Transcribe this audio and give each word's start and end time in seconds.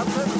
Warte. 0.00 0.39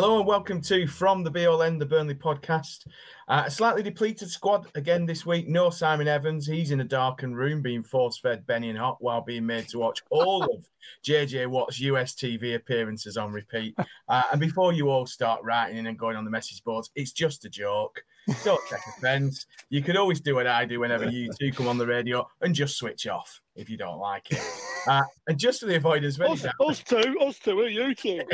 Hello 0.00 0.16
and 0.16 0.26
welcome 0.26 0.62
to 0.62 0.86
From 0.86 1.22
the 1.22 1.30
Bee 1.30 1.44
Hole 1.44 1.62
End, 1.62 1.78
the 1.78 1.84
Burnley 1.84 2.14
podcast. 2.14 2.86
Uh, 3.28 3.42
a 3.44 3.50
slightly 3.50 3.82
depleted 3.82 4.30
squad 4.30 4.66
again 4.74 5.04
this 5.04 5.26
week. 5.26 5.46
No 5.46 5.68
Simon 5.68 6.08
Evans. 6.08 6.46
He's 6.46 6.70
in 6.70 6.80
a 6.80 6.84
darkened 6.84 7.36
room 7.36 7.60
being 7.60 7.82
force 7.82 8.18
fed 8.18 8.46
Benny 8.46 8.70
and 8.70 8.78
Hot 8.78 8.96
while 9.00 9.20
being 9.20 9.44
made 9.44 9.68
to 9.68 9.78
watch 9.78 10.02
all 10.10 10.42
of 10.44 10.66
JJ 11.04 11.48
Watt's 11.48 11.80
US 11.80 12.14
TV 12.14 12.54
appearances 12.54 13.18
on 13.18 13.30
repeat. 13.30 13.74
Uh, 14.08 14.22
and 14.32 14.40
before 14.40 14.72
you 14.72 14.88
all 14.88 15.04
start 15.04 15.42
writing 15.44 15.76
in 15.76 15.86
and 15.86 15.98
going 15.98 16.16
on 16.16 16.24
the 16.24 16.30
message 16.30 16.64
boards, 16.64 16.90
it's 16.94 17.12
just 17.12 17.44
a 17.44 17.50
joke. 17.50 18.02
Don't 18.44 18.60
take 18.68 18.80
offense. 18.96 19.46
You 19.70 19.82
could 19.82 19.96
always 19.96 20.20
do 20.20 20.34
what 20.34 20.46
I 20.46 20.64
do 20.64 20.80
whenever 20.80 21.08
you 21.08 21.30
two 21.38 21.52
come 21.52 21.68
on 21.68 21.78
the 21.78 21.86
radio 21.86 22.26
and 22.40 22.54
just 22.54 22.76
switch 22.76 23.06
off 23.06 23.40
if 23.56 23.68
you 23.68 23.76
don't 23.76 23.98
like 23.98 24.30
it. 24.30 24.42
Uh, 24.86 25.02
and 25.26 25.38
just 25.38 25.60
for 25.60 25.66
the 25.66 25.76
avoidance 25.76 26.18
of 26.18 26.30
Us, 26.30 26.46
us 26.60 26.82
two, 26.82 27.16
us 27.20 27.38
two, 27.38 27.52
who 27.52 27.62
are 27.62 27.68
you 27.68 27.94
two? 27.94 28.22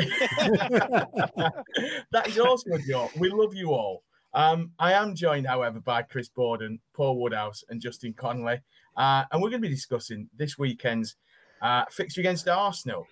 that 2.11 2.27
is 2.27 2.39
also 2.39 2.71
a 2.71 2.79
joke. 2.79 3.11
We 3.17 3.29
love 3.29 3.53
you 3.55 3.71
all. 3.73 4.03
Um, 4.33 4.71
I 4.77 4.93
am 4.93 5.15
joined, 5.15 5.47
however, 5.47 5.79
by 5.79 6.03
Chris 6.03 6.29
Boden, 6.29 6.79
Paul 6.93 7.19
Woodhouse, 7.19 7.63
and 7.69 7.81
Justin 7.81 8.13
Conley. 8.13 8.59
Uh, 8.95 9.23
and 9.31 9.41
we're 9.41 9.49
going 9.49 9.61
to 9.61 9.67
be 9.67 9.73
discussing 9.73 10.29
this 10.35 10.57
weekend's 10.57 11.15
uh, 11.61 11.85
fixture 11.89 12.21
against 12.21 12.47
Arsenal. 12.47 13.07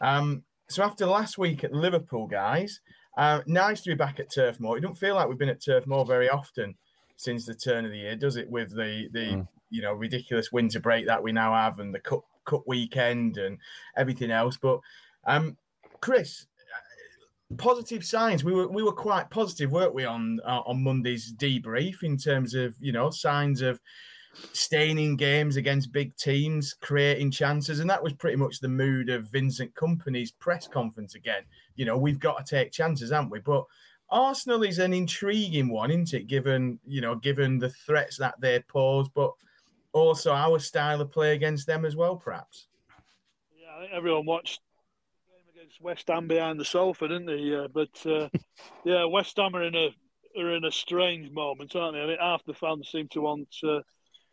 Um, 0.00 0.44
so, 0.68 0.82
after 0.82 1.06
last 1.06 1.38
week 1.38 1.64
at 1.64 1.72
Liverpool, 1.72 2.26
guys, 2.26 2.80
uh, 3.18 3.42
nice 3.46 3.80
to 3.80 3.90
be 3.90 3.94
back 3.94 4.20
at 4.20 4.32
Turf 4.32 4.60
Moor. 4.60 4.78
It 4.78 4.80
don't 4.80 4.96
feel 4.96 5.16
like 5.16 5.28
we've 5.28 5.36
been 5.36 5.48
at 5.48 5.60
Turf 5.60 5.88
Moor 5.88 6.06
very 6.06 6.30
often 6.30 6.76
since 7.16 7.44
the 7.44 7.54
turn 7.54 7.84
of 7.84 7.90
the 7.90 7.98
year, 7.98 8.14
does 8.14 8.36
it? 8.36 8.48
With 8.48 8.70
the 8.70 9.08
the 9.12 9.44
you 9.70 9.82
know 9.82 9.92
ridiculous 9.92 10.52
winter 10.52 10.78
break 10.78 11.06
that 11.06 11.22
we 11.22 11.32
now 11.32 11.52
have, 11.52 11.80
and 11.80 11.92
the 11.92 11.98
cup 11.98 12.24
cup 12.44 12.62
weekend, 12.68 13.36
and 13.36 13.58
everything 13.96 14.30
else. 14.30 14.56
But 14.56 14.78
um, 15.26 15.56
Chris, 16.00 16.46
positive 17.56 18.04
signs. 18.04 18.44
We 18.44 18.52
were 18.52 18.68
we 18.68 18.84
were 18.84 18.92
quite 18.92 19.30
positive, 19.30 19.72
weren't 19.72 19.94
we, 19.94 20.04
on 20.04 20.38
uh, 20.46 20.60
on 20.64 20.84
Monday's 20.84 21.34
debrief 21.34 22.04
in 22.04 22.16
terms 22.16 22.54
of 22.54 22.76
you 22.78 22.92
know 22.92 23.10
signs 23.10 23.62
of 23.62 23.80
staying 24.52 24.98
in 24.98 25.16
games 25.16 25.56
against 25.56 25.90
big 25.90 26.16
teams, 26.16 26.72
creating 26.74 27.32
chances, 27.32 27.80
and 27.80 27.90
that 27.90 28.02
was 28.02 28.12
pretty 28.12 28.36
much 28.36 28.60
the 28.60 28.68
mood 28.68 29.08
of 29.08 29.28
Vincent 29.32 29.74
Kompany's 29.74 30.30
press 30.30 30.68
conference 30.68 31.16
again. 31.16 31.42
You 31.78 31.84
know, 31.84 31.96
we've 31.96 32.18
got 32.18 32.44
to 32.44 32.56
take 32.56 32.72
chances, 32.72 33.12
haven't 33.12 33.30
we? 33.30 33.38
But 33.38 33.64
Arsenal 34.10 34.64
is 34.64 34.78
an 34.78 34.92
intriguing 34.92 35.68
one, 35.68 35.90
isn't 35.90 36.12
it? 36.12 36.26
Given 36.26 36.80
you 36.86 37.00
know, 37.00 37.14
given 37.14 37.58
the 37.58 37.70
threats 37.70 38.18
that 38.18 38.40
they 38.40 38.60
pose, 38.60 39.08
but 39.08 39.32
also 39.92 40.32
our 40.32 40.58
style 40.58 41.00
of 41.00 41.12
play 41.12 41.34
against 41.34 41.66
them 41.66 41.84
as 41.84 41.94
well, 41.94 42.16
perhaps. 42.16 42.66
yeah, 43.56 43.76
I 43.76 43.80
think 43.80 43.92
everyone 43.92 44.26
watched 44.26 44.60
the 45.28 45.34
game 45.34 45.62
against 45.62 45.80
West 45.80 46.08
Ham 46.08 46.26
behind 46.26 46.58
the 46.58 46.64
sofa, 46.64 47.06
didn't 47.06 47.26
they? 47.26 47.54
Uh, 47.54 47.68
but 47.68 48.06
uh, 48.06 48.28
yeah, 48.84 49.04
West 49.04 49.36
Ham 49.36 49.54
are 49.54 49.62
in 49.62 49.76
a 49.76 49.90
are 50.36 50.56
in 50.56 50.64
a 50.64 50.72
strange 50.72 51.30
moment, 51.30 51.76
aren't 51.76 51.94
they? 51.94 52.02
I 52.02 52.06
think 52.06 52.20
half 52.20 52.44
the 52.44 52.54
fans 52.54 52.88
seem 52.90 53.08
to 53.08 53.20
want 53.20 53.48
uh, 53.62 53.80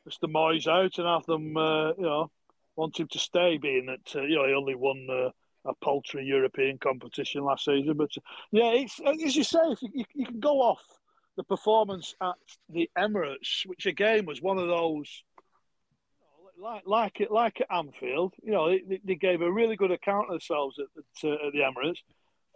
Mr. 0.10 0.32
Moyes 0.32 0.68
out, 0.68 0.98
and 0.98 1.08
half 1.08 1.26
them, 1.26 1.56
uh, 1.58 1.90
you 1.94 2.04
know, 2.04 2.32
want 2.76 3.00
him 3.00 3.08
to 3.10 3.20
stay, 3.20 3.58
being 3.58 3.88
that 3.88 4.16
uh, 4.16 4.24
you 4.24 4.36
know 4.36 4.48
he 4.48 4.54
only 4.54 4.76
won 4.76 5.08
uh, 5.10 5.30
a 5.66 5.74
paltry 5.84 6.26
European 6.26 6.78
competition 6.78 7.44
last 7.44 7.66
season. 7.66 7.98
But 7.98 8.12
yeah, 8.52 8.72
it's 8.72 9.00
as 9.06 9.36
you 9.36 9.44
say, 9.44 9.60
you, 9.82 9.90
you, 9.94 10.06
you 10.14 10.26
can 10.26 10.40
go 10.40 10.62
off 10.62 10.84
the 11.38 11.44
performance 11.44 12.16
at 12.22 12.36
the 12.70 12.90
Emirates, 12.98 13.66
which 13.66 13.86
again 13.86 14.26
was 14.26 14.42
one 14.42 14.58
of 14.58 14.68
those 14.68 15.24
like 16.58 16.84
like 16.86 17.22
it 17.22 17.32
like 17.32 17.62
at 17.62 17.76
Anfield, 17.76 18.34
you 18.44 18.52
know, 18.52 18.70
they, 18.70 19.00
they 19.04 19.16
gave 19.16 19.42
a 19.42 19.52
really 19.52 19.76
good 19.76 19.92
account 19.92 20.28
of 20.28 20.34
themselves 20.34 20.80
at, 20.80 20.86
at, 20.98 21.30
uh, 21.30 21.48
at 21.48 21.54
the 21.54 21.60
Emirates, 21.60 22.00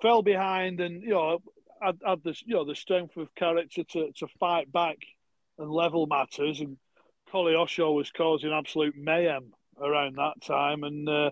fell 0.01 0.21
behind, 0.21 0.79
and 0.79 1.03
you 1.03 1.09
know 1.09 1.39
had, 1.81 1.97
had 2.05 2.23
the 2.23 2.35
you 2.45 2.55
know 2.55 2.65
the 2.65 2.75
strength 2.75 3.17
of 3.17 3.33
character 3.35 3.83
to, 3.83 4.11
to 4.13 4.27
fight 4.39 4.71
back 4.71 4.97
and 5.57 5.69
level 5.69 6.07
matters. 6.07 6.59
And 6.59 6.77
Koleosho 7.31 7.93
was 7.93 8.11
causing 8.11 8.51
absolute 8.51 8.95
mayhem 8.97 9.53
around 9.81 10.15
that 10.15 10.41
time, 10.41 10.83
and 10.83 11.07
uh, 11.07 11.31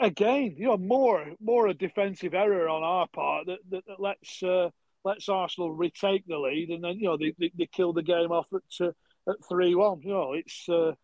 again, 0.00 0.54
you 0.56 0.66
know, 0.66 0.76
more 0.76 1.26
more 1.40 1.68
a 1.68 1.74
defensive 1.74 2.34
error 2.34 2.68
on 2.68 2.82
our 2.82 3.06
part 3.08 3.46
that, 3.46 3.58
that, 3.70 3.84
that 3.86 4.00
lets 4.00 4.42
uh, 4.42 4.70
lets 5.04 5.28
Arsenal 5.28 5.72
retake 5.72 6.24
the 6.26 6.38
lead, 6.38 6.70
and 6.70 6.82
then 6.82 6.98
you 6.98 7.08
know 7.08 7.16
they, 7.16 7.34
they, 7.38 7.50
they 7.56 7.66
kill 7.66 7.92
the 7.92 8.02
game 8.02 8.32
off 8.32 8.46
at 8.52 8.86
uh, 8.86 8.90
at 9.28 9.36
three 9.48 9.74
one. 9.74 10.00
You 10.02 10.10
know, 10.10 10.32
it's 10.32 10.68
uh, 10.68 10.92
you 10.92 10.94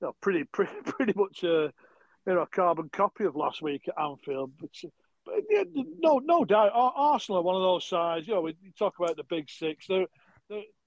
know, 0.00 0.12
pretty 0.20 0.44
pretty 0.52 0.72
pretty 0.84 1.12
much 1.16 1.42
a 1.44 1.72
you 2.26 2.34
know 2.34 2.46
carbon 2.50 2.90
copy 2.92 3.24
of 3.24 3.36
last 3.36 3.62
week 3.62 3.88
at 3.88 4.02
Anfield. 4.02 4.52
But, 4.60 4.70
uh, 4.84 4.88
but 5.24 5.34
yeah, 5.48 5.62
no 5.98 6.18
no 6.18 6.44
doubt, 6.44 6.72
Arsenal 6.74 7.40
are 7.40 7.44
one 7.44 7.56
of 7.56 7.62
those 7.62 7.86
sides. 7.86 8.26
You 8.26 8.34
know, 8.34 8.40
we 8.42 8.56
talk 8.78 8.94
about 8.98 9.16
the 9.16 9.24
big 9.24 9.48
six. 9.48 9.86
They're, 9.86 10.06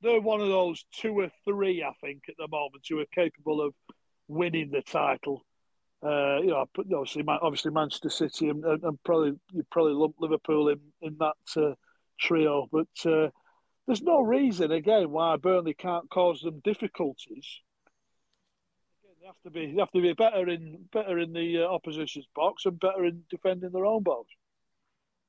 they're 0.02 0.22
one 0.22 0.42
of 0.42 0.48
those 0.50 0.86
two 0.92 1.20
or 1.20 1.30
three, 1.46 1.84
I 1.84 1.94
think, 2.02 2.24
at 2.30 2.36
the 2.38 2.48
moment, 2.48 2.84
who 2.88 3.00
are 3.00 3.06
capable 3.14 3.62
of 3.62 3.74
winning 4.28 4.72
the 4.72 4.82
title. 4.82 5.46
Uh, 6.04 6.40
you 6.42 6.48
know, 6.48 6.66
but 6.76 6.86
obviously, 6.94 7.24
obviously 7.28 7.72
Manchester 7.72 8.10
City 8.10 8.50
and, 8.50 8.64
and, 8.64 8.84
and 8.84 9.04
probably 9.04 9.34
you 9.52 9.66
probably 9.72 9.94
lump 9.94 10.16
Liverpool 10.20 10.70
in 10.70 10.80
in 11.02 11.18
that 11.20 11.36
uh, 11.58 11.74
trio. 12.20 12.68
But 12.72 13.10
uh, 13.10 13.30
there's 13.88 14.02
no 14.02 14.22
reason 14.22 14.72
again 14.72 15.10
why 15.10 15.38
Burnley 15.38 15.74
can't 15.74 16.10
cause 16.10 16.42
them 16.42 16.62
difficulties. 16.64 17.48
Again, 19.04 19.16
they 19.22 19.28
have 19.28 19.42
to 19.46 19.50
be 19.50 19.74
they 19.74 19.80
have 19.80 19.92
to 19.92 20.02
be 20.02 20.14
better 20.14 20.48
in 20.48 20.86
better 20.92 21.18
in 21.18 21.34
the 21.34 21.64
uh, 21.64 21.74
opposition's 21.74 22.28
box 22.36 22.66
and 22.66 22.80
better 22.80 23.06
in 23.06 23.24
defending 23.30 23.72
their 23.72 23.86
own 23.86 24.04
box. 24.04 24.28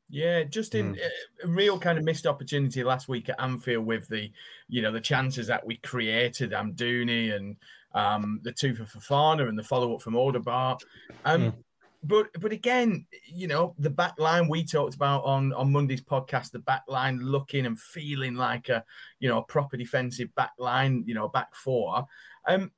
Yeah, 0.09 0.45
just 0.45 0.75
in 0.75 0.93
uh, 0.93 1.47
a 1.47 1.49
real 1.49 1.81
kind 1.81 1.99
of 1.99 2.05
missed 2.05 2.27
opportunity 2.27 2.85
last 2.85 3.09
week 3.09 3.29
at 3.29 3.41
Anfield 3.41 3.87
with 3.87 4.07
the, 4.09 4.31
you 4.69 4.81
know, 4.81 4.93
the 4.93 5.01
chances 5.01 5.49
that 5.49 5.67
we 5.67 5.79
created, 5.79 6.53
Amdouni 6.53 7.35
and 7.35 7.57
um, 7.97 8.41
the 8.43 8.53
two 8.53 8.75
for 8.75 8.85
Fofana 8.85 9.49
and 9.49 9.59
the 9.59 9.63
follow 9.63 9.95
up 9.95 10.03
from 10.03 10.15
Odobert. 10.15 10.81
Um, 11.25 11.55
But 12.03 12.29
but 12.41 12.53
again, 12.53 13.07
you 13.25 13.49
know, 13.49 13.75
the 13.79 13.91
back 13.91 14.15
line 14.19 14.49
we 14.49 14.65
talked 14.65 14.95
about 14.95 15.25
on 15.25 15.53
on 15.55 15.73
Monday's 15.73 16.05
podcast, 16.05 16.53
the 16.53 16.61
back 16.61 16.85
line 16.87 17.19
looking 17.19 17.67
and 17.67 17.81
feeling 17.81 18.37
like 18.37 18.69
a, 18.69 18.85
you 19.19 19.29
know, 19.29 19.39
a 19.39 19.53
proper 19.53 19.77
defensive 19.77 20.33
back 20.37 20.53
line, 20.59 21.05
you 21.07 21.15
know, 21.15 21.29
back 21.29 21.55
four. 21.55 22.07
Um, 22.47 22.71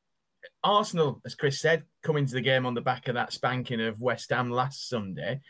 Arsenal, 0.63 1.21
as 1.27 1.35
Chris 1.35 1.61
said, 1.61 1.83
coming 2.03 2.27
to 2.27 2.35
the 2.35 2.41
game 2.41 2.65
on 2.65 2.75
the 2.75 2.81
back 2.81 3.09
of 3.09 3.15
that 3.17 3.33
spanking 3.33 3.83
of 3.83 4.01
West 4.01 4.31
Ham 4.31 4.51
last 4.51 4.89
Sunday. 4.89 5.41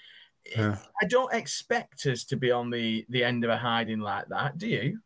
Yeah. 0.56 0.78
I 1.00 1.06
don't 1.06 1.32
expect 1.32 2.06
us 2.06 2.24
to 2.24 2.36
be 2.36 2.50
on 2.50 2.70
the 2.70 3.06
the 3.08 3.22
end 3.22 3.44
of 3.44 3.50
a 3.50 3.58
hiding 3.58 4.00
like 4.00 4.28
that. 4.30 4.58
Do 4.58 4.66
you? 4.66 4.98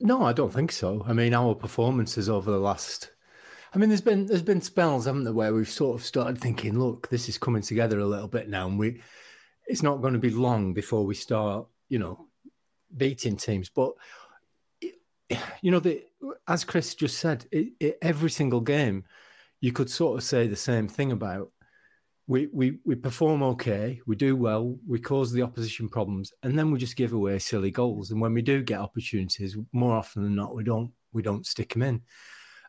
No, 0.00 0.24
I 0.24 0.32
don't 0.32 0.52
think 0.52 0.72
so. 0.72 1.04
I 1.06 1.12
mean, 1.12 1.34
our 1.34 1.54
performances 1.54 2.28
over 2.28 2.50
the 2.50 2.58
last, 2.58 3.12
I 3.72 3.78
mean, 3.78 3.88
there's 3.88 4.00
been 4.00 4.26
there's 4.26 4.42
been 4.42 4.60
spells, 4.60 5.04
haven't 5.04 5.24
there, 5.24 5.32
where 5.32 5.52
we've 5.52 5.68
sort 5.68 5.98
of 6.00 6.06
started 6.06 6.38
thinking, 6.38 6.78
look, 6.78 7.08
this 7.08 7.28
is 7.28 7.38
coming 7.38 7.62
together 7.62 7.98
a 7.98 8.06
little 8.06 8.28
bit 8.28 8.48
now, 8.48 8.66
and 8.66 8.78
we, 8.78 9.02
it's 9.66 9.82
not 9.82 10.00
going 10.00 10.14
to 10.14 10.18
be 10.18 10.30
long 10.30 10.72
before 10.72 11.04
we 11.04 11.14
start, 11.14 11.66
you 11.88 11.98
know, 11.98 12.26
beating 12.96 13.36
teams. 13.36 13.68
But 13.68 13.92
you 15.60 15.70
know, 15.70 15.80
the 15.80 16.02
as 16.46 16.64
Chris 16.64 16.94
just 16.94 17.18
said, 17.18 17.46
it, 17.52 17.72
it, 17.78 17.98
every 18.00 18.30
single 18.30 18.60
game, 18.60 19.04
you 19.60 19.72
could 19.72 19.90
sort 19.90 20.16
of 20.16 20.24
say 20.24 20.46
the 20.46 20.56
same 20.56 20.88
thing 20.88 21.12
about. 21.12 21.52
We, 22.26 22.46
we 22.52 22.78
we 22.84 22.94
perform 22.94 23.42
okay, 23.42 24.02
we 24.06 24.14
do 24.14 24.36
well, 24.36 24.76
we 24.86 24.98
cause 24.98 25.32
the 25.32 25.42
opposition 25.42 25.88
problems, 25.88 26.30
and 26.42 26.58
then 26.58 26.70
we 26.70 26.78
just 26.78 26.96
give 26.96 27.14
away 27.14 27.38
silly 27.38 27.70
goals. 27.70 28.10
And 28.10 28.20
when 28.20 28.34
we 28.34 28.42
do 28.42 28.62
get 28.62 28.80
opportunities, 28.80 29.56
more 29.72 29.96
often 29.96 30.24
than 30.24 30.34
not, 30.34 30.54
we 30.54 30.62
don't 30.62 30.92
we 31.12 31.22
don't 31.22 31.46
stick 31.46 31.72
them 31.72 31.82
in. 31.82 32.02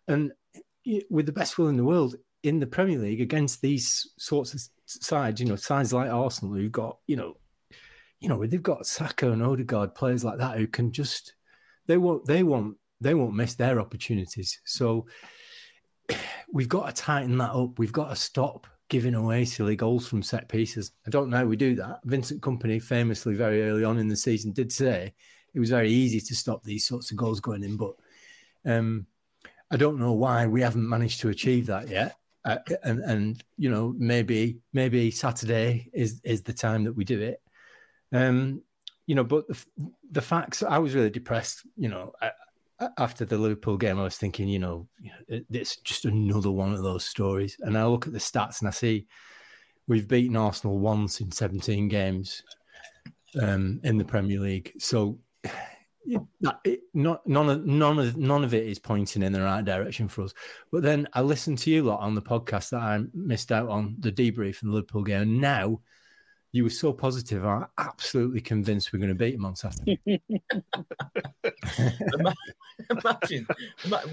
And 0.08 0.32
with 1.10 1.26
the 1.26 1.32
best 1.32 1.58
will 1.58 1.68
in 1.68 1.78
the 1.78 1.84
world 1.84 2.16
in 2.44 2.60
the 2.60 2.68
Premier 2.68 2.98
League 2.98 3.22
against 3.22 3.62
these 3.62 4.12
sorts 4.18 4.54
of 4.54 4.62
sides, 4.86 5.42
you 5.42 5.48
know, 5.48 5.56
sides 5.56 5.94
like 5.94 6.10
Arsenal 6.10 6.56
who've 6.56 6.72
got, 6.72 6.98
you 7.08 7.16
know, 7.16 7.36
you 8.20 8.30
know, 8.30 8.46
they've 8.46 8.62
got 8.62 8.86
Saka 8.86 9.32
and 9.32 9.44
Odegaard 9.44 9.96
players 9.96 10.24
like 10.24 10.38
that 10.40 10.58
who 10.58 10.68
can 10.68 10.92
just 10.92 11.36
they 11.88 11.98
won't 11.98 12.26
they 12.26 12.44
won't 12.44 12.78
they 13.02 13.14
won't 13.14 13.36
miss 13.36 13.56
their 13.56 13.80
opportunities. 13.80 14.60
So 14.66 15.08
we've 16.52 16.70
got 16.70 16.88
to 16.88 17.02
tighten 17.02 17.38
that 17.38 17.52
up. 17.52 17.78
We've 17.78 17.92
got 17.92 18.10
to 18.10 18.16
stop 18.16 18.68
giving 18.90 19.16
away 19.16 19.46
silly 19.46 19.76
goals 19.76 20.08
from 20.08 20.24
set 20.24 20.50
pieces. 20.50 20.92
I 21.06 21.12
don't 21.12 21.30
know 21.30 21.38
how 21.38 21.46
we 21.46 21.56
do 21.56 21.76
that. 21.76 22.00
Vincent 22.06 22.42
Kompany 22.42 22.82
famously 22.82 23.36
very 23.36 23.64
early 23.64 23.84
on 23.84 24.00
in 24.00 24.08
the 24.08 24.16
season 24.16 24.52
did 24.52 24.72
say 24.72 25.14
it 25.54 25.60
was 25.60 25.70
very 25.70 25.90
easy 25.90 26.20
to 26.20 26.36
stop 26.36 26.64
these 26.64 26.88
sorts 26.88 27.12
of 27.12 27.18
goals 27.18 27.40
going 27.40 27.64
in, 27.64 27.78
but 27.78 27.94
um, 28.66 29.06
I 29.72 29.78
don't 29.78 30.00
know 30.00 30.14
why 30.14 30.48
we 30.48 30.62
haven't 30.62 30.88
managed 30.88 31.22
to 31.22 31.30
achieve 31.30 31.68
that 31.68 31.90
yet. 31.90 32.16
Uh, 32.46 32.58
and 32.84 33.02
and 33.02 33.44
you 33.58 33.70
know 33.70 33.94
maybe 33.98 34.60
maybe 34.72 35.12
Saturday 35.12 35.90
is 35.94 36.22
is 36.24 36.42
the 36.42 36.54
time 36.54 36.86
that 36.86 36.94
we 36.94 37.04
do 37.04 37.20
it. 37.22 37.42
Um, 38.14 38.62
you 39.06 39.16
know, 39.16 39.24
but 39.24 39.48
the, 39.48 39.66
the 40.12 40.22
facts. 40.22 40.64
I 40.64 40.78
was 40.78 40.96
really 40.96 41.10
depressed. 41.10 41.64
You 41.76 41.90
know, 41.90 42.14
I, 42.22 42.32
after 42.98 43.26
the 43.26 43.38
Liverpool 43.38 43.78
game, 43.78 44.00
I 44.00 44.04
was 44.04 44.18
thinking, 44.18 44.48
you 44.48 44.60
know, 44.60 44.88
it's 45.28 45.78
just 45.78 46.06
another 46.06 46.52
one 46.52 46.74
of 46.74 46.84
those 46.84 47.06
stories. 47.06 47.58
And 47.60 47.78
I 47.78 47.86
look 47.86 48.08
at 48.08 48.14
the 48.14 48.20
stats 48.20 48.60
and 48.60 48.68
I 48.68 48.72
see 48.72 49.08
we've 49.88 50.08
beaten 50.08 50.38
Arsenal 50.38 50.80
once 50.80 51.20
in 51.20 51.32
17 51.32 51.88
games 51.90 52.44
um, 53.42 53.82
in 53.84 53.98
the 53.98 54.06
Premier 54.06 54.40
League. 54.40 54.74
So 54.78 55.20
it, 56.06 56.22
it, 56.64 56.80
not, 56.94 57.26
none 57.28 57.50
of 57.50 57.66
none 57.66 58.00
of 58.00 58.18
none 58.18 58.44
of 58.44 58.54
it 58.54 58.66
is 58.68 58.80
pointing 58.80 59.24
in 59.24 59.32
the 59.32 59.42
right 59.42 59.64
direction 59.64 60.08
for 60.08 60.24
us. 60.24 60.34
But 60.72 60.84
then 60.84 61.08
I 61.14 61.22
listened 61.22 61.60
to 61.60 61.70
you 61.70 61.84
lot 61.84 62.02
on 62.02 62.16
the 62.16 62.22
podcast 62.22 62.70
that 62.72 62.82
I 62.82 63.02
missed 63.14 63.52
out 63.52 63.70
on 63.70 63.96
the 64.00 64.12
debrief 64.12 64.56
from 64.56 64.70
the 64.70 64.76
Liverpool 64.76 65.04
game. 65.04 65.22
And 65.22 65.42
now 65.42 65.82
you 66.52 66.64
were 66.64 66.70
so 66.70 66.92
positive. 66.92 67.46
I'm 67.46 67.68
absolutely 67.78 68.42
convinced 68.42 68.92
we're 68.92 69.00
going 69.00 69.10
to 69.10 69.16
beat 69.16 69.34
them 69.34 69.46
on 69.46 69.56
Saturday. 69.56 70.00
imagine, 72.90 73.48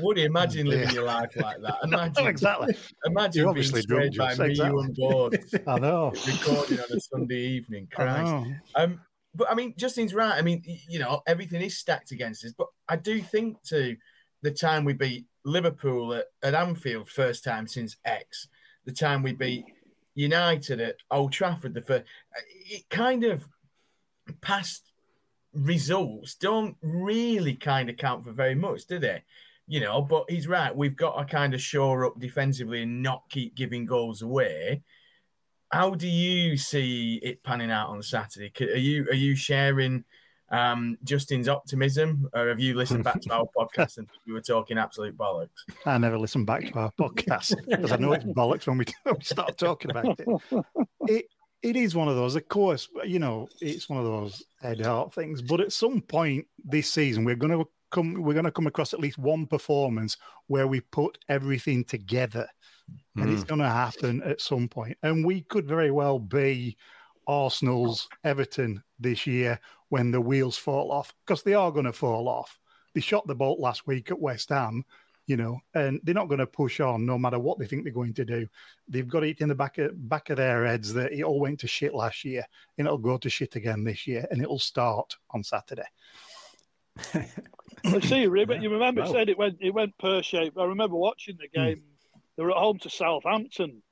Woody, 0.00 0.24
imagine 0.24 0.66
living 0.66 0.90
your 0.90 1.04
life 1.04 1.34
like 1.36 1.62
that. 1.62 1.78
Imagine, 1.84 2.26
exactly. 2.26 2.76
Imagine 3.06 3.42
you 3.42 3.48
obviously 3.48 3.82
being 3.88 4.12
by 4.16 4.34
me, 4.34 4.50
exactly. 4.50 4.54
you, 4.54 4.80
and 4.80 4.94
board. 4.94 5.44
I 5.66 5.78
know. 5.78 6.12
Recording 6.26 6.80
on 6.80 6.86
a 6.94 7.00
Sunday 7.00 7.40
evening. 7.40 7.88
Christ. 7.90 8.52
Um, 8.74 9.00
but 9.36 9.50
I 9.50 9.54
mean, 9.54 9.74
Justin's 9.76 10.14
right. 10.14 10.36
I 10.36 10.42
mean, 10.42 10.62
you 10.88 10.98
know, 10.98 11.22
everything 11.26 11.62
is 11.62 11.78
stacked 11.78 12.12
against 12.12 12.44
us. 12.44 12.52
But 12.56 12.68
I 12.88 12.96
do 12.96 13.20
think 13.20 13.62
to 13.64 13.96
the 14.42 14.50
time 14.50 14.84
we 14.84 14.92
beat 14.92 15.26
Liverpool 15.44 16.14
at, 16.14 16.26
at 16.42 16.54
Anfield, 16.54 17.08
first 17.08 17.44
time 17.44 17.66
since 17.66 17.96
X, 18.04 18.48
the 18.84 18.92
time 18.92 19.22
we 19.22 19.32
beat 19.32 19.64
United 20.14 20.80
at 20.80 20.96
Old 21.10 21.32
Trafford, 21.32 21.74
the 21.74 21.82
first, 21.82 22.04
uh, 22.36 22.40
it 22.66 22.88
kind 22.88 23.24
of 23.24 23.46
past 24.40 24.90
results 25.52 26.34
don't 26.34 26.76
really 26.82 27.54
kind 27.54 27.88
of 27.88 27.96
count 27.96 28.24
for 28.24 28.32
very 28.32 28.54
much, 28.54 28.86
do 28.86 28.98
they? 28.98 29.22
You 29.66 29.80
know, 29.80 30.00
but 30.02 30.24
he's 30.28 30.46
right. 30.46 30.74
We've 30.74 30.96
got 30.96 31.16
to 31.18 31.24
kind 31.24 31.54
of 31.54 31.60
shore 31.60 32.06
up 32.06 32.18
defensively 32.20 32.82
and 32.82 33.02
not 33.02 33.24
keep 33.28 33.56
giving 33.56 33.84
goals 33.84 34.22
away. 34.22 34.82
How 35.70 35.90
do 35.90 36.06
you 36.06 36.56
see 36.56 37.20
it 37.22 37.42
panning 37.42 37.70
out 37.70 37.88
on 37.88 38.02
Saturday? 38.02 38.52
Are 38.60 38.76
you 38.76 39.06
are 39.10 39.14
you 39.14 39.34
sharing 39.34 40.04
um, 40.50 40.96
Justin's 41.02 41.48
optimism, 41.48 42.28
or 42.32 42.48
have 42.48 42.60
you 42.60 42.74
listened 42.74 43.04
back 43.04 43.20
to 43.22 43.32
our 43.32 43.46
podcast 43.56 43.98
and 43.98 44.08
we 44.26 44.32
were 44.32 44.40
talking 44.40 44.78
absolute 44.78 45.16
bollocks? 45.16 45.48
I 45.84 45.98
never 45.98 46.18
listen 46.18 46.44
back 46.44 46.66
to 46.72 46.78
our 46.78 46.92
podcast 46.98 47.56
because 47.66 47.92
I 47.92 47.96
know 47.96 48.12
it's 48.12 48.24
bollocks 48.24 48.66
when 48.66 48.78
we 48.78 48.86
start 49.22 49.58
talking 49.58 49.90
about 49.90 50.18
it. 50.20 50.28
It 51.08 51.26
it 51.62 51.76
is 51.76 51.96
one 51.96 52.08
of 52.08 52.16
those. 52.16 52.36
Of 52.36 52.48
course, 52.48 52.88
you 53.04 53.18
know, 53.18 53.48
it's 53.60 53.88
one 53.88 53.98
of 53.98 54.04
those 54.04 54.44
head 54.60 54.80
heart 54.80 55.14
things. 55.14 55.42
But 55.42 55.60
at 55.60 55.72
some 55.72 56.00
point 56.00 56.46
this 56.64 56.90
season, 56.90 57.24
we're 57.24 57.34
going 57.34 57.58
to 57.58 57.68
come. 57.90 58.14
We're 58.14 58.34
going 58.34 58.44
to 58.44 58.52
come 58.52 58.68
across 58.68 58.94
at 58.94 59.00
least 59.00 59.18
one 59.18 59.46
performance 59.46 60.16
where 60.46 60.68
we 60.68 60.80
put 60.80 61.18
everything 61.28 61.84
together, 61.84 62.46
mm. 62.90 63.22
and 63.22 63.32
it's 63.32 63.42
hmm. 63.42 63.48
going 63.48 63.60
to 63.60 63.68
happen 63.68 64.22
at 64.22 64.40
some 64.40 64.68
point. 64.68 64.96
And 65.02 65.24
we 65.24 65.42
could 65.42 65.66
very 65.66 65.90
well 65.90 66.18
be 66.18 66.76
Arsenal's 67.26 68.08
Everton 68.24 68.82
this 68.98 69.26
year 69.26 69.60
when 69.88 70.10
the 70.10 70.20
wheels 70.20 70.56
fall 70.56 70.90
off 70.90 71.14
because 71.24 71.42
they 71.42 71.54
are 71.54 71.72
going 71.72 71.84
to 71.84 71.92
fall 71.92 72.28
off. 72.28 72.58
They 72.94 73.00
shot 73.00 73.26
the 73.26 73.34
bolt 73.34 73.60
last 73.60 73.86
week 73.86 74.10
at 74.10 74.18
West 74.18 74.48
Ham, 74.48 74.84
you 75.26 75.36
know, 75.36 75.60
and 75.74 76.00
they're 76.02 76.14
not 76.14 76.28
going 76.28 76.38
to 76.38 76.46
push 76.46 76.80
on 76.80 77.04
no 77.04 77.18
matter 77.18 77.38
what 77.38 77.58
they 77.58 77.66
think 77.66 77.84
they're 77.84 77.92
going 77.92 78.14
to 78.14 78.24
do. 78.24 78.46
They've 78.88 79.08
got 79.08 79.24
it 79.24 79.40
in 79.40 79.48
the 79.48 79.54
back 79.54 79.78
of 79.78 80.08
back 80.08 80.30
of 80.30 80.36
their 80.36 80.64
heads 80.64 80.92
that 80.94 81.12
it 81.12 81.22
all 81.22 81.40
went 81.40 81.60
to 81.60 81.66
shit 81.66 81.94
last 81.94 82.24
year 82.24 82.44
and 82.78 82.86
it'll 82.86 82.98
go 82.98 83.18
to 83.18 83.28
shit 83.28 83.56
again 83.56 83.84
this 83.84 84.06
year 84.06 84.26
and 84.30 84.40
it'll 84.40 84.58
start 84.58 85.16
on 85.30 85.42
Saturday. 85.42 85.88
I 87.14 88.00
see, 88.00 88.22
you 88.22 88.30
remember 88.30 89.02
well. 89.02 89.12
said 89.12 89.28
it 89.28 89.36
went 89.36 89.58
it 89.60 89.74
went 89.74 89.98
pear 89.98 90.22
shaped. 90.22 90.56
I 90.56 90.64
remember 90.64 90.96
watching 90.96 91.36
the 91.38 91.48
game. 91.48 91.82
They 92.36 92.44
were 92.44 92.50
at 92.50 92.56
home 92.56 92.78
to 92.80 92.90
Southampton, 92.90 93.82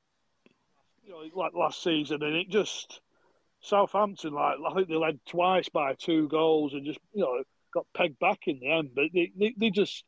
you 1.02 1.12
know, 1.12 1.22
like 1.34 1.54
last 1.54 1.82
season, 1.82 2.22
and 2.22 2.36
it 2.36 2.48
just 2.48 3.00
Southampton, 3.60 4.34
like 4.34 4.56
I 4.66 4.74
think 4.74 4.88
they 4.88 4.94
led 4.94 5.18
twice 5.26 5.68
by 5.68 5.94
two 5.94 6.28
goals 6.28 6.74
and 6.74 6.84
just 6.84 6.98
you 7.14 7.22
know 7.22 7.42
got 7.72 7.86
pegged 7.96 8.18
back 8.18 8.40
in 8.46 8.60
the 8.60 8.70
end. 8.70 8.90
But 8.94 9.06
they, 9.12 9.32
they, 9.38 9.54
they 9.56 9.70
just 9.70 10.04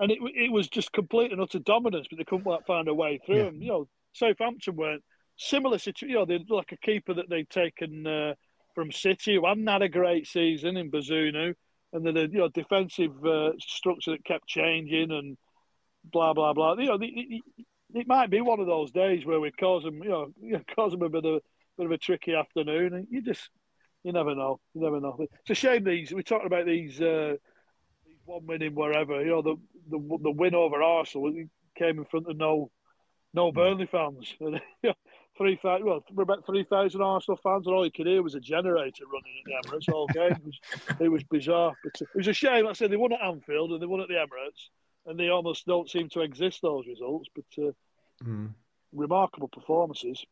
and 0.00 0.10
it 0.10 0.18
it 0.34 0.50
was 0.50 0.68
just 0.68 0.92
complete 0.92 1.32
and 1.32 1.40
utter 1.40 1.58
dominance, 1.58 2.06
but 2.08 2.18
they 2.18 2.24
couldn't 2.24 2.46
like, 2.46 2.66
find 2.66 2.88
a 2.88 2.94
way 2.94 3.20
through. 3.24 3.36
Yeah. 3.36 3.44
And 3.44 3.62
you 3.62 3.68
know, 3.68 3.88
Southampton 4.12 4.76
weren't 4.76 5.04
similar 5.36 5.78
situation. 5.78 6.10
You 6.10 6.16
know, 6.16 6.24
they're 6.24 6.38
like 6.48 6.72
a 6.72 6.76
keeper 6.78 7.14
that 7.14 7.28
they'd 7.28 7.50
taken 7.50 8.06
uh, 8.06 8.34
from 8.74 8.90
City 8.90 9.36
who 9.36 9.46
hadn't 9.46 9.66
had 9.66 9.82
a 9.82 9.88
great 9.88 10.26
season 10.26 10.76
in 10.76 10.90
Bazunu, 10.90 11.54
and 11.92 12.06
then 12.06 12.16
a 12.16 12.22
you 12.22 12.38
know 12.38 12.48
defensive 12.48 13.24
uh, 13.24 13.52
structure 13.60 14.12
that 14.12 14.24
kept 14.24 14.46
changing 14.46 15.10
and 15.10 15.36
blah 16.04 16.32
blah 16.32 16.52
blah. 16.52 16.74
You 16.74 16.86
know, 16.86 16.98
it, 17.00 17.42
it 17.94 18.08
might 18.08 18.28
be 18.28 18.40
one 18.40 18.60
of 18.60 18.66
those 18.66 18.90
days 18.90 19.24
where 19.24 19.40
we 19.40 19.50
cause 19.52 19.84
them, 19.84 20.02
you 20.02 20.08
know, 20.08 20.32
cause 20.76 20.92
them 20.92 21.02
a 21.02 21.08
bit 21.08 21.24
of 21.24 21.40
bit 21.76 21.86
of 21.86 21.92
a 21.92 21.98
tricky 21.98 22.34
afternoon, 22.34 22.94
and 22.94 23.06
you 23.10 23.22
just 23.22 23.48
you 24.02 24.12
never 24.12 24.34
know. 24.34 24.60
You 24.74 24.82
never 24.82 25.00
know. 25.00 25.16
It's 25.20 25.50
a 25.50 25.54
shame 25.54 25.84
these 25.84 26.12
we're 26.12 26.22
talking 26.22 26.46
about 26.46 26.66
these 26.66 27.00
uh, 27.00 27.34
these 28.06 28.18
one 28.24 28.46
winning 28.46 28.74
wherever. 28.74 29.20
You 29.20 29.30
know 29.30 29.42
the 29.42 29.56
the 29.90 30.18
the 30.22 30.30
win 30.30 30.54
over 30.54 30.82
Arsenal 30.82 31.32
came 31.76 31.98
in 31.98 32.04
front 32.04 32.28
of 32.28 32.36
no 32.36 32.70
no 33.32 33.50
hmm. 33.50 33.56
Burnley 33.56 33.86
fans. 33.86 34.34
three 35.36 35.58
thousand 35.60 35.86
well 35.86 36.04
we're 36.12 36.22
about 36.22 36.46
three 36.46 36.64
thousand 36.64 37.00
Arsenal 37.02 37.38
fans, 37.42 37.66
and 37.66 37.74
all 37.74 37.84
you 37.84 37.92
could 37.92 38.06
hear 38.06 38.22
was 38.22 38.34
a 38.34 38.40
generator 38.40 39.04
running 39.12 39.34
at 39.38 39.62
the 39.62 39.68
Emirates 39.68 39.92
all 39.92 40.06
game. 40.08 40.32
It 40.32 40.44
was, 40.44 40.58
it 41.00 41.08
was 41.08 41.22
bizarre. 41.24 41.74
But 41.82 42.00
it 42.00 42.08
was 42.16 42.28
a 42.28 42.32
shame. 42.32 42.64
Like 42.64 42.70
I 42.70 42.74
said 42.74 42.90
they 42.90 42.96
won 42.96 43.12
at 43.12 43.22
Anfield 43.22 43.72
and 43.72 43.80
they 43.80 43.86
won 43.86 44.00
at 44.00 44.08
the 44.08 44.14
Emirates, 44.14 44.68
and 45.06 45.18
they 45.18 45.28
almost 45.28 45.66
don't 45.66 45.90
seem 45.90 46.08
to 46.10 46.20
exist 46.20 46.60
those 46.62 46.86
results. 46.86 47.28
But 47.34 47.64
uh, 47.64 47.72
mm. 48.24 48.50
remarkable 48.92 49.48
performances. 49.48 50.24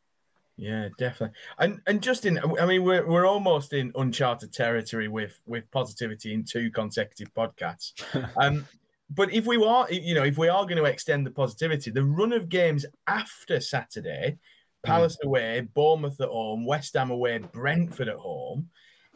Yeah, 0.56 0.88
definitely. 0.98 1.36
And 1.58 1.80
and 1.86 2.02
Justin, 2.02 2.38
I 2.60 2.66
mean, 2.66 2.84
we're 2.84 3.06
we're 3.06 3.26
almost 3.26 3.72
in 3.72 3.92
uncharted 3.94 4.52
territory 4.52 5.08
with 5.08 5.40
with 5.46 5.70
positivity 5.70 6.34
in 6.34 6.44
two 6.44 6.70
consecutive 6.70 7.32
podcasts. 7.34 7.92
um, 8.36 8.66
but 9.10 9.32
if 9.32 9.46
we 9.46 9.62
are, 9.62 9.90
you 9.90 10.14
know, 10.14 10.24
if 10.24 10.38
we 10.38 10.48
are 10.48 10.64
going 10.64 10.76
to 10.76 10.84
extend 10.84 11.26
the 11.26 11.30
positivity, 11.30 11.90
the 11.90 12.04
run 12.04 12.32
of 12.32 12.48
games 12.48 12.84
after 13.06 13.60
Saturday, 13.60 14.38
Palace 14.82 15.18
mm. 15.22 15.26
away, 15.26 15.68
Bournemouth 15.74 16.20
at 16.20 16.28
home, 16.28 16.66
West 16.66 16.94
Ham 16.94 17.10
away, 17.10 17.38
Brentford 17.38 18.08
at 18.08 18.16
home. 18.16 18.68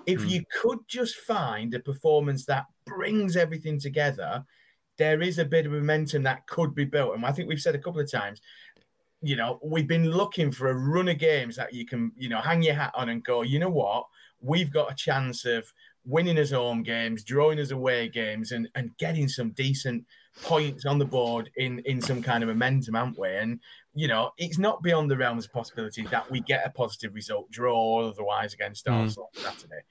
If 0.07 0.23
mm. 0.23 0.31
you 0.31 0.45
could 0.61 0.81
just 0.87 1.17
find 1.17 1.75
a 1.75 1.81
performance 1.81 2.47
that 2.47 2.67
brings 2.85 3.37
everything 3.37 3.81
together, 3.81 4.45
there 4.99 5.21
is 5.21 5.39
a 5.39 5.45
bit 5.45 5.67
of 5.67 5.73
momentum 5.73 6.23
that 6.23 6.47
could 6.47 6.75
be 6.75 6.85
built. 6.85 7.15
And 7.15 7.25
I 7.25 7.33
think 7.33 7.49
we've 7.49 7.61
said 7.61 7.75
a 7.75 7.79
couple 7.79 8.01
of 8.01 8.11
times, 8.11 8.41
you 9.27 9.37
know, 9.37 9.59
we've 9.63 9.89
been 9.89 10.11
looking 10.11 10.53
for 10.53 10.69
a 10.69 10.75
run 10.75 11.09
of 11.09 11.19
games 11.19 11.57
that 11.57 11.75
you 11.75 11.85
can, 11.85 12.13
you 12.17 12.29
know, 12.29 12.41
hang 12.41 12.63
your 12.63 12.75
hat 12.75 12.93
on 12.95 13.09
and 13.09 13.25
go, 13.25 13.43
you 13.43 13.59
know 13.59 13.71
what, 13.71 14.07
we've 14.41 14.73
got 14.73 14.91
a 14.91 14.95
chance 14.95 15.45
of 15.45 15.73
winning 16.05 16.39
us 16.39 16.53
home 16.53 16.83
games, 16.83 17.25
drawing 17.25 17.59
us 17.59 17.73
away 17.73 18.09
games, 18.09 18.53
and 18.53 18.69
and 18.75 18.97
getting 18.99 19.29
some 19.29 19.51
decent 19.51 20.05
points 20.43 20.87
on 20.87 20.99
the 20.99 21.05
board 21.05 21.51
in 21.57 21.81
in 21.81 22.01
some 22.01 22.23
kind 22.23 22.43
of 22.43 22.49
momentum, 22.49 22.95
aren't 22.95 23.19
we? 23.19 23.35
And 23.35 23.61
you 23.95 24.09
know, 24.09 24.31
it's 24.39 24.59
not 24.59 24.83
beyond 24.83 25.11
the 25.11 25.17
realms 25.17 25.47
of 25.47 25.53
possibility 25.53 26.07
that 26.07 26.31
we 26.31 26.41
get 26.41 26.67
a 26.67 26.71
positive 26.71 27.15
result, 27.15 27.51
draw 27.51 27.77
or 27.77 28.05
otherwise 28.05 28.55
against 28.55 28.87
mm. 28.87 28.93
Arsenal 28.93 29.31
on 29.37 29.43
Saturday. 29.43 29.83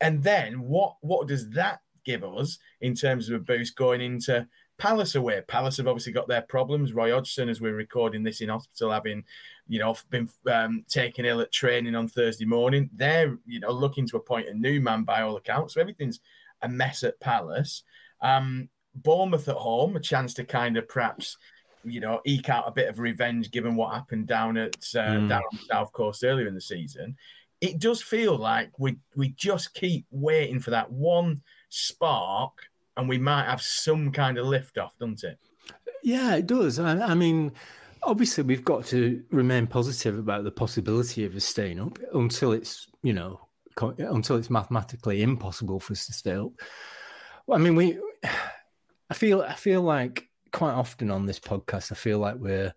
And 0.00 0.22
then 0.22 0.60
what 0.60 0.96
what 1.02 1.28
does 1.28 1.50
that 1.50 1.80
give 2.04 2.24
us 2.24 2.58
in 2.80 2.94
terms 2.94 3.28
of 3.28 3.34
a 3.34 3.44
boost 3.44 3.76
going 3.76 4.00
into 4.00 4.46
Palace 4.78 5.16
away. 5.16 5.42
Palace 5.48 5.76
have 5.78 5.88
obviously 5.88 6.12
got 6.12 6.28
their 6.28 6.42
problems. 6.42 6.92
Roy 6.92 7.12
Hodgson, 7.12 7.48
as 7.48 7.60
we're 7.60 7.74
recording 7.74 8.22
this 8.22 8.40
in 8.40 8.48
hospital, 8.48 8.92
having, 8.92 9.24
you 9.66 9.80
know, 9.80 9.96
been 10.08 10.28
um, 10.50 10.84
taken 10.88 11.24
ill 11.24 11.40
at 11.40 11.52
training 11.52 11.96
on 11.96 12.06
Thursday 12.06 12.44
morning. 12.44 12.88
They're, 12.94 13.36
you 13.44 13.58
know, 13.58 13.72
looking 13.72 14.06
to 14.08 14.16
appoint 14.16 14.48
a 14.48 14.54
new 14.54 14.80
man 14.80 15.02
by 15.02 15.22
all 15.22 15.36
accounts. 15.36 15.74
So 15.74 15.80
everything's 15.80 16.20
a 16.62 16.68
mess 16.68 17.02
at 17.02 17.18
Palace. 17.20 17.82
Um, 18.20 18.68
Bournemouth 18.94 19.48
at 19.48 19.56
home, 19.56 19.96
a 19.96 20.00
chance 20.00 20.34
to 20.34 20.44
kind 20.44 20.76
of 20.76 20.88
perhaps, 20.88 21.36
you 21.84 22.00
know, 22.00 22.20
eke 22.24 22.48
out 22.48 22.68
a 22.68 22.72
bit 22.72 22.88
of 22.88 22.98
revenge 22.98 23.50
given 23.50 23.74
what 23.74 23.94
happened 23.94 24.26
down 24.26 24.56
at 24.56 24.76
uh, 24.94 25.18
mm. 25.18 25.28
down 25.28 25.42
on 25.42 25.58
the 25.58 25.66
South 25.68 25.92
Coast 25.92 26.24
earlier 26.24 26.46
in 26.46 26.54
the 26.54 26.60
season. 26.60 27.16
It 27.60 27.80
does 27.80 28.00
feel 28.00 28.36
like 28.36 28.70
we 28.78 28.98
we 29.16 29.30
just 29.30 29.74
keep 29.74 30.06
waiting 30.10 30.60
for 30.60 30.70
that 30.70 30.90
one 30.90 31.42
spark 31.68 32.52
and 32.98 33.08
we 33.08 33.16
might 33.16 33.44
have 33.44 33.62
some 33.62 34.10
kind 34.10 34.36
of 34.36 34.46
lift 34.46 34.76
off, 34.76 34.92
doesn't 34.98 35.22
it? 35.22 35.38
Yeah, 36.02 36.34
it 36.34 36.46
does. 36.46 36.78
I, 36.78 36.98
I 37.00 37.14
mean, 37.14 37.52
obviously, 38.02 38.42
we've 38.42 38.64
got 38.64 38.84
to 38.86 39.22
remain 39.30 39.68
positive 39.68 40.18
about 40.18 40.44
the 40.44 40.50
possibility 40.50 41.24
of 41.24 41.34
us 41.34 41.44
staying 41.44 41.80
up 41.80 41.98
until 42.12 42.52
it's, 42.52 42.88
you 43.02 43.12
know, 43.12 43.40
until 43.80 44.36
it's 44.36 44.50
mathematically 44.50 45.22
impossible 45.22 45.78
for 45.78 45.92
us 45.92 46.06
to 46.06 46.12
stay 46.12 46.34
up. 46.34 46.52
I 47.50 47.58
mean, 47.58 47.76
we. 47.76 47.98
I 49.10 49.14
feel. 49.14 49.40
I 49.40 49.54
feel 49.54 49.80
like 49.80 50.28
quite 50.52 50.74
often 50.74 51.10
on 51.10 51.24
this 51.24 51.40
podcast, 51.40 51.92
I 51.92 51.94
feel 51.94 52.18
like 52.18 52.34
we're 52.36 52.74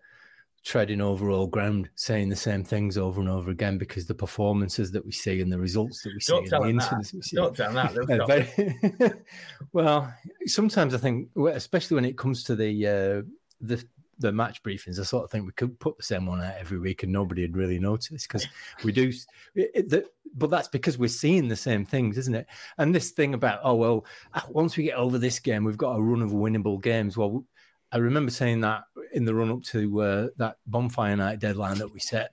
treading 0.64 1.02
over 1.02 1.30
all 1.32 1.48
ground, 1.48 1.90
saying 1.96 2.30
the 2.30 2.36
same 2.36 2.64
things 2.64 2.98
over 2.98 3.20
and 3.20 3.30
over 3.30 3.50
again 3.52 3.78
because 3.78 4.06
the 4.06 4.14
performances 4.14 4.92
that 4.92 5.04
we 5.06 5.12
see 5.12 5.42
and 5.42 5.52
the 5.52 5.58
results 5.58 6.04
that 6.04 6.10
we 6.10 6.20
Don't 6.28 6.46
see 6.46 6.50
tell 6.50 6.64
and 6.64 6.80
the 6.80 6.84
that. 6.86 7.12
we 7.14 7.22
see. 7.22 7.36
Don't 7.36 7.56
tell 7.56 7.74
them 7.74 7.94
that. 7.96 8.08
They'll 8.08 8.26
stop. 8.26 9.00
very- 9.00 9.14
well, 9.74 10.14
sometimes 10.46 10.94
I 10.94 10.98
think, 10.98 11.30
especially 11.54 11.96
when 11.96 12.06
it 12.06 12.18
comes 12.18 12.44
to 12.46 12.56
the 12.56 12.88
uh, 12.88 13.22
the 13.60 13.84
the 14.20 14.32
match 14.32 14.62
briefings, 14.62 15.00
I 15.00 15.04
sort 15.04 15.24
of 15.24 15.32
think 15.32 15.48
we 15.48 15.52
could 15.54 15.80
put 15.80 15.98
the 15.98 16.04
same 16.04 16.28
one 16.28 16.42
out 16.44 16.54
every 16.60 16.78
week 16.78 17.02
and 17.02 17.12
nobody 17.12 17.42
would 17.42 17.58
really 17.58 17.80
notice 17.80 18.28
because 18.28 18.46
we 18.84 18.92
do. 18.92 19.12
It, 19.56 19.72
it- 19.74 19.90
the, 19.90 20.06
but 20.34 20.50
that's 20.50 20.70
because 20.70 20.98
we're 20.98 21.10
seeing 21.10 21.50
the 21.50 21.58
same 21.58 21.84
things, 21.86 22.18
isn't 22.18 22.36
it? 22.36 22.48
And 22.78 22.96
this 22.96 23.12
thing 23.12 23.34
about 23.34 23.60
oh 23.64 23.76
well, 23.76 24.06
ah, 24.34 24.46
once 24.50 24.78
we 24.78 24.84
get 24.86 24.96
over 24.96 25.18
this 25.18 25.40
game, 25.40 25.66
we've 25.66 25.76
got 25.78 25.98
a 25.98 26.02
run 26.02 26.22
of 26.22 26.32
winnable 26.32 26.82
games. 26.82 27.18
Well, 27.18 27.44
I 27.92 27.98
remember 27.98 28.32
saying 28.32 28.62
that 28.62 28.84
in 29.14 29.26
the 29.26 29.36
run 29.36 29.52
up 29.52 29.64
to 29.64 30.02
uh, 30.02 30.28
that 30.38 30.58
bonfire 30.66 31.16
night 31.16 31.40
deadline 31.40 31.78
that 31.80 31.92
we 31.92 32.00
set 32.00 32.32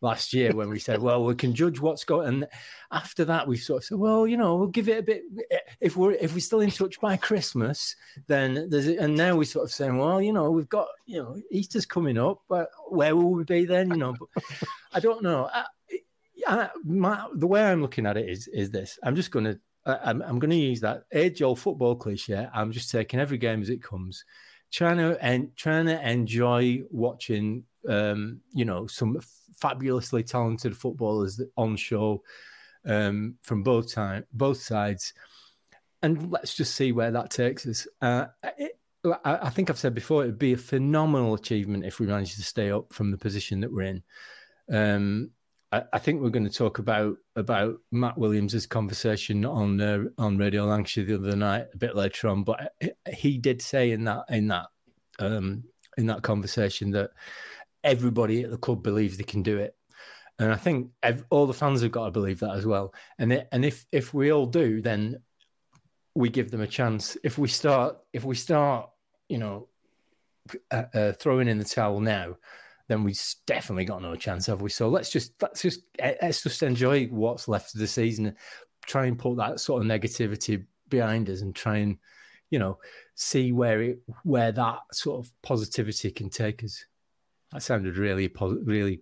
last 0.00 0.32
year 0.32 0.54
when 0.54 0.68
we 0.68 0.78
said, 0.78 1.00
well, 1.00 1.24
we 1.24 1.34
can 1.34 1.54
judge 1.54 1.80
what's 1.80 2.04
going. 2.04 2.28
And 2.28 2.48
after 2.90 3.24
that, 3.26 3.46
we 3.46 3.56
sort 3.56 3.78
of 3.78 3.84
said, 3.84 3.98
well, 3.98 4.26
you 4.26 4.36
know, 4.36 4.56
we'll 4.56 4.68
give 4.68 4.88
it 4.88 4.98
a 4.98 5.02
bit. 5.02 5.22
If 5.80 5.96
we're 5.96 6.12
if 6.12 6.34
we're 6.34 6.40
still 6.40 6.60
in 6.60 6.70
touch 6.70 7.00
by 7.00 7.16
Christmas, 7.16 7.94
then 8.26 8.68
there's. 8.68 8.86
And 8.86 9.16
now 9.16 9.36
we're 9.36 9.44
sort 9.44 9.64
of 9.64 9.72
saying, 9.72 9.96
well, 9.96 10.20
you 10.20 10.32
know, 10.32 10.50
we've 10.50 10.68
got, 10.68 10.88
you 11.06 11.22
know, 11.22 11.40
Easter's 11.50 11.86
coming 11.86 12.18
up, 12.18 12.42
but 12.48 12.68
where 12.88 13.14
will 13.14 13.32
we 13.32 13.44
be 13.44 13.64
then? 13.64 13.90
You 13.90 13.96
know, 13.96 14.14
but 14.18 14.44
I 14.92 15.00
don't 15.00 15.22
know. 15.22 15.48
I, 15.52 15.64
I, 16.46 16.70
my, 16.84 17.26
the 17.34 17.46
way 17.46 17.64
I'm 17.64 17.82
looking 17.82 18.06
at 18.06 18.16
it 18.16 18.28
is 18.28 18.48
is 18.48 18.70
this. 18.70 18.98
I'm 19.02 19.16
just 19.16 19.30
going 19.30 19.44
to. 19.44 19.60
I'm, 19.88 20.20
I'm 20.22 20.40
going 20.40 20.50
to 20.50 20.56
use 20.56 20.80
that 20.80 21.04
age 21.12 21.42
old 21.42 21.60
football 21.60 21.94
cliche. 21.94 22.48
I'm 22.52 22.72
just 22.72 22.90
taking 22.90 23.20
every 23.20 23.38
game 23.38 23.62
as 23.62 23.70
it 23.70 23.80
comes 23.80 24.24
trying 24.72 24.98
to 24.98 25.16
and 25.24 25.54
trying 25.56 25.86
to 25.86 26.08
enjoy 26.08 26.82
watching 26.90 27.64
um 27.88 28.40
you 28.52 28.64
know 28.64 28.86
some 28.86 29.18
fabulously 29.56 30.22
talented 30.22 30.76
footballers 30.76 31.40
on 31.56 31.76
show 31.76 32.22
um 32.86 33.34
from 33.42 33.62
both 33.62 33.92
time 33.92 34.24
both 34.32 34.60
sides 34.60 35.14
and 36.02 36.30
let's 36.30 36.54
just 36.54 36.74
see 36.74 36.92
where 36.92 37.10
that 37.10 37.30
takes 37.30 37.66
us 37.66 37.86
uh 38.02 38.26
it, 38.58 38.78
I, 39.24 39.50
think 39.50 39.70
I've 39.70 39.78
said 39.78 39.94
before 39.94 40.22
it'd 40.22 40.38
be 40.38 40.52
a 40.52 40.58
phenomenal 40.58 41.34
achievement 41.34 41.84
if 41.84 42.00
we 42.00 42.06
manage 42.06 42.34
to 42.36 42.42
stay 42.42 42.70
up 42.70 42.92
from 42.92 43.10
the 43.10 43.18
position 43.18 43.60
that 43.60 43.72
we're 43.72 43.82
in. 43.82 44.02
Um, 44.72 45.30
I, 45.72 45.98
think 45.98 46.22
we're 46.22 46.30
going 46.30 46.48
to 46.48 46.50
talk 46.50 46.78
about 46.78 47.16
about 47.34 47.76
Matt 47.90 48.16
Williams's 48.16 48.66
conversation 48.66 49.44
on 49.44 49.80
uh, 49.80 50.04
on 50.16 50.38
Radio 50.38 50.64
Lancashire 50.64 51.04
the 51.04 51.16
other 51.16 51.36
night 51.36 51.66
a 51.74 51.76
bit 51.76 51.96
later 51.96 52.28
on, 52.28 52.44
but 52.44 52.72
he 53.12 53.36
did 53.36 53.60
say 53.60 53.90
in 53.90 54.04
that 54.04 54.24
in 54.28 54.48
that 54.48 54.66
um, 55.18 55.64
in 55.98 56.06
that 56.06 56.22
conversation 56.22 56.92
that 56.92 57.10
everybody 57.82 58.42
at 58.42 58.50
the 58.50 58.56
club 58.56 58.82
believes 58.82 59.16
they 59.16 59.24
can 59.24 59.42
do 59.42 59.58
it, 59.58 59.74
and 60.38 60.52
I 60.52 60.56
think 60.56 60.90
ev- 61.02 61.24
all 61.30 61.46
the 61.46 61.54
fans 61.54 61.82
have 61.82 61.92
got 61.92 62.06
to 62.06 62.10
believe 62.12 62.40
that 62.40 62.54
as 62.54 62.64
well. 62.64 62.94
And 63.18 63.32
it, 63.32 63.48
and 63.50 63.64
if 63.64 63.86
if 63.90 64.14
we 64.14 64.32
all 64.32 64.46
do, 64.46 64.80
then 64.80 65.20
we 66.14 66.28
give 66.28 66.50
them 66.50 66.60
a 66.60 66.66
chance. 66.66 67.16
If 67.24 67.38
we 67.38 67.48
start 67.48 67.98
if 68.12 68.24
we 68.24 68.36
start, 68.36 68.88
you 69.28 69.38
know, 69.38 69.68
uh, 70.70 70.84
uh, 70.94 71.12
throwing 71.12 71.48
in 71.48 71.58
the 71.58 71.64
towel 71.64 72.00
now, 72.00 72.36
then 72.88 73.02
we've 73.02 73.20
definitely 73.46 73.84
got 73.84 74.02
no 74.02 74.14
chance, 74.14 74.46
have 74.46 74.62
we? 74.62 74.70
So 74.70 74.88
let's 74.88 75.10
just 75.10 75.32
let's 75.42 75.62
just 75.62 75.80
eh, 75.98 76.14
let's 76.22 76.42
just 76.42 76.62
enjoy 76.62 77.06
what's 77.06 77.48
left 77.48 77.74
of 77.74 77.80
the 77.80 77.86
season. 77.86 78.34
Try 78.86 79.06
and 79.06 79.18
put 79.18 79.36
that 79.38 79.60
sort 79.60 79.82
of 79.82 79.88
negativity 79.88 80.64
behind 80.88 81.28
us, 81.28 81.42
and 81.42 81.54
try 81.54 81.78
and 81.78 81.98
you 82.50 82.58
know 82.58 82.78
see 83.14 83.52
where 83.52 83.82
it 83.82 83.98
where 84.22 84.52
that 84.52 84.78
sort 84.92 85.24
of 85.24 85.32
positivity 85.42 86.10
can 86.10 86.30
take 86.30 86.62
us. 86.62 86.84
That 87.52 87.62
sounded 87.62 87.96
really 87.96 88.28
pos- 88.28 88.58
really 88.62 89.00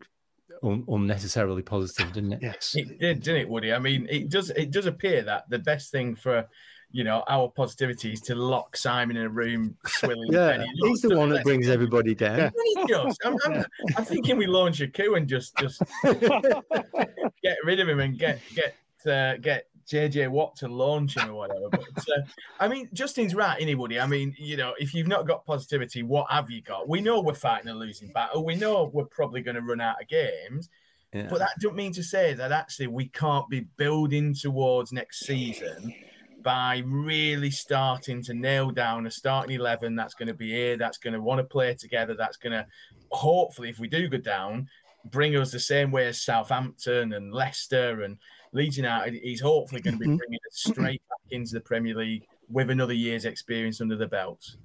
un- 0.62 0.84
unnecessarily 0.88 1.62
positive, 1.62 2.12
didn't 2.12 2.34
it? 2.34 2.38
Yes. 2.42 2.74
It 2.76 2.98
did, 2.98 3.22
didn't 3.22 3.42
it, 3.42 3.48
Woody? 3.48 3.72
I 3.72 3.78
mean, 3.78 4.06
it 4.10 4.30
does. 4.30 4.50
It 4.50 4.70
does 4.70 4.86
appear 4.86 5.22
that 5.22 5.48
the 5.50 5.58
best 5.58 5.90
thing 5.90 6.14
for 6.14 6.46
you 6.90 7.04
know 7.04 7.24
our 7.28 7.48
positivity 7.48 8.12
is 8.12 8.20
to 8.22 8.34
lock 8.34 8.76
Simon 8.76 9.16
in 9.16 9.24
a 9.24 9.28
room, 9.28 9.76
swilling. 9.86 10.32
Yeah, 10.32 10.52
penny 10.52 10.70
he's 10.76 11.02
the 11.02 11.16
one 11.16 11.30
that 11.30 11.42
brings 11.42 11.68
everybody 11.68 12.14
down. 12.14 12.38
Yeah. 12.38 12.50
He 12.76 12.84
does. 12.86 13.18
I'm, 13.24 13.36
I'm, 13.44 13.64
I'm 13.96 14.04
thinking 14.04 14.36
we 14.36 14.46
launch 14.46 14.80
a 14.80 14.88
coup 14.88 15.14
and 15.14 15.28
just 15.28 15.56
just 15.58 15.82
get 16.04 17.56
rid 17.64 17.80
of 17.80 17.88
him 17.88 18.00
and 18.00 18.18
get 18.18 18.40
get 18.54 18.74
uh, 19.10 19.36
get 19.38 19.66
JJ 19.90 20.28
Watt 20.28 20.56
to 20.56 20.68
launch 20.68 21.16
him 21.16 21.30
or 21.30 21.34
whatever. 21.34 21.68
But 21.70 21.98
uh, 21.98 22.22
I 22.60 22.68
mean, 22.68 22.88
Justin's 22.92 23.34
right, 23.34 23.58
isn't 23.58 23.68
he, 23.68 23.74
Woody? 23.74 24.00
I 24.00 24.06
mean, 24.06 24.34
you 24.38 24.56
know, 24.56 24.74
if 24.78 24.94
you've 24.94 25.08
not 25.08 25.26
got 25.26 25.44
positivity, 25.44 26.02
what 26.02 26.30
have 26.30 26.50
you 26.50 26.62
got? 26.62 26.88
We 26.88 27.00
know 27.00 27.20
we're 27.20 27.34
fighting 27.34 27.68
a 27.68 27.74
losing 27.74 28.08
battle. 28.08 28.44
We 28.44 28.56
know 28.56 28.90
we're 28.92 29.04
probably 29.04 29.42
going 29.42 29.56
to 29.56 29.62
run 29.62 29.80
out 29.80 30.00
of 30.00 30.08
games. 30.08 30.70
Yeah. 31.12 31.28
But 31.30 31.38
that 31.38 31.52
don't 31.60 31.76
mean 31.76 31.92
to 31.92 32.02
say 32.02 32.34
that 32.34 32.50
actually 32.50 32.88
we 32.88 33.06
can't 33.06 33.48
be 33.48 33.66
building 33.76 34.34
towards 34.34 34.92
next 34.92 35.20
season 35.26 35.94
by 36.44 36.82
really 36.86 37.50
starting 37.50 38.22
to 38.22 38.34
nail 38.34 38.70
down 38.70 39.06
a 39.06 39.10
starting 39.10 39.56
11 39.56 39.96
that's 39.96 40.14
going 40.14 40.28
to 40.28 40.34
be 40.34 40.50
here, 40.50 40.76
that's 40.76 40.98
going 40.98 41.14
to 41.14 41.20
want 41.20 41.38
to 41.38 41.44
play 41.44 41.74
together, 41.74 42.14
that's 42.14 42.36
going 42.36 42.52
to 42.52 42.64
hopefully, 43.10 43.70
if 43.70 43.80
we 43.80 43.88
do 43.88 44.06
go 44.08 44.18
down, 44.18 44.68
bring 45.06 45.34
us 45.36 45.50
the 45.50 45.58
same 45.58 45.90
way 45.90 46.06
as 46.06 46.22
Southampton 46.22 47.14
and 47.14 47.32
Leicester 47.32 48.02
and 48.02 48.18
Leeds 48.52 48.76
United. 48.76 49.14
He's 49.14 49.40
hopefully 49.40 49.80
going 49.80 49.94
to 49.94 50.00
be 50.00 50.06
Mhm. 50.06 50.18
bringing 50.18 50.38
us 50.48 50.72
straight 50.72 51.02
back 51.08 51.32
into 51.32 51.54
the 51.54 51.60
Premier 51.60 51.94
League 51.96 52.26
with 52.48 52.70
another 52.70 52.94
year's 52.94 53.24
experience 53.24 53.80
under 53.80 53.96
the 53.96 54.06
belt. 54.06 54.56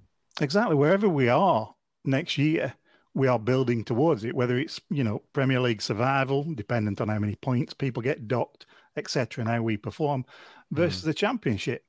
Exactly. 0.41 0.75
Wherever 0.75 1.09
we 1.09 1.29
are 1.29 1.73
next 2.05 2.37
year, 2.37 2.73
we 3.13 3.27
are 3.27 3.39
building 3.39 3.83
towards 3.83 4.23
it, 4.23 4.35
whether 4.35 4.57
it's, 4.57 4.79
you 4.89 5.03
know, 5.03 5.23
Premier 5.33 5.59
League 5.59 5.81
survival, 5.81 6.43
dependent 6.53 7.01
on 7.01 7.09
how 7.09 7.19
many 7.19 7.35
points 7.35 7.73
people 7.73 8.03
get 8.03 8.27
docked, 8.27 8.65
etc., 8.99 9.41
and 9.41 9.49
how 9.49 9.61
we 9.61 9.77
perform, 9.77 10.25
versus 10.71 11.01
the 11.01 11.13
championship. 11.13 11.83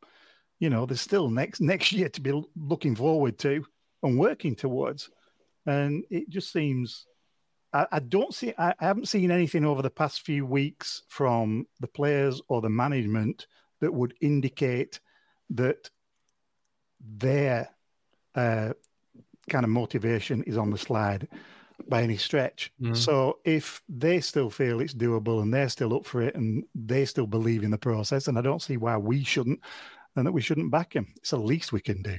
You 0.58 0.70
know, 0.70 0.86
there's 0.86 1.00
still 1.00 1.28
next 1.28 1.60
next 1.60 1.92
year 1.92 2.08
to 2.08 2.20
be 2.20 2.42
looking 2.56 2.94
forward 2.94 3.38
to 3.40 3.64
and 4.02 4.18
working 4.18 4.54
towards. 4.54 5.10
And 5.66 6.04
it 6.10 6.28
just 6.28 6.52
seems 6.52 7.06
I, 7.72 7.86
I 7.92 7.98
don't 8.00 8.34
see 8.34 8.52
I, 8.58 8.70
I 8.70 8.86
haven't 8.86 9.08
seen 9.08 9.30
anything 9.30 9.64
over 9.64 9.82
the 9.82 9.90
past 9.90 10.22
few 10.22 10.44
weeks 10.46 11.02
from 11.08 11.66
the 11.80 11.88
players 11.88 12.40
or 12.48 12.60
the 12.60 12.70
management 12.70 13.46
that 13.80 13.92
would 13.92 14.14
indicate 14.20 15.00
that 15.50 15.90
their 17.00 17.68
uh, 18.34 18.72
kind 19.48 19.64
of 19.64 19.70
motivation 19.70 20.42
is 20.44 20.56
on 20.56 20.70
the 20.70 20.78
slide 20.78 21.28
by 21.90 22.02
any 22.02 22.16
stretch. 22.16 22.72
Mhm. 22.80 22.96
So 22.96 23.40
if 23.44 23.82
they 23.88 24.20
still 24.20 24.48
feel 24.48 24.80
it's 24.80 24.94
doable 24.94 25.42
and 25.42 25.52
they're 25.52 25.68
still 25.68 25.94
up 25.94 26.06
for 26.06 26.22
it 26.22 26.34
and 26.34 26.64
they 26.74 27.04
still 27.04 27.26
believe 27.26 27.62
in 27.62 27.70
the 27.70 27.78
process, 27.78 28.28
and 28.28 28.38
I 28.38 28.40
don't 28.40 28.62
see 28.62 28.78
why 28.78 28.96
we 28.96 29.22
shouldn't, 29.24 29.60
and 30.16 30.26
that 30.26 30.32
we 30.32 30.40
shouldn't 30.40 30.70
back 30.70 30.94
him. 30.94 31.12
It's 31.16 31.30
the 31.30 31.36
least 31.36 31.72
we 31.72 31.80
can 31.80 32.02
do. 32.02 32.18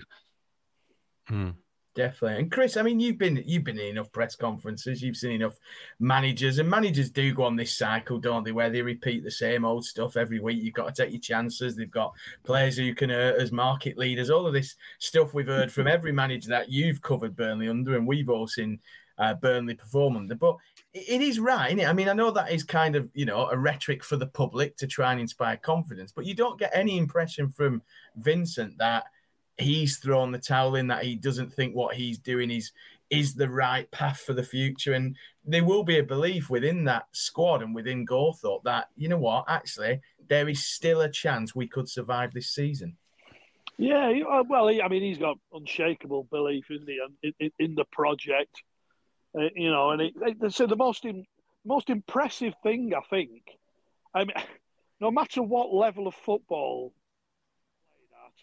Mm. 1.29 1.55
Definitely. 1.93 2.39
And 2.39 2.51
Chris, 2.51 2.77
I 2.77 2.83
mean, 2.83 3.01
you've 3.01 3.17
been 3.17 3.43
you've 3.45 3.65
been 3.65 3.77
in 3.77 3.87
enough 3.87 4.13
press 4.13 4.33
conferences, 4.33 5.01
you've 5.01 5.17
seen 5.17 5.33
enough 5.33 5.59
managers, 5.99 6.57
and 6.57 6.69
managers 6.69 7.09
do 7.09 7.33
go 7.33 7.43
on 7.43 7.57
this 7.57 7.77
cycle, 7.77 8.17
don't 8.17 8.45
they, 8.45 8.53
where 8.53 8.69
they 8.69 8.81
repeat 8.81 9.25
the 9.25 9.31
same 9.31 9.65
old 9.65 9.83
stuff 9.83 10.15
every 10.15 10.39
week. 10.39 10.63
You've 10.63 10.73
got 10.73 10.95
to 10.95 11.03
take 11.03 11.11
your 11.11 11.19
chances. 11.19 11.75
They've 11.75 11.91
got 11.91 12.13
players 12.45 12.77
who 12.77 12.95
can 12.95 13.09
hurt 13.09 13.41
as 13.41 13.51
market 13.51 13.97
leaders. 13.97 14.29
All 14.29 14.47
of 14.47 14.53
this 14.53 14.77
stuff 14.99 15.33
we've 15.33 15.47
heard 15.47 15.69
from 15.69 15.85
every 15.85 16.13
manager 16.13 16.47
that 16.47 16.69
you've 16.69 17.01
covered 17.01 17.35
Burnley 17.35 17.67
under, 17.67 17.97
and 17.97 18.07
we've 18.07 18.29
all 18.29 18.47
seen 18.47 18.79
uh, 19.21 19.35
Burnley 19.35 19.75
perform 19.75 20.17
under. 20.17 20.35
But 20.35 20.57
it- 20.93 21.07
it 21.07 21.21
is 21.21 21.39
right, 21.39 21.77
is 21.77 21.85
I 21.85 21.93
mean, 21.93 22.09
I 22.09 22.13
know 22.13 22.31
that 22.31 22.51
is 22.51 22.63
kind 22.63 22.95
of 22.95 23.09
you 23.13 23.25
know 23.25 23.47
a 23.49 23.57
rhetoric 23.57 24.03
for 24.03 24.17
the 24.17 24.27
public 24.27 24.75
to 24.77 24.87
try 24.87 25.11
and 25.11 25.21
inspire 25.21 25.57
confidence, 25.57 26.11
but 26.11 26.25
you 26.25 26.33
don't 26.33 26.59
get 26.59 26.71
any 26.73 26.97
impression 26.97 27.49
from 27.49 27.83
Vincent 28.15 28.77
that 28.79 29.05
he's 29.57 29.97
thrown 29.97 30.31
the 30.31 30.39
towel 30.39 30.75
in 30.75 30.87
that 30.87 31.03
he 31.03 31.15
doesn't 31.15 31.53
think 31.53 31.75
what 31.75 31.95
he's 31.95 32.17
doing 32.17 32.49
is 32.49 32.71
is 33.11 33.35
the 33.35 33.49
right 33.49 33.91
path 33.91 34.21
for 34.21 34.33
the 34.33 34.41
future 34.41 34.93
and 34.93 35.15
there 35.43 35.65
will 35.65 35.83
be 35.83 35.99
a 35.99 36.03
belief 36.03 36.49
within 36.49 36.85
that 36.85 37.05
squad 37.11 37.61
and 37.61 37.75
within 37.75 38.05
Gawthorpe 38.05 38.63
that 38.63 38.87
you 38.95 39.09
know 39.09 39.19
what 39.19 39.45
actually 39.49 39.99
there 40.27 40.49
is 40.49 40.65
still 40.65 41.01
a 41.01 41.11
chance 41.11 41.53
we 41.53 41.67
could 41.67 41.87
survive 41.87 42.33
this 42.33 42.49
season 42.49 42.97
Yeah, 43.77 44.11
uh, 44.29 44.43
well, 44.47 44.69
I 44.69 44.87
mean, 44.87 45.03
he's 45.03 45.17
got 45.17 45.37
unshakable 45.53 46.27
belief, 46.31 46.65
isn't 46.69 46.87
he, 46.87 46.99
in, 47.23 47.33
in, 47.39 47.51
in 47.59 47.75
the 47.75 47.85
project. 47.85 48.63
Uh, 49.37 49.43
you 49.55 49.71
know, 49.71 49.91
and 49.91 50.01
it, 50.01 50.13
it, 50.21 50.53
so 50.53 50.67
the 50.67 50.75
most 50.75 51.05
in, 51.05 51.25
most 51.65 51.89
impressive 51.89 52.53
thing, 52.63 52.91
I 52.95 53.01
think, 53.09 53.43
I 54.13 54.25
mean, 54.25 54.35
no 54.99 55.11
matter 55.11 55.41
what 55.41 55.73
level 55.73 56.07
of 56.07 56.15
football. 56.15 56.93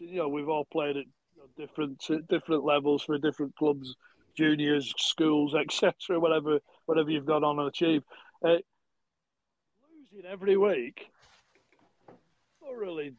You 0.01 0.19
know, 0.19 0.29
we've 0.29 0.49
all 0.49 0.65
played 0.65 0.97
at 0.97 1.07
you 1.07 1.39
know, 1.39 1.49
different 1.57 2.01
different 2.29 2.65
levels 2.65 3.03
for 3.03 3.19
different 3.19 3.57
clubs, 3.57 3.97
juniors, 4.37 4.95
schools, 4.97 5.57
etc. 5.57 6.21
Whatever 6.21 6.61
whatever 6.87 7.11
you've 7.11 7.27
gone 7.27 7.43
on 7.43 7.59
and 7.59 7.67
achieved. 7.67 8.05
Uh, 8.45 8.59
losing 10.13 10.31
every 10.31 10.57
week, 10.57 11.11
thoroughly 12.63 13.15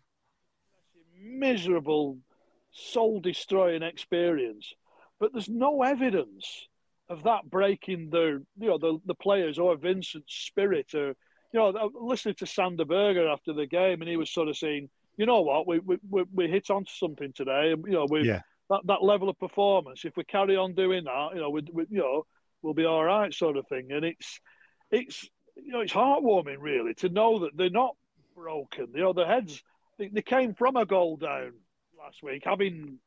miserable, 1.22 2.18
soul 2.72 3.20
destroying 3.20 3.84
experience. 3.84 4.74
But 5.20 5.34
there's 5.34 5.50
no 5.50 5.84
evidence 5.84 6.70
of 7.10 7.24
that 7.24 7.50
breaking 7.50 8.10
the 8.10 8.44
you 8.60 8.68
know 8.68 8.78
the, 8.78 9.00
the 9.06 9.16
players 9.16 9.58
or 9.58 9.76
Vincent's 9.76 10.34
spirit 10.34 10.94
or 10.94 11.10
you 11.54 11.60
know 11.60 11.92
listening 12.00 12.36
to 12.36 12.46
Sander 12.46 12.86
Berge 12.86 13.18
after 13.18 13.54
the 13.54 13.66
game 13.66 14.02
and 14.02 14.10
he 14.10 14.18
was 14.18 14.30
sort 14.30 14.48
of 14.48 14.58
saying 14.58 14.90
you 15.20 15.26
know 15.26 15.42
what? 15.42 15.68
We 15.68 15.80
we, 15.80 16.24
we 16.34 16.48
hit 16.48 16.70
onto 16.70 16.92
something 16.92 17.34
today 17.34 17.74
and 17.74 17.84
you 17.86 17.94
know 17.94 18.08
we 18.10 18.26
yeah. 18.26 18.42
that, 18.70 18.82
that 18.86 19.04
level 19.04 19.28
of 19.28 19.38
performance 19.38 20.06
if 20.06 20.16
we 20.16 20.24
carry 20.24 20.56
on 20.56 20.74
doing 20.74 21.04
that 21.04 21.32
you 21.34 21.42
know 21.42 21.50
we, 21.50 21.62
we 21.74 21.86
you 21.90 22.00
know 22.00 22.26
we'll 22.62 22.74
be 22.74 22.86
all 22.86 23.04
right 23.04 23.34
sort 23.34 23.58
of 23.58 23.68
thing. 23.68 23.92
And 23.92 24.06
it's 24.06 24.40
it's 24.90 25.30
you 25.58 25.74
know 25.74 25.82
it's 25.82 25.94
heartwarming 25.94 26.58
really 26.60 26.94
to 26.96 27.10
know 27.10 27.40
that 27.40 27.58
they're 27.58 27.70
not 27.70 27.98
broken. 28.34 28.88
You 28.96 29.02
know 29.02 29.14
their 29.14 29.28
heads 29.28 29.62
they, 29.98 30.08
they 30.08 30.22
came 30.22 30.54
from 30.54 30.78
a 30.78 30.86
goal 30.86 31.18
down 31.18 31.52
last 32.00 32.24
week 32.24 32.44
having 32.46 32.98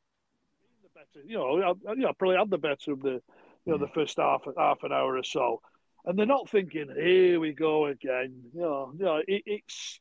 the 0.82 0.88
better 0.94 1.26
you 1.26 1.38
know 1.38 1.74
you 1.88 1.96
know 1.96 2.12
probably 2.12 2.36
had 2.36 2.50
the 2.50 2.58
better 2.58 2.92
of 2.92 3.00
the 3.00 3.22
you 3.64 3.72
know, 3.72 3.78
the 3.78 3.92
first 3.92 4.16
half 4.18 4.42
half 4.56 4.82
an 4.82 4.92
hour 4.92 5.16
or 5.16 5.22
so, 5.22 5.60
and 6.04 6.18
they're 6.18 6.26
not 6.26 6.50
thinking, 6.50 6.88
"Here 6.94 7.38
we 7.38 7.52
go 7.52 7.86
again." 7.86 8.50
You 8.54 8.60
know, 8.60 8.92
you 8.98 9.04
know, 9.04 9.16
it, 9.26 9.42
it's 9.46 10.00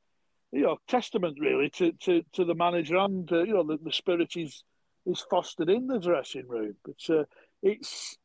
you 0.52 0.62
know 0.62 0.78
testament 0.88 1.38
really 1.40 1.70
to 1.72 1.92
to, 1.92 2.24
to 2.34 2.46
the 2.46 2.56
manager 2.56 2.98
and 2.98 3.32
uh, 3.32 3.44
you 3.44 3.54
know 3.54 3.64
the, 3.64 3.78
the 3.84 3.92
spirit 3.92 4.36
is 4.36 4.64
he's 5.06 5.24
fostered 5.30 5.70
in 5.70 5.88
the 5.88 6.00
dressing 6.00 6.48
room. 6.48 6.76
But 6.84 7.16
uh, 7.16 7.24
it's 7.62 8.18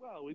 well, 0.00 0.30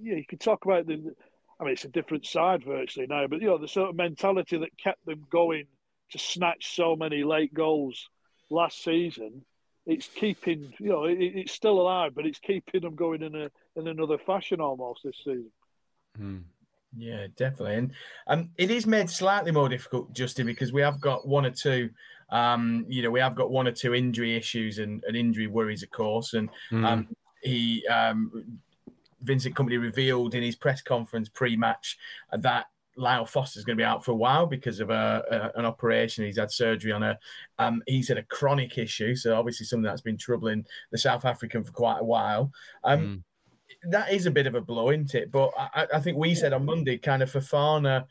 yeah, 0.00 0.16
you 0.16 0.24
could 0.28 0.40
talk 0.40 0.64
about 0.64 0.86
the. 0.86 1.14
I 1.60 1.64
mean, 1.64 1.74
it's 1.74 1.84
a 1.84 1.88
different 1.88 2.24
side 2.24 2.64
virtually 2.64 3.06
now, 3.06 3.26
but 3.26 3.42
you 3.42 3.48
know 3.48 3.58
the 3.58 3.68
sort 3.68 3.90
of 3.90 3.96
mentality 3.96 4.56
that 4.58 4.78
kept 4.82 5.04
them 5.04 5.26
going 5.30 5.66
to 6.12 6.18
snatch 6.18 6.74
so 6.74 6.96
many 6.96 7.22
late 7.22 7.52
goals 7.52 8.08
last 8.50 8.82
season 8.82 9.44
it's 9.90 10.06
keeping 10.06 10.72
you 10.78 10.88
know 10.88 11.04
it, 11.04 11.18
it's 11.18 11.52
still 11.52 11.80
alive, 11.80 12.12
but 12.14 12.26
it's 12.26 12.38
keeping 12.38 12.82
them 12.82 12.94
going 12.94 13.22
in 13.22 13.34
a 13.34 13.50
in 13.76 13.88
another 13.88 14.18
fashion 14.18 14.60
almost 14.60 15.00
this 15.04 15.16
season. 15.18 15.50
Mm. 16.18 16.42
Yeah, 16.96 17.28
definitely, 17.36 17.76
and 17.76 17.92
um, 18.26 18.50
it 18.56 18.70
is 18.70 18.86
made 18.86 19.08
slightly 19.08 19.52
more 19.52 19.68
difficult, 19.68 20.12
Justin, 20.12 20.46
because 20.46 20.72
we 20.72 20.82
have 20.82 21.00
got 21.00 21.26
one 21.26 21.46
or 21.46 21.50
two. 21.50 21.90
Um, 22.30 22.84
you 22.88 23.02
know, 23.02 23.10
we 23.10 23.20
have 23.20 23.34
got 23.34 23.50
one 23.50 23.68
or 23.68 23.72
two 23.72 23.94
injury 23.94 24.36
issues 24.36 24.78
and, 24.78 25.02
and 25.06 25.16
injury 25.16 25.46
worries, 25.46 25.82
of 25.82 25.90
course, 25.90 26.34
and 26.34 26.48
mm. 26.72 26.84
um, 26.84 27.08
he 27.42 27.86
um, 27.86 28.60
Vincent 29.22 29.54
Kompany 29.54 29.80
revealed 29.80 30.34
in 30.34 30.42
his 30.42 30.56
press 30.56 30.82
conference 30.82 31.28
pre-match 31.28 31.96
that 32.32 32.66
Lyle 33.00 33.26
Foster's 33.26 33.64
going 33.64 33.76
to 33.76 33.80
be 33.80 33.86
out 33.86 34.04
for 34.04 34.12
a 34.12 34.16
while 34.16 34.46
because 34.46 34.78
of 34.78 34.90
a, 34.90 35.24
a 35.30 35.58
an 35.58 35.64
operation. 35.64 36.24
He's 36.24 36.38
had 36.38 36.52
surgery 36.52 36.92
on 36.92 37.02
a, 37.02 37.18
um, 37.58 37.82
he's 37.86 38.08
had 38.08 38.18
a 38.18 38.22
chronic 38.24 38.76
issue, 38.78 39.16
so 39.16 39.36
obviously 39.36 39.66
something 39.66 39.84
that's 39.84 40.02
been 40.02 40.18
troubling 40.18 40.66
the 40.92 40.98
South 40.98 41.24
African 41.24 41.64
for 41.64 41.72
quite 41.72 42.00
a 42.00 42.04
while. 42.04 42.52
Um, 42.84 43.00
mm. 43.00 43.22
That 43.90 44.12
is 44.12 44.26
a 44.26 44.30
bit 44.30 44.46
of 44.46 44.54
a 44.54 44.60
blow, 44.60 44.90
isn't 44.90 45.14
it? 45.14 45.32
But 45.32 45.52
I, 45.56 45.86
I 45.94 46.00
think 46.00 46.18
we 46.18 46.34
said 46.34 46.52
on 46.52 46.66
Monday, 46.66 46.98
kind 46.98 47.22
of 47.22 47.32
Fofana, 47.32 48.04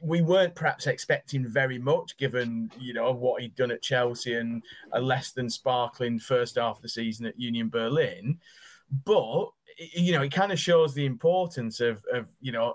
we 0.00 0.22
weren't 0.22 0.54
perhaps 0.54 0.86
expecting 0.86 1.44
very 1.44 1.78
much 1.78 2.16
given 2.18 2.70
you 2.78 2.94
know 2.94 3.10
what 3.10 3.42
he'd 3.42 3.56
done 3.56 3.72
at 3.72 3.82
Chelsea 3.82 4.34
and 4.34 4.62
a 4.92 5.00
less 5.00 5.32
than 5.32 5.50
sparkling 5.50 6.20
first 6.20 6.56
half 6.56 6.76
of 6.76 6.82
the 6.82 6.88
season 6.88 7.26
at 7.26 7.40
Union 7.40 7.68
Berlin. 7.68 8.38
But 9.04 9.48
you 9.94 10.12
know, 10.12 10.22
it 10.22 10.32
kind 10.32 10.52
of 10.52 10.58
shows 10.58 10.94
the 10.94 11.06
importance 11.06 11.80
of, 11.80 12.04
of 12.12 12.28
you 12.40 12.52
know 12.52 12.74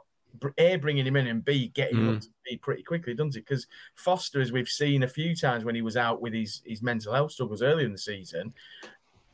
a 0.57 0.75
bringing 0.77 1.05
him 1.05 1.15
in 1.15 1.27
and 1.27 1.45
b 1.45 1.69
getting 1.69 1.97
him 1.97 2.09
up 2.09 2.15
mm. 2.15 2.21
to 2.21 2.27
speed 2.27 2.61
pretty 2.61 2.83
quickly, 2.83 3.13
doesn't 3.13 3.35
it? 3.35 3.45
Because 3.47 3.67
Foster, 3.95 4.41
as 4.41 4.51
we've 4.51 4.67
seen 4.67 5.03
a 5.03 5.07
few 5.07 5.35
times 5.35 5.65
when 5.65 5.75
he 5.75 5.81
was 5.81 5.97
out 5.97 6.21
with 6.21 6.33
his 6.33 6.61
his 6.65 6.81
mental 6.81 7.13
health 7.13 7.31
struggles 7.31 7.61
earlier 7.61 7.85
in 7.85 7.91
the 7.91 7.97
season, 7.97 8.53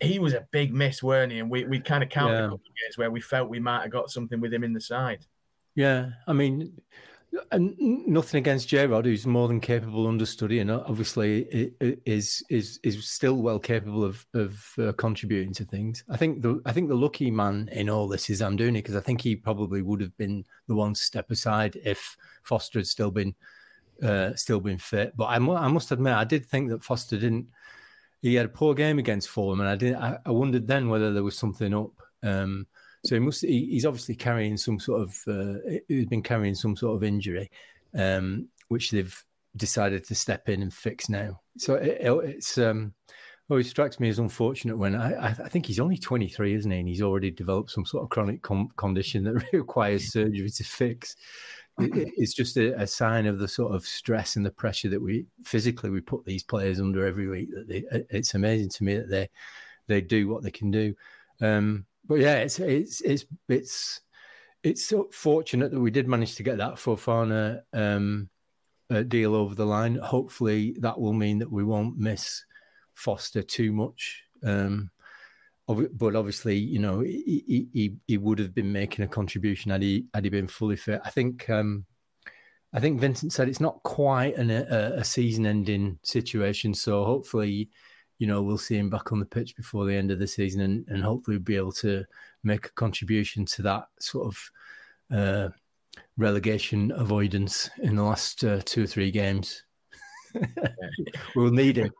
he 0.02 0.20
was 0.20 0.34
a 0.34 0.48
big 0.52 0.74
miss, 0.74 1.04
weren't 1.04 1.32
he? 1.32 1.40
And 1.40 1.50
we 1.50 1.66
we 1.66 1.80
kind 1.80 2.04
of 2.04 2.10
counted 2.10 2.34
yeah. 2.34 2.40
a 2.40 2.50
couple 2.50 2.56
of 2.56 2.76
games 2.84 2.98
where 2.98 3.12
we 3.12 3.22
felt 3.22 3.50
we 3.50 3.60
might 3.60 3.82
have 3.82 3.92
got 3.92 4.10
something 4.10 4.40
with 4.40 4.54
him 4.54 4.64
in 4.64 4.74
the 4.74 4.82
side. 4.82 5.26
Yeah, 5.76 6.10
I 6.28 6.34
mean, 6.34 6.74
and 7.52 7.76
nothing 8.08 8.40
against 8.40 8.68
J 8.68 8.88
Rod, 8.88 9.06
who's 9.06 9.26
more 9.26 9.48
than 9.48 9.60
capable 9.60 10.08
understudy, 10.08 10.60
and 10.60 10.72
obviously 10.72 11.74
is 12.06 12.44
is 12.50 12.80
is 12.84 13.08
still 13.08 13.36
well 13.36 13.60
capable 13.60 14.04
of 14.04 14.26
of 14.34 14.74
uh, 14.80 14.92
contributing 14.94 15.54
to 15.54 15.66
things. 15.66 16.04
I 16.10 16.18
think 16.18 16.42
the 16.42 16.62
I 16.66 16.72
think 16.72 16.90
the 16.90 16.96
lucky 16.96 17.30
man 17.30 17.70
in 17.72 17.90
all 17.90 18.08
this 18.08 18.30
is 18.30 18.42
Amdouni 18.42 18.74
because 18.74 18.96
I 18.96 19.02
think 19.02 19.22
he 19.22 19.36
probably 19.36 19.82
would 19.82 20.02
have 20.02 20.16
been 20.18 20.44
the 20.68 20.76
one 20.76 20.94
to 20.94 21.00
step 21.00 21.30
aside 21.32 21.78
if 21.86 22.18
Foster 22.44 22.80
had 22.80 22.88
still 22.88 23.12
been 23.12 23.36
uh, 24.04 24.34
still 24.36 24.60
been 24.60 24.78
fit. 24.78 25.16
But 25.16 25.26
I, 25.26 25.36
I 25.36 25.68
must 25.68 25.92
admit, 25.92 26.14
I 26.14 26.24
did 26.24 26.46
think 26.46 26.70
that 26.70 26.84
Foster 26.84 27.18
didn't. 27.18 27.48
He 28.22 28.36
had 28.36 28.48
a 28.48 28.50
poor 28.50 28.74
game 28.74 29.00
against 29.00 29.30
Fulham, 29.30 29.60
and 29.60 29.70
I 29.70 29.76
did. 29.76 29.96
I, 29.96 30.18
I 30.26 30.32
wondered 30.32 30.68
then 30.68 30.90
whether 30.90 31.14
there 31.14 31.24
was 31.24 31.38
something 31.38 31.74
up. 31.74 31.92
Um, 32.22 32.68
so 33.06 33.16
he 33.16 33.20
must. 33.20 33.42
He, 33.42 33.68
he's 33.72 33.86
obviously 33.86 34.16
carrying 34.16 34.58
some 34.58 34.80
sort 34.80 35.02
of. 35.02 35.18
Uh, 35.28 35.78
he's 35.88 36.06
been 36.06 36.24
carrying 36.24 36.56
some 36.56 36.76
sort 36.76 36.96
of 36.96 37.04
injury, 37.04 37.50
um, 37.96 38.48
which 38.68 38.92
they've 38.92 39.24
decided 39.56 40.04
to 40.06 40.16
step 40.16 40.50
in 40.50 40.62
and 40.62 40.74
fix 40.74 41.10
now. 41.10 41.40
So 41.58 41.76
it, 41.76 42.00
it's. 42.02 42.58
Um, 42.58 42.94
it 43.52 43.66
strikes 43.66 44.00
me 44.00 44.10
as 44.10 44.20
unfortunate 44.20 44.78
when 44.78 44.96
I, 44.96 45.30
I 45.30 45.34
think 45.34 45.66
he's 45.66 45.80
only 45.80 45.98
23, 45.98 46.54
isn't 46.54 46.70
he? 46.70 46.78
And 46.78 46.88
he's 46.88 47.02
already 47.02 47.32
developed 47.32 47.72
some 47.72 47.84
sort 47.84 48.04
of 48.04 48.12
chronic 48.12 48.44
com- 48.44 48.70
condition 48.78 49.24
that 49.24 49.44
requires 49.54 50.12
surgery 50.12 50.52
to 50.52 50.64
fix. 50.64 51.16
It, 51.80 52.14
it's 52.16 52.36
just 52.36 52.58
a, 52.58 52.80
a, 52.80 52.86
sign 52.86 53.26
of 53.26 53.40
the 53.40 53.48
sort 53.48 53.74
of 53.74 53.86
stress 53.86 54.36
and 54.36 54.46
the 54.46 54.52
pressure 54.52 54.90
that 54.90 55.02
we 55.02 55.26
physically 55.44 55.90
we 55.90 56.02
put 56.02 56.26
these 56.26 56.44
players 56.44 56.80
under 56.80 57.08
every 57.08 57.28
week. 57.28 57.50
That 57.52 57.68
they, 57.68 57.84
it's 58.12 58.36
amazing 58.36 58.70
to 58.70 58.84
me 58.84 58.98
that 58.98 59.10
they 59.10 59.30
they 59.88 60.02
do 60.02 60.28
what 60.28 60.44
they 60.44 60.52
can 60.52 60.70
do. 60.70 60.94
Um, 61.42 61.86
but 62.10 62.20
yeah, 62.20 62.38
it's 62.38 62.60
it's 62.60 63.02
it's 63.02 63.26
it's 63.48 64.02
it's 64.64 64.86
so 64.86 65.08
fortunate 65.14 65.72
that 65.72 65.80
we 65.80 65.92
did 65.92 66.08
manage 66.08 66.36
to 66.36 66.44
get 66.44 66.58
that 66.58 66.76
Fofana 66.76 67.62
um, 67.72 68.30
uh, 68.90 69.04
deal 69.04 69.36
over 69.36 69.54
the 69.54 69.66
line. 69.66 69.96
Hopefully, 69.96 70.76
that 70.80 71.00
will 71.00 71.14
mean 71.14 71.38
that 71.40 71.52
we 71.52 71.64
won't 71.64 71.98
miss 71.98 72.44
Foster 72.96 73.44
too 73.44 73.72
much. 73.72 74.24
Um, 74.44 74.90
but 75.68 76.16
obviously, 76.16 76.58
you 76.58 76.80
know, 76.80 77.02
he, 77.02 77.68
he, 77.72 77.96
he 78.08 78.18
would 78.18 78.40
have 78.40 78.56
been 78.56 78.72
making 78.72 79.06
a 79.06 79.08
contribution 79.08 79.70
had 79.70 79.84
he 79.84 80.08
had 80.16 80.24
he 80.24 80.32
been 80.32 80.48
fully 80.48 80.78
fit. 80.78 81.00
I 81.06 81.12
think 81.12 81.48
um, 81.48 81.86
I 82.74 82.80
think 82.80 83.00
Vincent 83.00 83.34
said 83.34 83.48
it's 83.48 83.60
not 83.60 83.84
quite 83.84 84.36
an, 84.36 84.50
a, 84.50 84.94
a 84.96 85.04
season-ending 85.04 86.00
situation, 86.02 86.74
so 86.74 87.06
hopefully 87.06 87.70
you 88.20 88.28
know, 88.28 88.44
we'll 88.44 88.58
see 88.58 88.78
him 88.78 88.90
back 88.90 89.12
on 89.12 89.20
the 89.20 89.26
pitch 89.26 89.56
before 89.56 89.86
the 89.86 89.96
end 89.96 90.12
of 90.12 90.20
the 90.20 90.28
season 90.28 90.62
and, 90.62 90.86
and 90.90 91.02
hopefully 91.02 91.40
be 91.40 91.56
able 91.56 91.72
to 91.72 92.04
make 92.44 92.68
a 92.68 92.72
contribution 92.74 93.46
to 93.46 93.62
that 93.62 93.86
sort 94.00 94.28
of 94.28 95.18
uh, 95.18 95.50
relegation 96.18 96.92
avoidance 96.92 97.70
in 97.82 97.96
the 97.96 98.04
last 98.04 98.44
uh, 98.44 98.60
two 98.66 98.84
or 98.84 98.88
three 98.88 99.10
games. 99.10 99.64
we'll 101.36 101.50
need 101.50 101.78
him. 101.78 101.92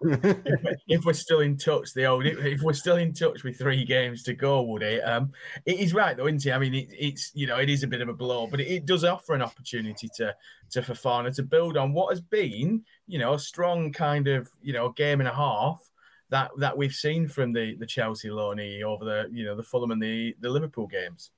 if 0.88 1.04
we're 1.06 1.14
still 1.14 1.40
in 1.40 1.58
touch, 1.58 1.94
the 1.94 2.06
old 2.06 2.26
if 2.26 2.62
we're 2.62 2.74
still 2.74 2.98
in 2.98 3.14
touch 3.14 3.44
with 3.44 3.58
three 3.58 3.86
games 3.86 4.22
to 4.22 4.34
go, 4.34 4.62
would 4.62 4.84
it? 4.84 5.00
Um, 5.02 5.32
it 5.66 5.80
is 5.80 5.94
right 5.94 6.16
though, 6.16 6.28
isn't 6.28 6.46
it? 6.46 6.52
I 6.52 6.60
mean, 6.60 6.76
it, 6.76 6.90
it's 6.92 7.32
you 7.34 7.48
know, 7.48 7.58
it 7.58 7.70
is 7.70 7.82
a 7.82 7.88
bit 7.88 8.02
of 8.02 8.10
a 8.10 8.14
blow, 8.14 8.46
but 8.46 8.60
it, 8.60 8.68
it, 8.68 8.86
does 8.86 9.04
offer 9.04 9.34
an 9.34 9.42
opportunity 9.42 10.10
to 10.18 10.36
to 10.72 10.82
Fofana 10.82 11.34
to 11.38 11.44
build 11.44 11.76
on 11.76 11.92
what 11.92 12.12
has 12.12 12.22
been, 12.22 12.84
you 13.08 13.18
know, 13.18 13.34
a 13.34 13.40
strong 13.40 13.92
kind 13.92 14.28
of 14.28 14.48
you 14.62 14.74
know 14.74 14.90
game 14.90 15.22
and 15.22 15.30
a 15.30 15.34
half 15.34 15.82
that 16.30 16.52
that 16.58 16.78
we've 16.78 16.94
seen 16.94 17.28
from 17.28 17.54
the 17.54 17.76
the 17.76 17.86
Chelsea 17.86 18.30
loanee 18.30 18.84
over 18.84 19.06
the 19.06 19.30
you 19.32 19.46
know 19.46 19.56
the 19.56 19.64
Fulham 19.64 19.92
and 19.92 20.02
the 20.02 20.36
the 20.40 20.50
Liverpool 20.50 20.88
games. 20.88 21.32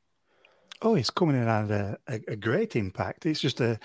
Oh, 0.81 0.95
he's 0.95 1.11
coming 1.11 1.35
in 1.35 1.47
and 1.47 1.71
a, 1.71 1.97
a, 2.07 2.35
great 2.35 2.75
impact. 2.75 3.27
It's 3.27 3.39
just 3.39 3.61
a 3.61 3.79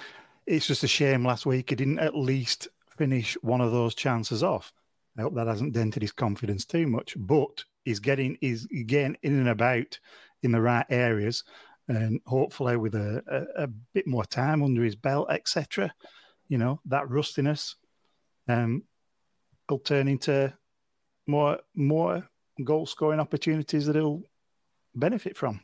it's 0.46 0.66
just 0.66 0.82
a 0.82 0.88
shame 0.88 1.26
last 1.26 1.44
week 1.44 1.70
he 1.70 1.76
didn't 1.76 1.98
at 1.98 2.16
least 2.16 2.68
finish 2.96 3.34
one 3.42 3.60
of 3.60 3.72
those 3.72 3.94
chances 3.94 4.42
off. 4.42 4.72
I 5.18 5.22
hope 5.22 5.34
that 5.34 5.46
hasn't 5.46 5.74
dented 5.74 6.02
his 6.02 6.12
confidence 6.12 6.64
too 6.64 6.86
much, 6.86 7.14
but 7.18 7.64
he's 7.84 8.00
getting 8.00 8.38
he's 8.40 8.66
getting 8.66 9.16
in 9.22 9.38
and 9.38 9.48
about 9.48 9.98
in 10.42 10.52
the 10.52 10.60
right 10.60 10.86
areas, 10.88 11.44
and 11.88 12.20
hopefully 12.26 12.76
with 12.76 12.94
a, 12.94 13.22
a, 13.28 13.64
a 13.64 13.66
bit 13.66 14.06
more 14.06 14.24
time 14.24 14.62
under 14.62 14.82
his 14.82 14.96
belt, 14.96 15.28
etc. 15.30 15.92
You 16.48 16.58
know 16.58 16.80
that 16.86 17.10
rustiness 17.10 17.76
um, 18.48 18.84
will 19.68 19.78
turn 19.78 20.08
into 20.08 20.52
more 21.26 21.58
more 21.74 22.28
goal 22.62 22.86
scoring 22.86 23.20
opportunities 23.20 23.86
that 23.86 23.96
he'll 23.96 24.22
benefit 24.94 25.36
from. 25.36 25.60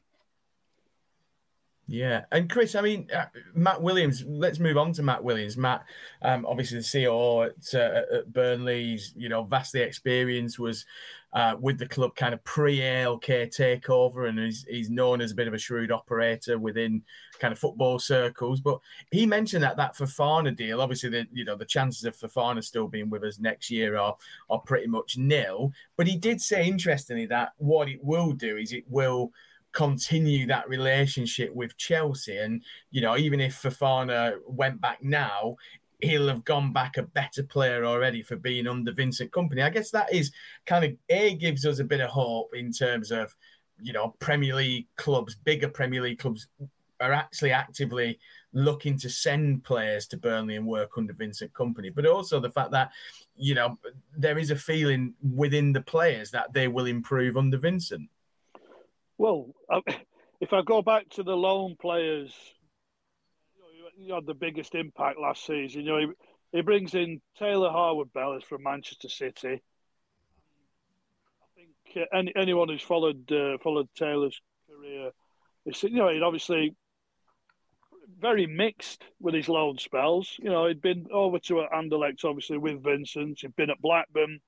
Yeah, 1.88 2.24
and 2.30 2.48
Chris, 2.48 2.74
I 2.74 2.80
mean, 2.80 3.08
uh, 3.14 3.26
Matt 3.54 3.82
Williams. 3.82 4.24
Let's 4.26 4.58
move 4.58 4.78
on 4.78 4.92
to 4.94 5.02
Matt 5.02 5.22
Williams. 5.22 5.56
Matt, 5.56 5.84
um, 6.22 6.46
obviously 6.46 6.78
the 6.78 6.84
CEO 6.84 7.46
at, 7.46 7.74
uh, 7.74 8.18
at 8.18 8.32
Burnley, 8.32 8.98
you 9.16 9.28
know, 9.28 9.42
vastly 9.42 9.80
experienced. 9.80 10.58
Was 10.58 10.86
uh, 11.32 11.54
with 11.58 11.78
the 11.78 11.86
club 11.86 12.14
kind 12.14 12.34
of 12.34 12.44
pre 12.44 12.80
ALK 12.80 13.24
takeover, 13.24 14.28
and 14.28 14.38
he's, 14.38 14.64
he's 14.68 14.90
known 14.90 15.20
as 15.20 15.32
a 15.32 15.34
bit 15.34 15.48
of 15.48 15.54
a 15.54 15.58
shrewd 15.58 15.90
operator 15.90 16.58
within 16.58 17.02
kind 17.38 17.52
of 17.52 17.58
football 17.58 17.98
circles. 17.98 18.60
But 18.60 18.78
he 19.10 19.24
mentioned 19.24 19.62
that 19.62 19.76
that 19.78 19.96
Fofana 19.96 20.54
deal, 20.54 20.80
obviously, 20.80 21.10
the 21.10 21.26
you 21.32 21.44
know 21.44 21.56
the 21.56 21.64
chances 21.64 22.04
of 22.04 22.16
Fofana 22.16 22.62
still 22.62 22.86
being 22.86 23.08
with 23.08 23.24
us 23.24 23.38
next 23.38 23.70
year 23.70 23.96
are 23.96 24.16
are 24.50 24.60
pretty 24.60 24.88
much 24.88 25.16
nil. 25.16 25.72
But 25.96 26.06
he 26.06 26.16
did 26.16 26.40
say, 26.40 26.66
interestingly, 26.66 27.26
that 27.26 27.52
what 27.56 27.88
it 27.88 28.02
will 28.02 28.32
do 28.32 28.56
is 28.56 28.72
it 28.72 28.84
will 28.88 29.32
continue 29.72 30.46
that 30.46 30.68
relationship 30.68 31.54
with 31.54 31.76
Chelsea. 31.76 32.36
And, 32.36 32.62
you 32.90 33.00
know, 33.00 33.16
even 33.16 33.40
if 33.40 33.60
Fofana 33.60 34.36
went 34.46 34.80
back 34.80 35.02
now, 35.02 35.56
he'll 36.02 36.28
have 36.28 36.44
gone 36.44 36.72
back 36.72 36.96
a 36.96 37.02
better 37.02 37.42
player 37.42 37.84
already 37.84 38.22
for 38.22 38.36
being 38.36 38.66
under 38.66 38.92
Vincent 38.92 39.30
Kompany. 39.30 39.62
I 39.62 39.70
guess 39.70 39.90
that 39.92 40.12
is 40.12 40.32
kind 40.66 40.84
of 40.84 40.92
A 41.08 41.34
gives 41.34 41.64
us 41.64 41.78
a 41.78 41.84
bit 41.84 42.00
of 42.00 42.10
hope 42.10 42.54
in 42.54 42.72
terms 42.72 43.10
of, 43.12 43.34
you 43.80 43.92
know, 43.92 44.14
Premier 44.18 44.54
League 44.54 44.88
clubs, 44.96 45.36
bigger 45.36 45.68
Premier 45.68 46.02
League 46.02 46.18
clubs 46.18 46.48
are 47.00 47.12
actually 47.12 47.52
actively 47.52 48.18
looking 48.52 48.98
to 48.98 49.08
send 49.08 49.64
players 49.64 50.06
to 50.06 50.16
Burnley 50.16 50.56
and 50.56 50.66
work 50.66 50.90
under 50.96 51.12
Vincent 51.12 51.52
Kompany, 51.52 51.92
but 51.94 52.06
also 52.06 52.38
the 52.38 52.50
fact 52.50 52.72
that, 52.72 52.90
you 53.36 53.54
know, 53.54 53.78
there 54.16 54.38
is 54.38 54.50
a 54.50 54.56
feeling 54.56 55.14
within 55.34 55.72
the 55.72 55.80
players 55.80 56.30
that 56.32 56.52
they 56.52 56.68
will 56.68 56.86
improve 56.86 57.36
under 57.36 57.58
Vincent. 57.58 58.08
Well, 59.18 59.54
if 60.40 60.52
I 60.52 60.62
go 60.62 60.82
back 60.82 61.08
to 61.10 61.22
the 61.22 61.36
loan 61.36 61.76
players, 61.80 62.32
you, 63.96 64.08
know, 64.08 64.16
had 64.16 64.26
the 64.26 64.34
biggest 64.34 64.74
impact 64.74 65.18
last 65.18 65.46
season. 65.46 65.82
You 65.82 65.90
know, 65.90 65.98
he, 65.98 66.06
he 66.52 66.62
brings 66.62 66.94
in 66.94 67.20
Taylor 67.38 67.70
Harwood 67.70 68.12
Bellis 68.12 68.44
from 68.44 68.62
Manchester 68.62 69.08
City. 69.08 69.62
I 71.38 71.46
think 71.54 71.70
uh, 71.96 72.16
any, 72.16 72.32
anyone 72.36 72.68
who's 72.68 72.82
followed 72.82 73.30
uh, 73.30 73.58
followed 73.62 73.88
Taylor's 73.96 74.40
career, 74.68 75.10
you 75.64 75.90
know, 75.90 76.08
he'd 76.08 76.22
obviously 76.22 76.74
very 78.18 78.46
mixed 78.46 79.04
with 79.20 79.34
his 79.34 79.48
loan 79.48 79.78
spells. 79.78 80.36
You 80.38 80.50
know, 80.50 80.66
he'd 80.66 80.82
been 80.82 81.06
over 81.12 81.38
to 81.40 81.64
Anderlecht, 81.74 82.24
obviously, 82.24 82.58
with 82.58 82.82
Vincent. 82.82 83.40
He'd 83.40 83.56
been 83.56 83.70
at 83.70 83.80
Blackburn. 83.80 84.40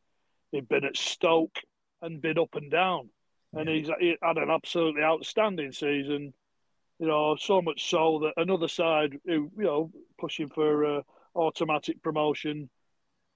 He'd 0.53 0.69
been 0.69 0.85
at 0.85 0.97
Stoke 0.97 1.59
and 2.03 2.21
been 2.21 2.39
up 2.39 2.55
and 2.55 2.71
down 2.71 3.11
and 3.55 3.69
he's 3.69 3.89
he 4.01 4.17
had 4.23 4.37
an 4.37 4.51
absolutely 4.51 5.03
outstanding 5.03 5.73
season. 5.73 6.35
You 6.99 7.09
know, 7.09 7.37
so 7.37 7.61
much 7.61 7.91
so 7.91 8.21
that 8.23 8.41
another 8.41 8.69
side 8.69 9.19
who 9.27 9.51
you 9.57 9.65
know 9.65 9.91
pushing 10.19 10.49
for 10.49 10.99
uh, 10.99 11.03
automatic 11.35 12.03
promotion 12.03 12.71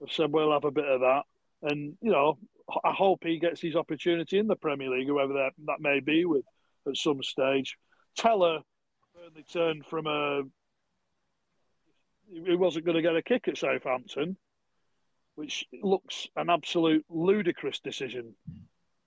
have 0.01 0.12
said 0.12 0.33
we'll 0.33 0.53
have 0.53 0.64
a 0.64 0.71
bit 0.71 0.85
of 0.85 1.01
that, 1.01 1.23
and 1.62 1.97
you 2.01 2.12
know 2.12 2.38
I 2.85 2.92
hope 2.92 3.21
he 3.23 3.38
gets 3.38 3.61
his 3.61 3.77
opportunity 3.77 4.38
in 4.38 4.47
the 4.47 4.57
Premier 4.57 4.90
League, 4.90 5.09
whoever 5.09 5.33
that 5.35 5.53
that 5.66 5.81
may 5.81 6.01
be 6.01 6.25
with 6.25 6.44
at 6.87 6.97
some 6.97 7.23
stage. 7.23 7.77
Tella 8.16 8.62
certainly 9.16 9.44
turned 9.44 9.87
from 9.87 10.07
a 10.07 10.42
he 12.31 12.57
wasn't 12.57 12.85
going 12.85 12.97
to 12.97 13.03
get 13.03 13.16
a 13.16 13.23
kick 13.23 13.49
at 13.49 13.57
Southampton, 13.57 14.37
which 15.35 15.64
looks 15.83 16.29
an 16.37 16.51
absolute 16.51 17.05
ludicrous 17.09 17.81
decision 17.81 18.35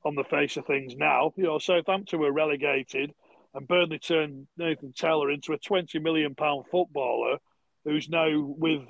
on 0.04 0.16
the 0.16 0.24
face 0.24 0.58
of 0.58 0.66
things 0.66 0.96
now. 0.96 1.32
You 1.36 1.44
know, 1.44 1.60
Southampton 1.60 2.20
were 2.20 2.32
relegated, 2.32 3.14
and 3.54 3.68
Burnley 3.68 4.00
turned 4.00 4.48
Nathan 4.58 4.94
Tella 4.94 5.30
into 5.30 5.54
a 5.54 5.58
twenty 5.58 6.00
million 6.00 6.36
pound 6.36 6.66
footballer 6.72 7.38
who's 7.84 8.10
now 8.10 8.28
with 8.40 8.82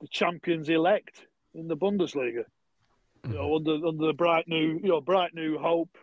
the 0.00 0.08
champions 0.08 0.68
elect 0.68 1.26
in 1.54 1.68
the 1.68 1.76
Bundesliga. 1.76 2.44
You 3.28 3.34
know, 3.34 3.56
under 3.56 3.86
under 3.86 4.06
the 4.06 4.14
bright 4.14 4.48
new, 4.48 4.80
you 4.82 4.88
know, 4.88 5.00
bright 5.00 5.34
new 5.34 5.58
hope 5.58 5.96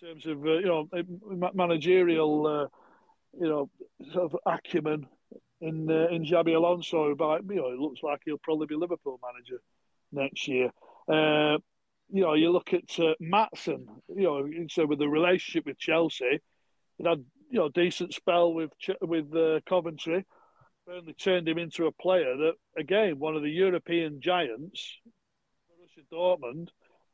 in 0.00 0.08
terms 0.08 0.26
of 0.26 0.44
uh, 0.44 0.52
you 0.52 0.66
know 0.66 0.88
managerial, 1.52 2.46
uh, 2.46 2.66
you 3.38 3.48
know, 3.48 3.70
sort 4.12 4.32
of 4.32 4.36
acumen 4.46 5.06
in 5.60 5.90
uh, 5.90 6.06
in 6.10 6.24
Xabi 6.24 6.56
Alonso. 6.56 7.14
But 7.14 7.42
you 7.48 7.56
know, 7.56 7.68
it 7.68 7.78
looks 7.78 8.02
like 8.02 8.22
he'll 8.24 8.38
probably 8.38 8.66
be 8.66 8.74
Liverpool 8.74 9.20
manager 9.22 9.60
next 10.12 10.48
year. 10.48 10.70
Uh, 11.08 11.58
you 12.10 12.22
know, 12.22 12.34
you 12.34 12.50
look 12.50 12.72
at 12.72 12.98
uh, 12.98 13.14
Maatsen, 13.20 13.86
you 14.08 14.22
know, 14.22 14.48
so 14.70 14.86
with 14.86 14.98
the 14.98 15.08
relationship 15.08 15.66
with 15.66 15.78
Chelsea, 15.78 16.24
he 16.24 16.40
had 17.02 17.24
you 17.50 17.58
know 17.58 17.68
decent 17.68 18.14
spell 18.14 18.52
with 18.52 18.70
with 19.00 19.34
uh, 19.34 19.60
Coventry. 19.66 20.24
Burnley 20.86 21.14
turned 21.14 21.48
him 21.48 21.56
into 21.56 21.86
a 21.86 21.92
player 21.92 22.36
that, 22.36 22.54
again, 22.76 23.18
one 23.18 23.36
of 23.36 23.42
the 23.42 23.50
European 23.50 24.20
giants, 24.20 24.98
Borussia 25.70 26.04
Dortmund, 26.12 26.68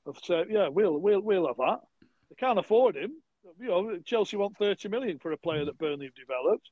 have 0.06 0.18
said, 0.24 0.46
"Yeah, 0.50 0.68
we'll 0.68 0.98
we'll 0.98 1.20
we'll 1.20 1.46
have 1.46 1.56
that." 1.58 1.80
They 2.28 2.36
can't 2.36 2.58
afford 2.58 2.96
him. 2.96 3.12
You 3.60 3.68
know, 3.68 3.98
Chelsea 4.04 4.36
want 4.36 4.56
thirty 4.56 4.88
million 4.88 5.18
for 5.18 5.32
a 5.32 5.38
player 5.38 5.64
that 5.64 5.78
Burnley 5.78 6.06
have 6.06 6.14
developed. 6.14 6.70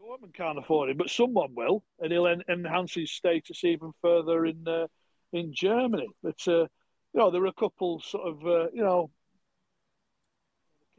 Dortmund 0.00 0.34
can't 0.34 0.58
afford 0.58 0.90
him, 0.90 0.96
but 0.96 1.10
someone 1.10 1.54
will, 1.54 1.84
and 1.98 2.10
he'll 2.10 2.26
en- 2.26 2.42
enhance 2.48 2.94
his 2.94 3.12
status 3.12 3.64
even 3.64 3.92
further 4.00 4.46
in 4.46 4.66
uh, 4.66 4.86
in 5.32 5.52
Germany. 5.52 6.08
But 6.22 6.40
uh, 6.48 6.62
you 7.12 7.20
know, 7.20 7.30
there 7.30 7.40
were 7.40 7.48
a 7.48 7.52
couple 7.52 8.00
sort 8.00 8.28
of 8.28 8.46
uh, 8.46 8.70
you 8.72 8.82
know, 8.82 9.10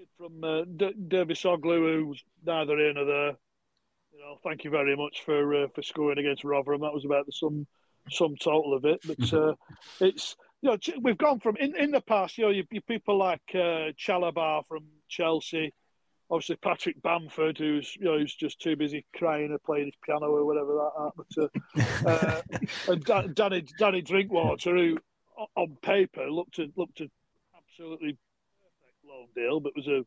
kid 0.01 0.07
from 0.17 0.43
uh, 0.43 0.63
D- 0.63 0.95
Dervisoglu 1.07 2.03
who's 2.03 2.23
neither 2.45 2.77
here 2.77 2.93
nor 2.93 3.05
there. 3.05 3.37
You 4.13 4.19
know, 4.19 4.37
thank 4.43 4.63
you 4.63 4.69
very 4.69 4.95
much 4.95 5.23
for 5.25 5.63
uh, 5.63 5.67
for 5.73 5.81
scoring 5.81 6.17
against 6.17 6.43
Rotherham. 6.43 6.81
That 6.81 6.93
was 6.93 7.05
about 7.05 7.25
the 7.25 7.31
sum 7.31 7.67
sum 8.09 8.35
total 8.35 8.73
of 8.73 8.85
it. 8.85 9.01
But 9.07 9.33
uh, 9.33 9.53
it's 9.99 10.35
you 10.61 10.69
know 10.69 10.77
we've 11.01 11.17
gone 11.17 11.39
from 11.39 11.57
in, 11.57 11.75
in 11.75 11.91
the 11.91 12.01
past. 12.01 12.37
You 12.37 12.45
know, 12.45 12.51
you, 12.51 12.63
you 12.71 12.81
people 12.81 13.17
like 13.17 13.41
uh, 13.53 13.93
Chalobah 13.97 14.67
from 14.67 14.85
Chelsea 15.07 15.73
obviously 16.29 16.55
Patrick 16.55 17.01
Bamford, 17.01 17.57
who's 17.57 17.93
you 17.97 18.05
know 18.05 18.17
who's 18.17 18.33
just 18.33 18.61
too 18.61 18.77
busy 18.77 19.05
crying 19.15 19.51
or 19.51 19.59
playing 19.59 19.87
his 19.87 19.95
piano 20.03 20.27
or 20.27 20.45
whatever 20.45 20.75
that. 20.75 21.11
But 21.17 22.05
uh, 22.05 22.09
uh, 22.09 22.41
and 22.87 23.35
Danny 23.35 23.65
Danny 23.77 24.01
Drinkwater, 24.01 24.75
who 24.75 24.97
on 25.55 25.77
paper 25.81 26.31
looked 26.31 26.59
at 26.59 26.69
looked 26.77 27.01
at 27.01 27.09
absolutely 27.57 28.17
perfect 29.21 29.37
loan 29.37 29.45
deal, 29.45 29.59
but 29.59 29.75
was 29.75 29.87
a 29.87 30.05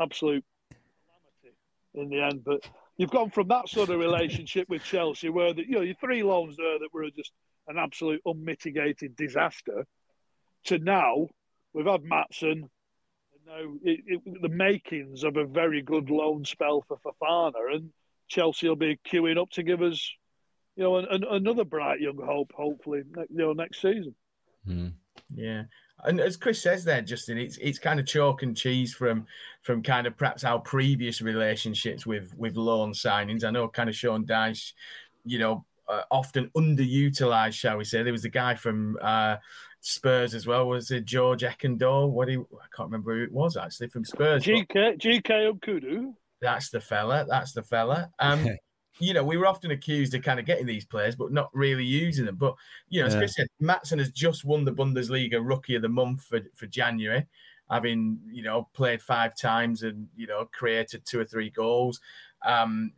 absolute 0.00 0.44
calamity 0.70 1.56
in 1.94 2.08
the 2.08 2.22
end. 2.22 2.44
But 2.44 2.68
you've 2.96 3.10
gone 3.10 3.30
from 3.30 3.48
that 3.48 3.68
sort 3.68 3.90
of 3.90 3.98
relationship 3.98 4.68
with 4.68 4.84
Chelsea, 4.84 5.28
where 5.28 5.52
the, 5.52 5.62
you 5.62 5.76
know 5.76 5.82
your 5.82 5.94
three 5.96 6.22
loans 6.22 6.56
there 6.56 6.78
that 6.78 6.92
were 6.92 7.08
just 7.10 7.32
an 7.68 7.78
absolute 7.78 8.22
unmitigated 8.24 9.16
disaster, 9.16 9.86
to 10.64 10.78
now 10.78 11.28
we've 11.72 11.86
had 11.86 12.02
Maatsen 12.02 12.68
know, 13.46 13.78
it, 13.82 14.00
it, 14.06 14.42
the 14.42 14.48
makings 14.48 15.24
of 15.24 15.36
a 15.36 15.44
very 15.44 15.82
good 15.82 16.10
loan 16.10 16.44
spell 16.44 16.84
for 16.86 16.98
Fofana, 16.98 17.74
and 17.74 17.90
Chelsea 18.28 18.68
will 18.68 18.76
be 18.76 18.98
queuing 19.06 19.40
up 19.40 19.50
to 19.50 19.62
give 19.62 19.82
us, 19.82 20.10
you 20.76 20.84
know, 20.84 20.96
an, 20.96 21.06
an, 21.10 21.24
another 21.28 21.64
bright 21.64 22.00
young 22.00 22.18
hope. 22.24 22.52
Hopefully, 22.54 23.02
you 23.16 23.26
know, 23.30 23.52
next 23.52 23.82
season. 23.82 24.14
Mm. 24.66 24.92
Yeah, 25.34 25.64
and 26.04 26.20
as 26.20 26.36
Chris 26.36 26.60
says 26.60 26.84
there, 26.84 27.02
Justin, 27.02 27.38
it's 27.38 27.58
it's 27.58 27.78
kind 27.78 28.00
of 28.00 28.06
chalk 28.06 28.42
and 28.42 28.56
cheese 28.56 28.94
from 28.94 29.26
from 29.62 29.82
kind 29.82 30.06
of 30.06 30.16
perhaps 30.16 30.44
our 30.44 30.58
previous 30.58 31.22
relationships 31.22 32.04
with 32.06 32.34
with 32.36 32.56
loan 32.56 32.92
signings. 32.92 33.44
I 33.44 33.50
know 33.50 33.68
kind 33.68 33.88
of 33.88 33.94
Sean 33.94 34.24
Dyche, 34.24 34.72
you 35.24 35.38
know, 35.38 35.64
uh, 35.88 36.02
often 36.10 36.50
underutilized, 36.56 37.54
shall 37.54 37.76
we 37.76 37.84
say. 37.84 38.02
There 38.02 38.12
was 38.12 38.22
the 38.22 38.28
guy 38.28 38.54
from 38.54 38.98
uh, 39.00 39.36
Spurs 39.80 40.34
as 40.34 40.46
well. 40.46 40.66
Was 40.66 40.90
it 40.90 41.04
George 41.04 41.42
Ekendor? 41.42 42.10
What 42.10 42.28
he 42.28 42.36
I 42.36 42.66
can't 42.76 42.88
remember 42.88 43.16
who 43.16 43.24
it 43.24 43.32
was 43.32 43.56
actually 43.56 43.88
from 43.88 44.04
Spurs. 44.04 44.44
GK 44.44 44.98
GK 44.98 45.52
Nkoudou. 45.52 46.14
That's 46.40 46.70
the 46.70 46.80
fella. 46.80 47.26
That's 47.28 47.52
the 47.52 47.62
fella. 47.62 48.10
Um, 48.18 48.48
you 48.98 49.14
know, 49.14 49.24
we 49.24 49.36
were 49.36 49.46
often 49.46 49.70
accused 49.70 50.14
of 50.14 50.22
kind 50.22 50.38
of 50.38 50.46
getting 50.46 50.66
these 50.66 50.84
players, 50.84 51.16
but 51.16 51.32
not 51.32 51.50
really 51.52 51.84
using 51.84 52.26
them. 52.26 52.36
But 52.36 52.54
you 52.88 53.00
know, 53.00 53.06
as 53.06 53.14
yeah. 53.14 53.20
Chris 53.20 53.34
said, 53.34 53.48
Maatsen 53.60 53.98
has 53.98 54.10
just 54.10 54.44
won 54.44 54.64
the 54.64 54.72
Bundesliga 54.72 55.40
Rookie 55.42 55.74
of 55.74 55.82
the 55.82 55.88
Month 55.88 56.24
for, 56.24 56.40
for 56.54 56.66
January, 56.66 57.26
having 57.70 58.18
you 58.30 58.42
know 58.42 58.68
played 58.74 59.02
five 59.02 59.36
times 59.36 59.82
and 59.82 60.08
you 60.16 60.26
know 60.26 60.48
created 60.52 61.04
two 61.04 61.20
or 61.20 61.24
three 61.24 61.50
goals. 61.50 62.00
Um, 62.44 62.92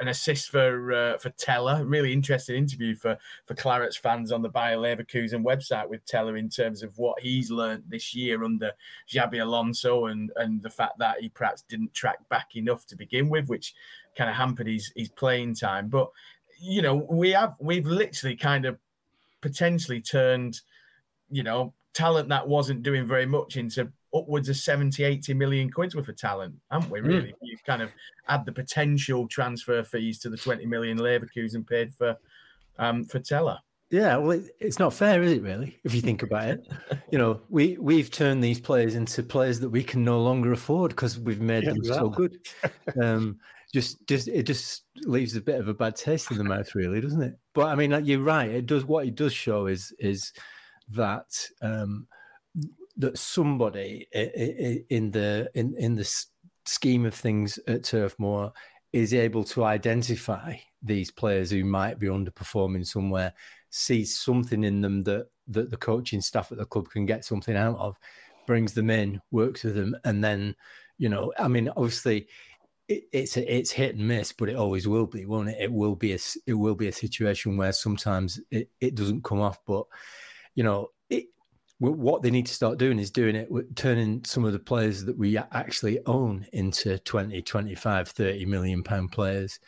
an 0.00 0.08
assist 0.08 0.50
for 0.50 0.92
uh, 0.92 1.18
for 1.18 1.30
Tella. 1.30 1.84
Really 1.84 2.12
interesting 2.12 2.56
interview 2.56 2.94
for 2.94 3.16
for 3.46 3.54
Clarets 3.54 3.98
fans 3.98 4.32
on 4.32 4.42
the 4.42 4.48
Bayer 4.48 4.76
Leverkusen 4.76 5.44
website 5.44 5.88
with 5.88 6.04
Tella 6.04 6.34
in 6.34 6.48
terms 6.48 6.82
of 6.82 6.96
what 6.98 7.20
he's 7.20 7.50
learned 7.50 7.84
this 7.88 8.14
year 8.14 8.44
under 8.44 8.72
Xabi 9.08 9.42
Alonso 9.42 10.06
and 10.06 10.30
and 10.36 10.62
the 10.62 10.70
fact 10.70 10.98
that 10.98 11.20
he 11.20 11.28
perhaps 11.28 11.62
didn't 11.62 11.94
track 11.94 12.18
back 12.28 12.56
enough 12.56 12.86
to 12.86 12.96
begin 12.96 13.28
with, 13.28 13.48
which 13.48 13.74
kind 14.16 14.30
of 14.30 14.36
hampered 14.36 14.66
his 14.66 14.92
his 14.96 15.08
playing 15.08 15.54
time. 15.54 15.88
But 15.88 16.08
you 16.60 16.82
know, 16.82 17.06
we 17.10 17.30
have 17.30 17.54
we've 17.60 17.86
literally 17.86 18.36
kind 18.36 18.64
of 18.64 18.78
potentially 19.40 20.00
turned, 20.00 20.60
you 21.30 21.42
know, 21.42 21.74
talent 21.92 22.28
that 22.30 22.48
wasn't 22.48 22.82
doing 22.82 23.06
very 23.06 23.26
much 23.26 23.56
into 23.56 23.90
upwards 24.14 24.48
of 24.48 24.56
70, 24.56 25.02
80 25.02 25.34
million 25.34 25.70
quid's 25.70 25.94
worth 25.94 26.08
of 26.08 26.16
talent, 26.16 26.54
haven't 26.70 26.90
we? 26.90 27.00
Really, 27.00 27.30
mm. 27.30 27.36
you 27.42 27.56
kind 27.66 27.82
of 27.82 27.90
add 28.28 28.44
the 28.46 28.52
potential 28.52 29.26
transfer 29.28 29.82
fees 29.82 30.18
to 30.20 30.30
the 30.30 30.36
20 30.36 30.66
million 30.66 30.98
Leverkusen 30.98 31.66
paid 31.66 31.94
for 31.94 32.16
um, 32.78 33.04
for 33.04 33.18
Tella. 33.18 33.62
Yeah, 33.90 34.16
well, 34.16 34.32
it, 34.32 34.56
it's 34.58 34.78
not 34.78 34.94
fair, 34.94 35.22
is 35.22 35.32
it? 35.32 35.42
Really, 35.42 35.78
if 35.84 35.94
you 35.94 36.00
think 36.00 36.22
about 36.22 36.48
it, 36.48 36.68
you 37.10 37.18
know, 37.18 37.40
we 37.48 37.76
we've 37.78 38.10
turned 38.10 38.42
these 38.42 38.60
players 38.60 38.94
into 38.94 39.22
players 39.22 39.60
that 39.60 39.68
we 39.68 39.84
can 39.84 40.04
no 40.04 40.20
longer 40.20 40.52
afford 40.52 40.90
because 40.90 41.18
we've 41.18 41.40
made 41.40 41.64
yeah, 41.64 41.70
them 41.70 41.78
exactly. 41.78 42.04
so 42.04 42.08
good. 42.10 42.38
Um, 43.02 43.38
just, 43.74 44.06
just 44.06 44.28
it 44.28 44.44
just 44.44 44.84
leaves 45.02 45.34
a 45.34 45.40
bit 45.40 45.58
of 45.58 45.66
a 45.66 45.74
bad 45.74 45.96
taste 45.96 46.30
in 46.30 46.38
the 46.38 46.44
mouth, 46.44 46.72
really, 46.76 47.00
doesn't 47.00 47.20
it? 47.20 47.34
But 47.54 47.66
I 47.66 47.74
mean, 47.74 47.90
like, 47.90 48.06
you're 48.06 48.20
right. 48.20 48.48
It 48.48 48.66
does 48.66 48.84
what 48.84 49.04
it 49.04 49.16
does 49.16 49.32
show 49.32 49.66
is 49.66 49.92
is 49.98 50.32
that 50.90 51.36
um, 51.60 52.06
that 52.96 53.18
somebody 53.18 54.06
in 54.12 55.10
the 55.10 55.50
in 55.54 55.74
in 55.76 55.96
the 55.96 56.08
scheme 56.66 57.04
of 57.04 57.14
things 57.14 57.58
at 57.66 57.82
Turf 57.82 58.14
Moor 58.20 58.52
is 58.92 59.12
able 59.12 59.42
to 59.42 59.64
identify 59.64 60.54
these 60.80 61.10
players 61.10 61.50
who 61.50 61.64
might 61.64 61.98
be 61.98 62.06
underperforming 62.06 62.86
somewhere, 62.86 63.34
sees 63.70 64.16
something 64.16 64.62
in 64.62 64.82
them 64.82 65.02
that 65.02 65.26
that 65.48 65.72
the 65.72 65.76
coaching 65.76 66.20
staff 66.20 66.52
at 66.52 66.58
the 66.58 66.64
club 66.64 66.88
can 66.90 67.06
get 67.06 67.24
something 67.24 67.56
out 67.56 67.78
of, 67.78 67.98
brings 68.46 68.72
them 68.72 68.88
in, 68.88 69.20
works 69.32 69.64
with 69.64 69.74
them, 69.74 69.96
and 70.04 70.22
then 70.22 70.54
you 70.96 71.08
know, 71.08 71.32
I 71.40 71.48
mean, 71.48 71.68
obviously. 71.70 72.28
It, 72.88 73.04
it's 73.12 73.36
it's 73.36 73.72
hit 73.72 73.96
and 73.96 74.06
miss, 74.06 74.32
but 74.32 74.48
it 74.48 74.56
always 74.56 74.86
will 74.86 75.06
be, 75.06 75.24
won't 75.24 75.48
it? 75.48 75.56
It 75.58 75.72
will 75.72 75.96
be 75.96 76.12
a 76.12 76.18
it 76.46 76.54
will 76.54 76.74
be 76.74 76.88
a 76.88 76.92
situation 76.92 77.56
where 77.56 77.72
sometimes 77.72 78.40
it, 78.50 78.70
it 78.80 78.94
doesn't 78.94 79.24
come 79.24 79.40
off, 79.40 79.58
but 79.66 79.86
you 80.54 80.64
know, 80.64 80.90
it, 81.08 81.26
what 81.78 82.22
they 82.22 82.30
need 82.30 82.46
to 82.46 82.54
start 82.54 82.78
doing 82.78 82.98
is 82.98 83.10
doing 83.10 83.36
it 83.36 83.48
turning 83.76 84.24
some 84.24 84.44
of 84.44 84.52
the 84.52 84.58
players 84.58 85.04
that 85.04 85.18
we 85.18 85.36
actually 85.36 85.98
own 86.06 86.46
into 86.52 86.98
20 86.98 87.42
25 87.42 88.08
30 88.08 88.46
million 88.46 88.82
pound 88.82 89.10
players 89.10 89.58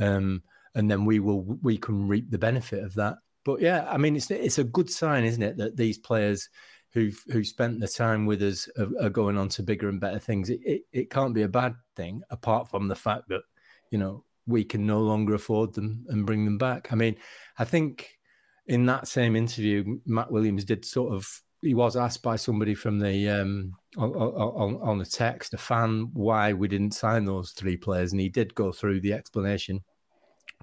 um, 0.00 0.42
and 0.74 0.90
then 0.90 1.04
we 1.04 1.20
will 1.20 1.42
we 1.42 1.76
can 1.76 2.08
reap 2.08 2.30
the 2.30 2.38
benefit 2.38 2.82
of 2.82 2.94
that. 2.94 3.18
But 3.44 3.60
yeah, 3.60 3.86
I 3.88 3.96
mean, 3.98 4.16
it's 4.16 4.30
it's 4.30 4.58
a 4.58 4.64
good 4.64 4.90
sign, 4.90 5.24
isn't 5.24 5.42
it, 5.42 5.56
that 5.58 5.76
these 5.76 5.98
players 5.98 6.48
who've 6.92 7.20
who 7.28 7.44
spent 7.44 7.80
the 7.80 7.88
time 7.88 8.26
with 8.26 8.42
us 8.42 8.68
are, 8.78 9.06
are 9.06 9.10
going 9.10 9.36
on 9.36 9.48
to 9.50 9.62
bigger 9.62 9.88
and 9.88 10.00
better 10.00 10.18
things. 10.18 10.50
It, 10.50 10.60
it, 10.64 10.82
it 10.92 11.10
can't 11.10 11.34
be 11.34 11.42
a 11.42 11.48
bad 11.48 11.74
thing, 11.96 12.22
apart 12.30 12.68
from 12.68 12.88
the 12.88 12.94
fact 12.94 13.28
that 13.28 13.42
you 13.90 13.98
know 13.98 14.24
we 14.46 14.64
can 14.64 14.86
no 14.86 15.00
longer 15.00 15.34
afford 15.34 15.74
them 15.74 16.04
and 16.08 16.26
bring 16.26 16.44
them 16.44 16.58
back. 16.58 16.92
I 16.92 16.96
mean, 16.96 17.16
I 17.58 17.64
think 17.64 18.18
in 18.66 18.86
that 18.86 19.08
same 19.08 19.36
interview, 19.36 19.98
Matt 20.06 20.30
Williams 20.30 20.64
did 20.64 20.84
sort 20.84 21.12
of. 21.12 21.26
He 21.60 21.74
was 21.74 21.96
asked 21.96 22.24
by 22.24 22.34
somebody 22.34 22.74
from 22.74 22.98
the 22.98 23.28
um, 23.28 23.74
on, 23.96 24.12
on, 24.12 24.80
on 24.82 24.98
the 24.98 25.06
text, 25.06 25.54
a 25.54 25.58
fan, 25.58 26.10
why 26.12 26.52
we 26.52 26.66
didn't 26.66 26.92
sign 26.92 27.24
those 27.24 27.52
three 27.52 27.76
players, 27.76 28.10
and 28.10 28.20
he 28.20 28.28
did 28.28 28.54
go 28.56 28.72
through 28.72 29.00
the 29.00 29.12
explanation 29.12 29.80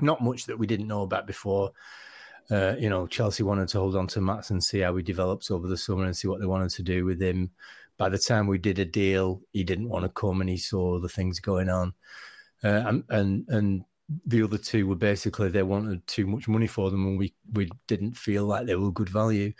not 0.01 0.21
much 0.21 0.45
that 0.45 0.57
we 0.57 0.67
didn't 0.67 0.87
know 0.87 1.03
about 1.03 1.27
before. 1.27 1.71
Uh, 2.51 2.75
you 2.79 2.89
know, 2.89 3.05
Chelsea 3.05 3.43
wanted 3.43 3.67
to 3.69 3.79
hold 3.79 3.95
on 3.95 4.07
to 4.07 4.19
Maatsen 4.19 4.61
see 4.61 4.79
how 4.79 4.95
he 4.95 5.03
develops 5.03 5.51
over 5.51 5.67
the 5.67 5.77
summer 5.77 6.05
and 6.05 6.17
see 6.17 6.27
what 6.27 6.39
they 6.39 6.47
wanted 6.47 6.71
to 6.71 6.83
do 6.83 7.05
with 7.05 7.21
him. 7.21 7.51
By 7.99 8.09
the 8.09 8.17
time 8.17 8.47
we 8.47 8.57
did 8.57 8.79
a 8.79 8.85
deal, 8.85 9.41
he 9.51 9.63
didn't 9.63 9.89
want 9.89 10.05
to 10.05 10.09
come 10.09 10.41
and 10.41 10.49
he 10.49 10.57
saw 10.57 10.99
the 10.99 11.09
things 11.09 11.39
going 11.39 11.69
on. 11.69 11.93
Uh, 12.63 12.83
and, 12.87 13.03
and 13.09 13.45
and 13.49 13.85
the 14.25 14.41
other 14.41 14.57
two 14.57 14.87
were 14.87 14.95
basically 14.95 15.49
they 15.49 15.61
wanted 15.61 16.05
too 16.07 16.25
much 16.25 16.47
money 16.47 16.65
for 16.65 16.89
them 16.89 17.05
and 17.05 17.19
we 17.19 17.33
we 17.51 17.69
didn't 17.87 18.17
feel 18.17 18.45
like 18.45 18.65
they 18.65 18.75
were 18.75 18.91
good 18.91 19.09
value. 19.09 19.53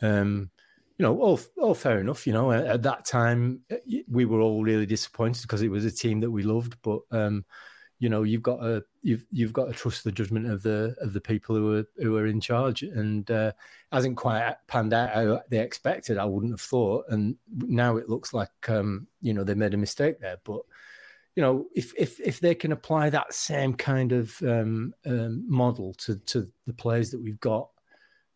Um, 0.00 0.50
you 0.96 1.04
know, 1.04 1.18
all 1.20 1.40
all 1.58 1.74
fair 1.74 2.00
enough. 2.00 2.26
You 2.26 2.32
know, 2.32 2.52
at, 2.52 2.66
at 2.66 2.82
that 2.84 3.04
time 3.04 3.60
we 4.08 4.24
were 4.24 4.40
all 4.40 4.62
really 4.62 4.86
disappointed 4.86 5.42
because 5.42 5.62
it 5.62 5.70
was 5.70 5.84
a 5.84 5.90
team 5.90 6.20
that 6.20 6.30
we 6.30 6.42
loved, 6.42 6.76
but 6.82 7.00
um, 7.10 7.44
you 7.98 8.08
know 8.08 8.22
you've 8.22 8.42
got 8.42 8.60
to 8.60 8.84
you've 9.02 9.26
you've 9.30 9.52
got 9.52 9.66
to 9.66 9.72
trust 9.72 10.04
the 10.04 10.12
judgment 10.12 10.46
of 10.46 10.62
the 10.62 10.94
of 11.00 11.12
the 11.12 11.20
people 11.20 11.56
who 11.56 11.76
are 11.76 11.84
who 11.98 12.16
are 12.16 12.26
in 12.26 12.40
charge. 12.40 12.82
And 12.82 13.30
uh, 13.30 13.52
hasn't 13.90 14.16
quite 14.16 14.56
panned 14.68 14.94
out 14.94 15.10
how 15.12 15.42
they 15.50 15.58
expected 15.58 16.16
i 16.16 16.24
wouldn't 16.24 16.52
have 16.52 16.60
thought. 16.60 17.04
And 17.08 17.36
now 17.50 17.96
it 17.96 18.08
looks 18.08 18.32
like 18.32 18.50
um, 18.68 19.06
you 19.20 19.34
know 19.34 19.44
they 19.44 19.54
made 19.54 19.74
a 19.74 19.78
mistake 19.78 20.20
there. 20.20 20.38
But 20.44 20.62
you 21.36 21.42
know 21.42 21.66
if 21.74 21.92
if 21.96 22.20
if 22.20 22.40
they 22.40 22.54
can 22.54 22.72
apply 22.72 23.10
that 23.10 23.34
same 23.34 23.74
kind 23.74 24.12
of 24.12 24.40
um, 24.42 24.94
um, 25.06 25.44
model 25.48 25.94
to 25.94 26.16
to 26.16 26.46
the 26.66 26.74
players 26.74 27.10
that 27.10 27.22
we've 27.22 27.40
got 27.40 27.68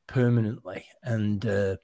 permanently 0.07 0.87
and 1.02 1.44
uh, 1.46 1.76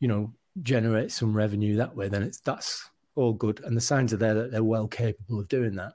you 0.00 0.08
know 0.08 0.32
generate 0.62 1.12
some 1.12 1.36
revenue 1.36 1.76
that 1.76 1.94
way 1.94 2.08
then 2.08 2.22
it's 2.22 2.40
that's 2.40 2.88
all 3.16 3.32
good. 3.32 3.60
And 3.64 3.76
the 3.76 3.80
signs 3.80 4.12
are 4.12 4.18
there 4.18 4.34
that 4.34 4.50
they're 4.50 4.62
well 4.62 4.86
capable 4.86 5.40
of 5.40 5.48
doing 5.48 5.74
that 5.76 5.94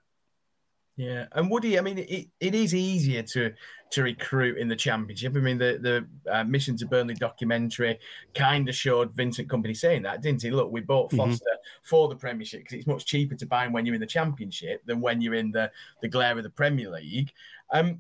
yeah, 1.02 1.26
and 1.32 1.50
Woody, 1.50 1.80
I 1.80 1.82
mean, 1.82 1.98
it, 1.98 2.28
it 2.40 2.54
is 2.54 2.76
easier 2.76 3.24
to 3.24 3.52
to 3.90 4.04
recruit 4.04 4.60
in 4.60 4.68
the 4.68 4.76
championship. 4.76 5.36
I 5.36 5.40
mean, 5.40 5.58
the 5.58 5.80
the 5.82 6.32
uh, 6.32 6.44
Mission 6.44 6.78
to 6.78 6.86
Burnley 6.86 7.16
documentary 7.16 7.98
kind 8.36 8.70
of 8.70 8.76
showed 8.76 9.16
Vincent 9.16 9.48
Kompany 9.48 9.76
saying 9.76 10.04
that, 10.04 10.22
didn't 10.22 10.44
he? 10.44 10.52
Look, 10.52 10.72
we 10.72 10.82
bought 10.82 11.08
mm-hmm. 11.08 11.18
Foster 11.18 11.44
mm-hmm. 11.44 11.88
for 11.90 12.08
the 12.08 12.16
Premiership 12.16 12.62
because 12.62 12.78
it's 12.78 12.88
much 12.88 13.08
cheaper 13.08 13.34
to 13.34 13.48
buy 13.48 13.66
him 13.66 13.74
when 13.74 13.84
you're 13.84 13.96
in 13.96 14.02
the 14.02 14.06
Championship 14.06 14.86
than 14.86 15.02
when 15.02 15.22
you're 15.22 15.34
in 15.34 15.50
the 15.50 15.72
the 16.04 16.08
glare 16.08 16.38
of 16.38 16.44
the 16.44 16.52
Premier 16.52 16.92
League. 16.92 17.32
Um, 17.72 17.98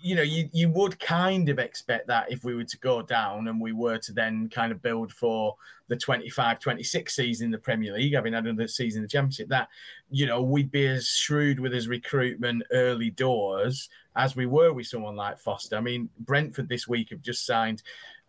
you 0.00 0.16
know, 0.16 0.22
you, 0.22 0.48
you 0.52 0.68
would 0.70 0.98
kind 0.98 1.48
of 1.48 1.58
expect 1.58 2.08
that 2.08 2.30
if 2.30 2.44
we 2.44 2.54
were 2.54 2.64
to 2.64 2.78
go 2.78 3.02
down 3.02 3.48
and 3.48 3.60
we 3.60 3.72
were 3.72 3.98
to 3.98 4.12
then 4.12 4.48
kind 4.48 4.72
of 4.72 4.82
build 4.82 5.12
for 5.12 5.54
the 5.88 5.96
25 5.96 6.58
26 6.58 7.14
season 7.14 7.46
in 7.46 7.50
the 7.50 7.58
Premier 7.58 7.92
League, 7.94 8.14
having 8.14 8.32
had 8.32 8.44
another 8.44 8.66
season 8.66 9.00
in 9.00 9.02
the 9.02 9.08
Championship, 9.08 9.48
that, 9.48 9.68
you 10.10 10.26
know, 10.26 10.42
we'd 10.42 10.70
be 10.72 10.86
as 10.86 11.06
shrewd 11.06 11.60
with 11.60 11.72
his 11.72 11.86
recruitment 11.86 12.64
early 12.72 13.10
doors 13.10 13.88
as 14.16 14.34
we 14.34 14.46
were 14.46 14.72
with 14.72 14.86
someone 14.86 15.16
like 15.16 15.38
Foster. 15.38 15.76
I 15.76 15.80
mean, 15.80 16.08
Brentford 16.18 16.68
this 16.68 16.88
week 16.88 17.10
have 17.10 17.22
just 17.22 17.46
signed 17.46 17.82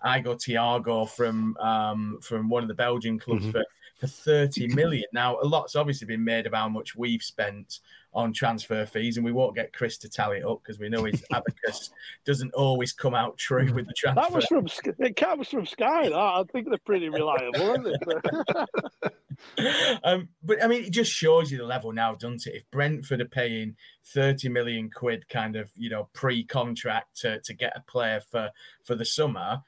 Igor 0.06 0.36
Thiago 0.36 1.10
from 1.10 1.58
um, 1.58 2.20
from 2.22 2.50
one 2.50 2.62
of 2.62 2.68
the 2.68 2.76
Belgian 2.76 3.18
clubs 3.18 3.44
mm-hmm. 3.44 3.52
for, 3.52 3.66
for 4.04 4.08
30 4.08 4.68
million. 4.76 5.06
Now, 5.14 5.40
a 5.40 5.46
lot's 5.46 5.78
obviously 5.78 6.08
been 6.08 6.24
made 6.24 6.46
of 6.46 6.54
how 6.54 6.68
much 6.68 6.94
we've 6.94 7.24
spent 7.24 7.80
on 8.14 8.34
transfer 8.34 8.86
fees, 8.86 9.16
and 9.16 9.26
we 9.26 9.32
won't 9.32 9.56
get 9.56 9.72
Chris 9.72 9.98
to 10.00 10.10
tally 10.10 10.40
it 10.40 10.46
up 10.46 10.62
because 10.62 10.78
we 10.78 10.90
know 10.90 11.06
his 11.06 11.24
abacus 11.34 11.90
doesn't 12.26 12.54
always 12.54 12.92
come 12.92 13.16
out 13.16 13.38
true 13.38 13.74
with 13.74 13.88
the 13.88 13.94
transfer. 13.94 14.22
That 14.22 14.34
was 14.34 14.46
from 14.46 14.68
it 15.00 15.16
comes 15.16 15.48
from 15.48 15.66
Sky. 15.66 16.10
That 16.10 16.16
I 16.16 16.44
think 16.52 16.68
they're 16.68 16.78
pretty 16.80 17.08
reliable, 17.08 17.70
aren't 17.70 17.86
they? 19.56 19.98
um, 20.04 20.28
but 20.44 20.62
I 20.62 20.68
mean, 20.68 20.84
it 20.84 20.92
just 20.92 21.12
shows 21.12 21.50
you 21.50 21.58
the 21.58 21.64
level 21.64 21.94
now, 21.94 22.14
doesn't 22.14 22.46
it? 22.46 22.56
If 22.56 22.72
Brentford 22.72 23.22
are 23.22 23.26
paying 23.26 23.78
thirty 24.14 24.50
million 24.50 24.90
quid, 24.90 25.30
kind 25.30 25.56
of 25.56 25.72
you 25.76 25.90
know 25.90 26.10
pre-contract 26.12 27.22
to 27.22 27.40
to 27.40 27.54
get 27.54 27.74
a 27.78 27.82
player 27.90 28.20
for 28.20 28.52
for 28.84 28.96
the 28.96 29.06
summer. 29.06 29.64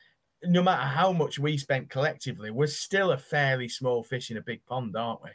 No 0.47 0.61
matter 0.63 0.83
how 0.83 1.11
much 1.11 1.39
we 1.39 1.57
spent 1.57 1.89
collectively, 1.89 2.51
we're 2.51 2.67
still 2.67 3.11
a 3.11 3.17
fairly 3.17 3.67
small 3.67 4.03
fish 4.03 4.31
in 4.31 4.37
a 4.37 4.41
big 4.41 4.65
pond, 4.65 4.95
aren't 4.95 5.23
we? 5.23 5.29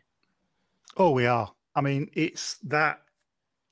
Oh, 0.96 1.10
we 1.10 1.26
are. 1.26 1.52
I 1.74 1.80
mean, 1.80 2.10
it's 2.14 2.56
that 2.64 3.00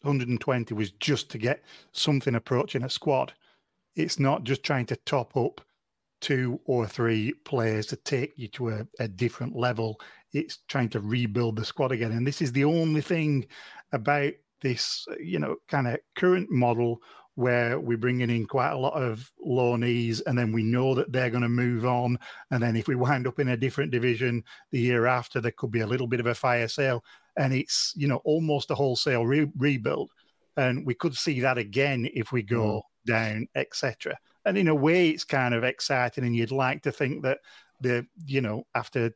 120 0.03 0.75
was 0.75 0.93
just 0.93 1.31
to 1.31 1.39
get 1.39 1.63
something 1.93 2.35
approaching 2.35 2.85
a 2.85 2.91
squad. 2.91 3.33
It's 3.97 4.19
not 4.19 4.45
just 4.45 4.63
trying 4.63 4.87
to 4.87 4.97
top 4.97 5.37
up 5.37 5.61
two 6.21 6.61
or 6.65 6.87
three 6.87 7.33
players 7.45 7.87
to 7.87 7.97
take 7.97 8.33
you 8.37 8.49
to 8.49 8.71
a, 8.71 8.87
a 9.01 9.09
different 9.09 9.57
level. 9.57 10.01
It's 10.33 10.59
trying 10.69 10.89
to 10.91 11.01
rebuild 11.01 11.57
the 11.57 11.65
squad 11.65 11.93
again. 11.93 12.13
And 12.13 12.27
this 12.27 12.43
is 12.43 12.53
the 12.53 12.65
only 12.65 13.01
thing 13.01 13.47
about 13.93 14.33
this, 14.61 15.07
you 15.21 15.39
know, 15.39 15.57
kind 15.69 15.87
of 15.89 15.99
current 16.17 16.51
model 16.51 17.01
where 17.39 17.79
we're 17.79 17.97
bringing 17.97 18.31
in 18.31 18.45
quite 18.45 18.73
a 18.73 18.77
lot 18.77 19.01
of 19.01 19.31
loanees 19.47 20.21
and 20.27 20.37
then 20.37 20.51
we 20.51 20.61
know 20.61 20.93
that 20.93 21.13
they're 21.13 21.31
going 21.31 21.45
to 21.45 21.49
move 21.49 21.87
on. 21.87 22.19
And 22.51 22.61
then 22.61 22.75
if 22.75 22.89
we 22.89 22.97
wind 22.97 23.29
up 23.29 23.39
in 23.39 23.51
a 23.51 23.57
different 23.57 23.93
division 23.93 24.43
the 24.73 24.81
year 24.81 25.07
after, 25.07 25.41
there 25.41 25.53
could 25.53 25.71
be 25.71 25.83
a 25.83 25.87
little 25.87 26.09
bit 26.09 26.19
of 26.19 26.27
a 26.27 26.35
fire 26.35 26.67
sale 26.67 27.05
and 27.37 27.55
it's, 27.55 27.93
you 27.95 28.09
know, 28.09 28.21
almost 28.25 28.73
a 28.73 28.75
wholesale 28.75 29.25
re- 29.25 29.53
rebuild. 29.57 30.11
And 30.57 30.85
we 30.85 30.95
could 30.95 31.17
see 31.17 31.39
that 31.43 31.59
again 31.59 32.09
if 32.13 32.33
we 32.33 32.43
go 32.43 32.83
mm. 32.83 33.07
down, 33.07 33.47
etc. 33.55 34.19
And 34.45 34.59
in 34.59 34.67
a 34.67 34.75
way, 34.75 35.11
it's 35.11 35.23
kind 35.23 35.55
of 35.55 35.63
exciting. 35.63 36.25
And 36.25 36.35
you'd 36.35 36.51
like 36.51 36.83
to 36.83 36.91
think 36.91 37.23
that 37.23 37.39
the, 37.81 38.05
you 38.27 38.41
know, 38.41 38.67
after 38.75 39.13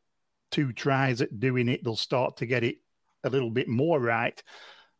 two 0.52 0.72
tries 0.72 1.22
at 1.22 1.40
doing 1.40 1.68
it, 1.68 1.82
they'll 1.82 1.96
start 1.96 2.36
to 2.36 2.46
get 2.46 2.62
it 2.62 2.76
a 3.24 3.30
little 3.30 3.50
bit 3.50 3.66
more 3.66 3.98
right. 3.98 4.40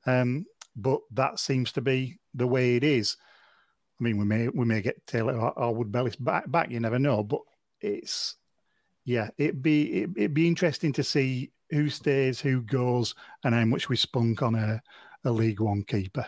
Um, 0.07 0.45
but 0.77 1.01
that 1.13 1.39
seems 1.39 1.73
to 1.73 1.81
be 1.81 2.19
the 2.35 2.47
way 2.47 2.77
it 2.77 2.85
is. 2.85 3.17
I 4.01 4.05
mean, 4.05 4.19
we 4.19 4.25
may 4.25 4.49
we 4.49 4.65
may 4.65 4.83
get 4.83 5.07
Taylor 5.07 5.39
or, 5.39 5.59
or 5.59 5.75
Wood 5.75 5.93
Bellis 5.93 6.17
back 6.17 6.51
back. 6.51 6.71
You 6.71 6.81
never 6.81 6.99
know, 6.99 7.23
but 7.23 7.41
it's 7.81 8.37
yeah, 9.05 9.31
it'd 9.39 9.63
be 9.63 10.03
it, 10.03 10.11
it'd 10.17 10.35
be 10.35 10.49
interesting 10.49 10.93
to 10.95 11.05
see 11.05 11.53
who 11.71 11.89
stays, 11.89 12.41
who 12.41 12.63
goes, 12.63 13.15
and 13.45 13.55
how 13.55 13.65
much 13.65 13.89
we 13.89 13.97
spunk 13.97 14.43
on 14.43 14.55
a, 14.55 14.83
a 15.25 15.31
League 15.31 15.61
One 15.61 15.83
keeper. 15.85 16.27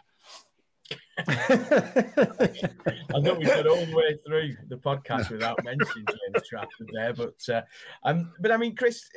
I 1.18 3.20
know 3.20 3.34
we 3.34 3.44
got 3.44 3.66
all 3.66 3.84
the 3.84 3.94
way 3.94 4.18
through 4.26 4.56
the 4.68 4.76
podcast 4.76 5.30
without 5.30 5.62
mentioning 5.64 6.06
James 6.08 6.48
Trafford 6.48 6.90
there, 6.92 7.12
but 7.12 7.48
uh, 7.48 7.62
um, 8.04 8.32
but 8.40 8.50
I 8.50 8.56
mean, 8.56 8.74
Chris, 8.74 9.08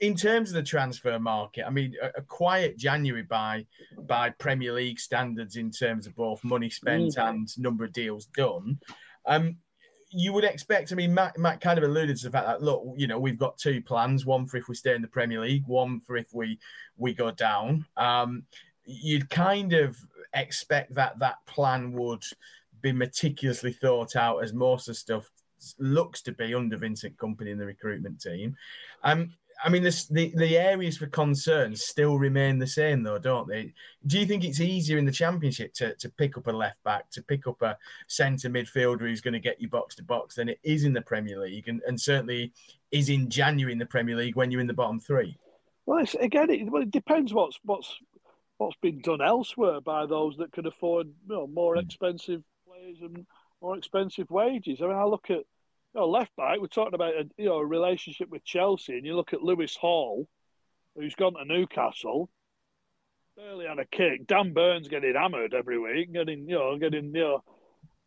in 0.00 0.14
terms 0.14 0.50
of 0.50 0.56
the 0.56 0.62
transfer 0.62 1.18
market, 1.18 1.64
I 1.66 1.70
mean, 1.70 1.94
a, 2.02 2.18
a, 2.18 2.22
quiet 2.22 2.76
January 2.76 3.22
by 3.22 3.66
by 3.98 4.30
Premier 4.30 4.72
League 4.72 4.98
standards 4.98 5.56
in 5.56 5.70
terms 5.70 6.06
of 6.06 6.16
both 6.16 6.42
money 6.44 6.70
spent 6.70 7.16
mm. 7.16 7.28
and 7.28 7.58
number 7.58 7.84
of 7.84 7.92
deals 7.92 8.26
done. 8.26 8.78
Um, 9.26 9.56
you 10.10 10.32
would 10.32 10.44
expect. 10.44 10.92
I 10.92 10.94
mean, 10.94 11.12
Matt, 11.12 11.36
Matt 11.38 11.60
kind 11.60 11.76
of 11.76 11.84
alluded 11.84 12.16
to 12.18 12.24
the 12.24 12.30
fact 12.30 12.46
that 12.46 12.62
look, 12.62 12.84
you 12.96 13.08
know, 13.08 13.18
we've 13.18 13.38
got 13.38 13.58
two 13.58 13.82
plans: 13.82 14.24
one 14.24 14.46
for 14.46 14.56
if 14.56 14.68
we 14.68 14.74
stay 14.74 14.94
in 14.94 15.02
the 15.02 15.08
Premier 15.08 15.40
League, 15.40 15.64
one 15.66 16.00
for 16.00 16.16
if 16.16 16.28
we 16.32 16.58
we 16.96 17.12
go 17.12 17.30
down. 17.30 17.84
Um, 17.96 18.44
you'd 18.84 19.30
kind 19.30 19.72
of 19.72 19.96
expect 20.34 20.94
that 20.94 21.18
that 21.18 21.36
plan 21.46 21.92
would 21.92 22.24
be 22.80 22.92
meticulously 22.92 23.72
thought 23.72 24.16
out, 24.16 24.42
as 24.42 24.52
most 24.52 24.88
of 24.88 24.94
the 24.94 24.98
stuff 24.98 25.30
looks 25.78 26.20
to 26.22 26.32
be 26.32 26.54
under 26.54 26.76
Vincent 26.76 27.16
Kompany 27.16 27.48
in 27.48 27.58
the 27.58 27.66
recruitment 27.66 28.20
team. 28.20 28.56
Um, 29.02 29.32
I 29.64 29.68
mean, 29.68 29.82
this, 29.82 30.06
the 30.08 30.32
the 30.36 30.58
areas 30.58 30.98
for 30.98 31.06
concern 31.06 31.74
still 31.76 32.18
remain 32.18 32.58
the 32.58 32.66
same, 32.66 33.02
though, 33.02 33.18
don't 33.18 33.48
they? 33.48 33.72
Do 34.06 34.18
you 34.18 34.26
think 34.26 34.44
it's 34.44 34.60
easier 34.60 34.98
in 34.98 35.06
the 35.06 35.12
Championship 35.12 35.72
to, 35.74 35.94
to 35.94 36.08
pick 36.10 36.36
up 36.36 36.48
a 36.48 36.50
left 36.50 36.82
back, 36.82 37.08
to 37.12 37.22
pick 37.22 37.46
up 37.46 37.62
a 37.62 37.78
centre 38.08 38.50
midfielder 38.50 39.00
who's 39.00 39.20
going 39.20 39.32
to 39.32 39.40
get 39.40 39.60
you 39.60 39.68
box 39.68 39.94
to 39.94 40.02
box 40.02 40.34
than 40.34 40.48
it 40.48 40.58
is 40.64 40.84
in 40.84 40.92
the 40.92 41.00
Premier 41.00 41.38
League, 41.38 41.68
and, 41.68 41.80
and 41.86 41.98
certainly 41.98 42.52
is 42.90 43.08
in 43.08 43.30
January 43.30 43.72
in 43.72 43.78
the 43.78 43.86
Premier 43.86 44.16
League 44.16 44.36
when 44.36 44.50
you're 44.50 44.60
in 44.60 44.66
the 44.66 44.74
bottom 44.74 45.00
three? 45.00 45.38
Well, 45.86 46.04
again, 46.20 46.50
it, 46.50 46.70
well, 46.70 46.82
it 46.82 46.90
depends 46.90 47.32
what's 47.32 47.58
what's 47.64 47.96
what's 48.58 48.76
been 48.80 49.00
done 49.00 49.20
elsewhere 49.20 49.80
by 49.80 50.06
those 50.06 50.36
that 50.38 50.52
can 50.52 50.66
afford 50.66 51.08
you 51.28 51.34
know, 51.34 51.46
more 51.46 51.74
hmm. 51.74 51.80
expensive 51.80 52.42
players 52.66 52.98
and 53.00 53.26
more 53.60 53.76
expensive 53.76 54.30
wages. 54.30 54.80
I 54.80 54.86
mean, 54.86 54.96
I 54.96 55.04
look 55.04 55.30
at 55.30 55.38
you 55.38 56.00
know, 56.00 56.08
left 56.08 56.34
back. 56.36 56.60
We're 56.60 56.66
talking 56.66 56.94
about 56.94 57.14
a 57.14 57.24
you 57.36 57.46
know 57.46 57.56
a 57.56 57.66
relationship 57.66 58.28
with 58.28 58.44
Chelsea, 58.44 58.96
and 58.96 59.06
you 59.06 59.16
look 59.16 59.32
at 59.32 59.42
Lewis 59.42 59.76
Hall, 59.76 60.28
who's 60.96 61.14
gone 61.14 61.34
to 61.34 61.44
Newcastle. 61.44 62.30
Barely 63.36 63.66
had 63.66 63.80
a 63.80 63.84
kick. 63.84 64.26
Dan 64.26 64.52
Burn's 64.52 64.88
getting 64.88 65.14
hammered 65.14 65.54
every 65.54 65.78
week, 65.78 66.12
getting 66.12 66.48
you 66.48 66.56
know 66.56 66.78
getting 66.78 67.14
you 67.14 67.20
know 67.20 67.44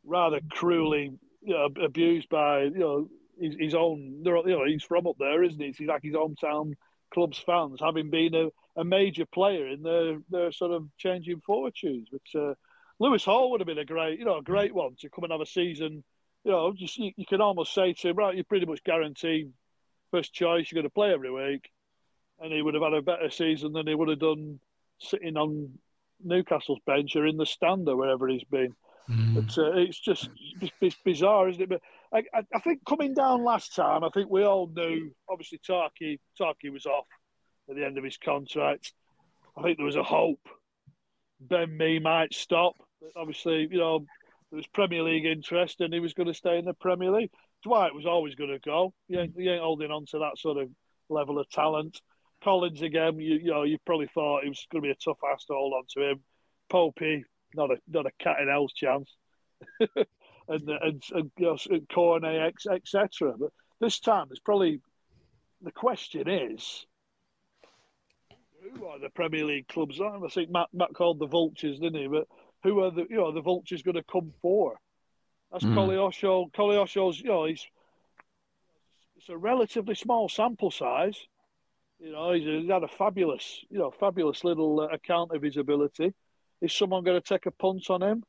rather 0.04 0.40
cruelly 0.50 1.12
you 1.42 1.54
know, 1.54 1.70
abused 1.84 2.30
by 2.30 2.64
you 2.64 2.80
know 2.80 3.10
his, 3.40 3.56
his 3.60 3.76
own. 3.76 4.22
You 4.26 4.44
know 4.46 4.66
he's 4.66 4.84
from 4.84 5.08
up 5.08 5.16
there, 5.20 5.44
isn't 5.44 5.60
he? 5.60 5.74
He's 5.78 5.88
like 5.88 6.04
his 6.04 6.14
hometown 6.14 6.74
club's 7.14 7.38
fans, 7.40 7.80
having 7.82 8.10
been 8.10 8.36
a 8.36 8.50
a 8.78 8.86
major 8.86 9.26
player 9.26 9.68
in 9.68 9.82
their, 9.82 10.20
their 10.30 10.52
sort 10.52 10.72
of 10.72 10.88
changing 10.98 11.42
fortunes. 11.42 12.08
But 12.12 12.40
uh, 12.40 12.54
Lewis 13.00 13.26
Hall 13.26 13.52
would 13.52 13.60
have 13.60 13.68
been 13.68 13.80
a 13.80 13.86
great, 13.86 14.20
you 14.20 14.26
know, 14.26 14.38
a 14.38 14.44
great 14.44 14.74
one 14.74 14.96
to 15.00 15.10
come 15.10 15.24
and 15.24 15.34
have 15.34 15.42
a 15.42 15.46
season. 15.46 16.04
You 16.44 16.52
know, 16.52 16.74
just 16.74 16.98
you, 16.98 17.12
you 17.18 17.26
can 17.26 17.42
almost 17.42 17.74
say 17.74 17.94
to 17.94 18.10
him, 18.10 18.16
right, 18.16 18.36
you're 18.36 18.44
pretty 18.44 18.68
much 18.68 18.84
guaranteed 18.84 19.52
first 20.12 20.34
choice. 20.34 20.72
You're 20.72 20.82
going 20.82 20.90
to 20.90 20.94
play 20.94 21.12
every 21.12 21.32
week, 21.32 21.70
and 22.40 22.54
he 22.54 22.62
would 22.62 22.76
have 22.76 22.84
had 22.84 22.94
a 22.94 23.02
better 23.02 23.30
season 23.30 23.74
than 23.74 23.88
he 23.88 23.96
would 23.96 24.10
have 24.10 24.20
done 24.20 24.60
sitting 25.00 25.38
on 25.38 25.72
Newcastle's 26.24 26.80
bench 26.86 27.16
or 27.16 27.26
in 27.26 27.38
the 27.38 27.46
stand 27.46 27.90
or 27.90 27.96
wherever 27.96 28.28
he's 28.28 28.44
been. 28.44 28.76
Mm. 29.10 29.36
But 29.36 29.58
uh, 29.58 29.72
it's 29.78 30.00
just 30.00 30.30
it's 30.82 30.98
bizarre, 31.04 31.50
isn't 31.50 31.62
it? 31.62 31.70
But 31.70 31.82
I, 32.14 32.24
I, 32.54 32.60
think 32.60 32.82
coming 32.86 33.14
down 33.14 33.44
last 33.44 33.76
time, 33.76 34.04
I 34.04 34.10
think 34.10 34.30
we 34.30 34.44
all 34.44 34.68
knew. 34.68 35.12
Obviously, 35.30 35.60
Tarky 35.66 36.20
Tarky 36.40 36.70
was 36.70 36.86
off 36.86 37.06
at 37.70 37.76
the 37.76 37.86
end 37.86 37.98
of 37.98 38.04
his 38.04 38.18
contract. 38.18 38.94
I 39.58 39.62
think 39.62 39.78
there 39.78 39.86
was 39.86 39.96
a 39.96 40.04
hope 40.04 40.40
Ben 41.40 41.78
Mee 41.78 42.00
might 42.00 42.34
stop. 42.34 42.76
Obviously, 43.16 43.68
you 43.70 43.78
know, 43.78 44.00
there 44.50 44.58
was 44.58 44.68
Premier 44.68 45.04
League 45.04 45.26
interest 45.26 45.82
and 45.82 45.94
he 45.94 46.00
was 46.00 46.14
going 46.14 46.28
to 46.28 46.34
stay 46.34 46.58
in 46.58 46.66
the 46.66 46.74
Premier 46.74 47.12
League. 47.12 47.32
Dwight 47.64 47.94
was 47.94 48.06
always 48.06 48.36
going 48.36 48.52
to 48.52 48.60
go. 48.60 48.94
He 49.08 49.18
ain't, 49.18 49.34
he 49.38 49.50
ain't 49.50 49.62
holding 49.62 49.92
on 49.92 50.06
to 50.08 50.20
that 50.20 50.38
sort 50.38 50.58
of 50.58 50.70
level 51.10 51.40
of 51.40 51.50
talent. 51.50 52.00
Collins 52.44 52.82
again, 52.82 53.20
you, 53.20 53.36
you 53.36 53.52
know, 53.52 53.64
you 53.64 53.78
probably 53.86 54.08
thought 54.14 54.44
it 54.44 54.50
was 54.50 54.66
going 54.72 54.84
to 54.84 54.88
be 54.88 54.92
a 54.92 54.96
tough 54.96 55.18
ass 55.32 55.46
to 55.46 55.54
hold 55.54 55.74
on 55.74 55.84
to 55.90 56.12
him. 56.12 56.20
Popey, 56.72 57.24
not 57.56 57.72
a 57.72 57.78
not 57.88 58.06
a 58.06 58.12
cat 58.20 58.38
in 58.42 58.48
hell's 58.48 58.74
chance. 58.74 59.12
and, 59.80 60.70
and, 60.70 61.04
and 61.12 61.32
you 61.38 61.46
know, 61.46 61.58
Cornet, 61.92 62.54
etc. 62.72 63.34
But 63.40 63.50
this 63.80 64.00
time, 64.00 64.28
it's 64.30 64.40
probably 64.40 64.82
the 65.62 65.72
question 65.72 66.30
is 66.30 66.86
who 68.78 68.86
are 68.86 69.00
the 69.00 69.10
Premier 69.10 69.46
League 69.46 69.68
clubs? 69.68 70.00
I 70.00 70.28
think 70.30 70.50
Matt, 70.50 70.68
Matt 70.74 70.94
called 70.94 71.20
the 71.20 71.28
Vultures, 71.28 71.80
didn't 71.80 72.02
he? 72.02 72.08
But 72.08 72.28
who 72.64 72.84
are 72.84 72.92
the 72.92 73.06
you 73.10 73.18
know 73.18 73.32
the 73.32 73.42
Vultures 73.42 73.82
going 73.82 73.96
to 73.96 74.04
come 74.04 74.34
for? 74.42 74.78
That's 75.52 75.64
mm. 75.64 75.74
Koleosho. 75.74 76.52
Koleosho's 76.52 77.20
you 77.20 77.30
know 77.30 77.46
he's 77.46 77.66
it's 79.18 79.30
a 79.30 79.38
relatively 79.38 79.96
small 79.96 80.30
sample 80.30 80.72
size. 80.72 81.18
You 82.00 82.12
know 82.12 82.34
he's, 82.34 82.44
he's 82.44 82.70
had 82.70 82.84
a 82.84 82.88
fabulous 82.88 83.64
you 83.70 83.80
know 83.80 83.92
fabulous 83.92 84.44
little 84.44 84.82
uh, 84.82 84.88
account 84.88 85.32
of 85.32 85.42
his 85.42 85.58
ability. 85.58 86.14
Is 86.62 86.74
someone 86.74 87.04
going 87.04 87.22
to 87.22 87.28
take 87.28 87.46
a 87.46 87.52
punt 87.52 87.90
on 87.90 88.02
him? 88.02 88.24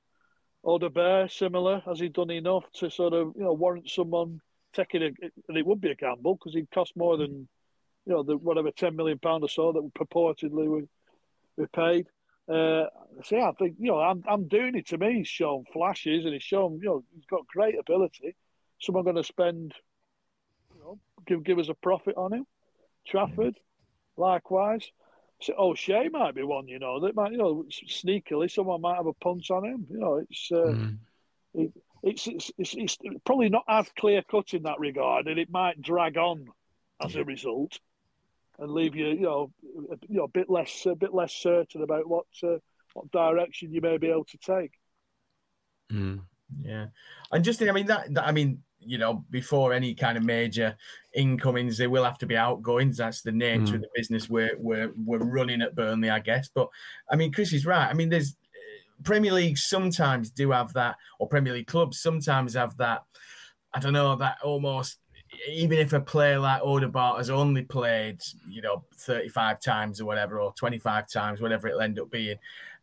Odobert 0.64 1.30
similar? 1.30 1.82
Has 1.87 2.00
he 2.00 2.08
done 2.08 2.30
enough 2.30 2.64
to 2.74 2.90
sort 2.90 3.12
of 3.12 3.32
you 3.37 3.44
know 3.44 3.52
warrant 3.52 3.88
someone 3.88 4.40
taking 4.72 5.02
a? 5.02 5.11
And 5.48 5.56
it 5.56 5.66
would 5.66 5.80
be 5.80 5.90
a 5.90 5.94
gamble 5.94 6.34
because 6.34 6.54
he'd 6.54 6.70
cost 6.70 6.92
more 6.96 7.16
than 7.16 7.48
you 8.08 8.14
know, 8.14 8.22
the 8.22 8.38
whatever 8.38 8.70
ten 8.70 8.96
million 8.96 9.18
pound 9.18 9.44
or 9.44 9.48
so 9.48 9.70
that 9.72 9.90
purportedly 9.94 10.66
we 10.66 10.82
we 11.56 11.66
paid. 11.66 12.06
Uh, 12.48 12.86
so 13.24 13.38
I 13.38 13.52
think 13.58 13.76
you 13.78 13.88
know, 13.88 14.00
I'm 14.00 14.24
I'm 14.26 14.48
doing 14.48 14.74
it 14.74 14.88
to 14.88 14.98
me. 14.98 15.18
He's 15.18 15.28
shown 15.28 15.64
flashes 15.72 16.24
and 16.24 16.32
he's 16.32 16.42
shown 16.42 16.80
you 16.82 16.88
know 16.88 17.04
he's 17.14 17.26
got 17.26 17.46
great 17.46 17.78
ability. 17.78 18.34
Someone 18.80 19.04
going 19.04 19.16
to 19.16 19.24
spend, 19.24 19.74
you 20.74 20.80
know, 20.80 20.98
give 21.26 21.44
give 21.44 21.58
us 21.58 21.68
a 21.68 21.74
profit 21.74 22.16
on 22.16 22.32
him. 22.32 22.46
Trafford, 23.06 23.58
likewise. 24.16 24.90
So 25.42 25.54
O'Shea 25.56 26.08
might 26.08 26.34
be 26.34 26.42
one, 26.42 26.66
you 26.66 26.80
know, 26.80 27.00
that 27.00 27.14
might, 27.14 27.30
you 27.30 27.38
know, 27.38 27.64
sneakily 27.70 28.50
someone 28.50 28.80
might 28.80 28.96
have 28.96 29.06
a 29.06 29.12
punch 29.12 29.50
on 29.52 29.64
him. 29.64 29.86
You 29.88 29.98
know, 29.98 30.24
it's 30.28 30.48
uh, 30.50 30.56
mm. 30.56 30.98
it, 31.54 31.72
it's, 32.02 32.26
it's, 32.26 32.50
it's, 32.58 32.74
it's 32.74 32.98
probably 33.24 33.48
not 33.48 33.64
as 33.68 33.86
clear 33.96 34.22
cut 34.28 34.52
in 34.54 34.64
that 34.64 34.80
regard, 34.80 35.28
and 35.28 35.38
it 35.38 35.50
might 35.50 35.80
drag 35.80 36.16
on 36.16 36.46
as 37.00 37.14
a 37.14 37.24
result 37.24 37.78
and 38.58 38.70
leave 38.70 38.94
you, 38.94 39.08
you 39.08 39.20
know, 39.20 39.52
a, 39.90 39.96
you 40.08 40.16
know, 40.16 40.24
a 40.24 40.28
bit 40.28 40.50
less, 40.50 40.86
a 40.86 40.94
bit 40.94 41.14
less 41.14 41.32
certain 41.32 41.82
about 41.82 42.08
what 42.08 42.26
uh, 42.42 42.58
what 42.94 43.10
direction 43.10 43.72
you 43.72 43.80
may 43.80 43.98
be 43.98 44.08
able 44.08 44.24
to 44.24 44.38
take. 44.38 44.72
Mm. 45.92 46.22
Yeah, 46.62 46.86
and 47.30 47.44
just 47.44 47.62
I 47.62 47.72
mean 47.72 47.86
that, 47.86 48.14
that 48.14 48.26
I 48.26 48.32
mean 48.32 48.62
you 48.80 48.98
know, 48.98 49.24
before 49.30 49.72
any 49.72 49.94
kind 49.94 50.16
of 50.16 50.24
major 50.24 50.76
incomings, 51.14 51.78
there 51.78 51.90
will 51.90 52.04
have 52.04 52.18
to 52.18 52.26
be 52.26 52.36
outgoings. 52.36 52.96
That's 52.96 53.22
the 53.22 53.32
nature 53.32 53.72
mm. 53.72 53.74
of 53.74 53.80
the 53.82 53.88
business 53.94 54.28
we're, 54.28 54.56
we're 54.58 54.92
we're 54.96 55.18
running 55.18 55.62
at 55.62 55.74
Burnley, 55.74 56.10
I 56.10 56.20
guess. 56.20 56.48
But 56.48 56.68
I 57.10 57.16
mean, 57.16 57.32
Chris 57.32 57.52
is 57.52 57.66
right. 57.66 57.88
I 57.88 57.92
mean, 57.92 58.08
there's 58.08 58.36
Premier 59.02 59.32
League 59.32 59.58
sometimes 59.58 60.30
do 60.30 60.50
have 60.52 60.72
that, 60.74 60.96
or 61.18 61.28
Premier 61.28 61.52
League 61.52 61.66
clubs 61.66 62.00
sometimes 62.00 62.54
have 62.54 62.76
that. 62.78 63.02
I 63.74 63.80
don't 63.80 63.92
know 63.92 64.16
that 64.16 64.38
almost 64.42 64.98
even 65.46 65.79
if 65.79 65.92
a 65.92 66.01
player 66.01 66.38
like 66.38 66.62
Odobert 66.62 67.18
has 67.18 67.31
only 67.31 67.62
played, 67.62 68.20
you 68.48 68.62
know, 68.62 68.85
35 68.96 69.61
times 69.61 70.01
or 70.01 70.07
whatever, 70.07 70.40
or 70.40 70.53
25 70.55 71.09
times, 71.09 71.40
whatever 71.40 71.68
it'll 71.68 71.81
end 71.81 71.98
up 71.98 72.11
being, 72.11 72.37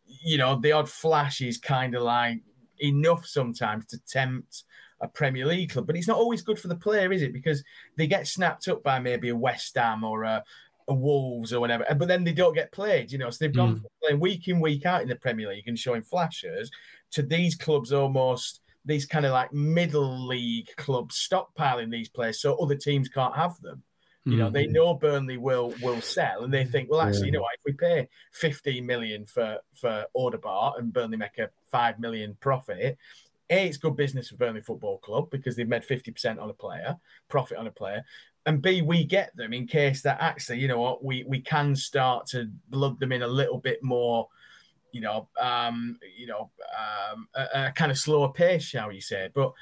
you 0.06 0.38
know, 0.38 0.58
the 0.58 0.72
odd 0.72 0.88
flash 0.88 1.40
is 1.40 1.58
kind 1.58 1.94
of 1.94 2.02
like 2.02 2.40
enough 2.78 3.26
sometimes 3.26 3.86
to 3.86 3.98
tempt 4.06 4.64
a 5.00 5.08
Premier 5.08 5.46
League 5.46 5.70
club. 5.70 5.86
But 5.86 5.96
it's 5.96 6.08
not 6.08 6.18
always 6.18 6.42
good 6.42 6.58
for 6.58 6.68
the 6.68 6.76
player, 6.76 7.12
is 7.12 7.22
it? 7.22 7.32
Because 7.32 7.62
they 7.96 8.06
get 8.06 8.26
snapped 8.26 8.68
up 8.68 8.82
by 8.82 8.98
maybe 8.98 9.28
a 9.30 9.36
West 9.36 9.76
Ham 9.76 10.04
or 10.04 10.24
a, 10.24 10.42
a 10.88 10.94
Wolves 10.94 11.52
or 11.52 11.60
whatever, 11.60 11.84
but 11.96 12.08
then 12.08 12.24
they 12.24 12.32
don't 12.32 12.54
get 12.54 12.72
played, 12.72 13.10
you 13.10 13.18
know. 13.18 13.30
So 13.30 13.38
they've 13.40 13.54
gone 13.54 13.76
mm. 13.76 13.80
from 13.80 13.90
playing 14.02 14.20
week 14.20 14.48
in, 14.48 14.60
week 14.60 14.86
out 14.86 15.02
in 15.02 15.08
the 15.08 15.16
Premier 15.16 15.48
League 15.48 15.68
and 15.68 15.78
showing 15.78 16.02
flashes 16.02 16.70
to 17.12 17.22
these 17.22 17.54
clubs 17.54 17.92
almost 17.92 18.60
these 18.86 19.04
kind 19.04 19.26
of 19.26 19.32
like 19.32 19.52
middle 19.52 20.26
league 20.26 20.68
clubs 20.76 21.16
stockpiling 21.16 21.90
these 21.90 22.08
players 22.08 22.40
so 22.40 22.56
other 22.56 22.76
teams 22.76 23.08
can't 23.08 23.36
have 23.36 23.60
them. 23.60 23.82
You 24.24 24.36
know, 24.36 24.50
mm. 24.50 24.54
they 24.54 24.66
know 24.66 24.92
Burnley 24.94 25.36
will 25.36 25.72
will 25.80 26.00
sell, 26.00 26.42
and 26.42 26.52
they 26.52 26.64
think, 26.64 26.90
well, 26.90 27.00
actually, 27.00 27.20
yeah. 27.20 27.26
you 27.26 27.32
know 27.32 27.42
what? 27.42 27.54
If 27.58 27.64
we 27.64 27.72
pay 27.74 28.08
15 28.32 28.84
million 28.84 29.24
for 29.24 29.58
for 29.80 30.04
Odobert 30.16 30.80
and 30.80 30.92
Burnley 30.92 31.16
make 31.16 31.38
a 31.38 31.48
five 31.70 32.00
million 32.00 32.36
profit, 32.40 32.98
a 33.50 33.66
it's 33.68 33.76
good 33.76 33.94
business 33.94 34.28
for 34.30 34.36
Burnley 34.36 34.62
Football 34.62 34.98
Club 34.98 35.30
because 35.30 35.54
they've 35.54 35.68
made 35.68 35.86
50% 35.86 36.42
on 36.42 36.50
a 36.50 36.54
player, 36.54 36.96
profit 37.28 37.56
on 37.56 37.68
a 37.68 37.70
player, 37.70 38.04
and 38.46 38.60
B 38.60 38.82
we 38.82 39.04
get 39.04 39.36
them 39.36 39.52
in 39.52 39.68
case 39.68 40.02
that 40.02 40.18
actually, 40.20 40.58
you 40.58 40.66
know 40.66 40.80
what, 40.80 41.04
we 41.04 41.24
we 41.28 41.40
can 41.40 41.76
start 41.76 42.26
to 42.28 42.50
blood 42.68 42.98
them 42.98 43.12
in 43.12 43.22
a 43.22 43.28
little 43.28 43.58
bit 43.58 43.78
more 43.84 44.26
you 44.96 45.02
know, 45.02 45.28
um, 45.38 45.98
you 46.16 46.26
know, 46.26 46.50
um, 47.12 47.28
a, 47.34 47.66
a, 47.66 47.72
kind 47.72 47.90
of 47.90 47.98
slower 47.98 48.32
pace, 48.32 48.62
shall 48.62 48.90
you 48.90 49.02
say? 49.02 49.28
But 49.34 49.52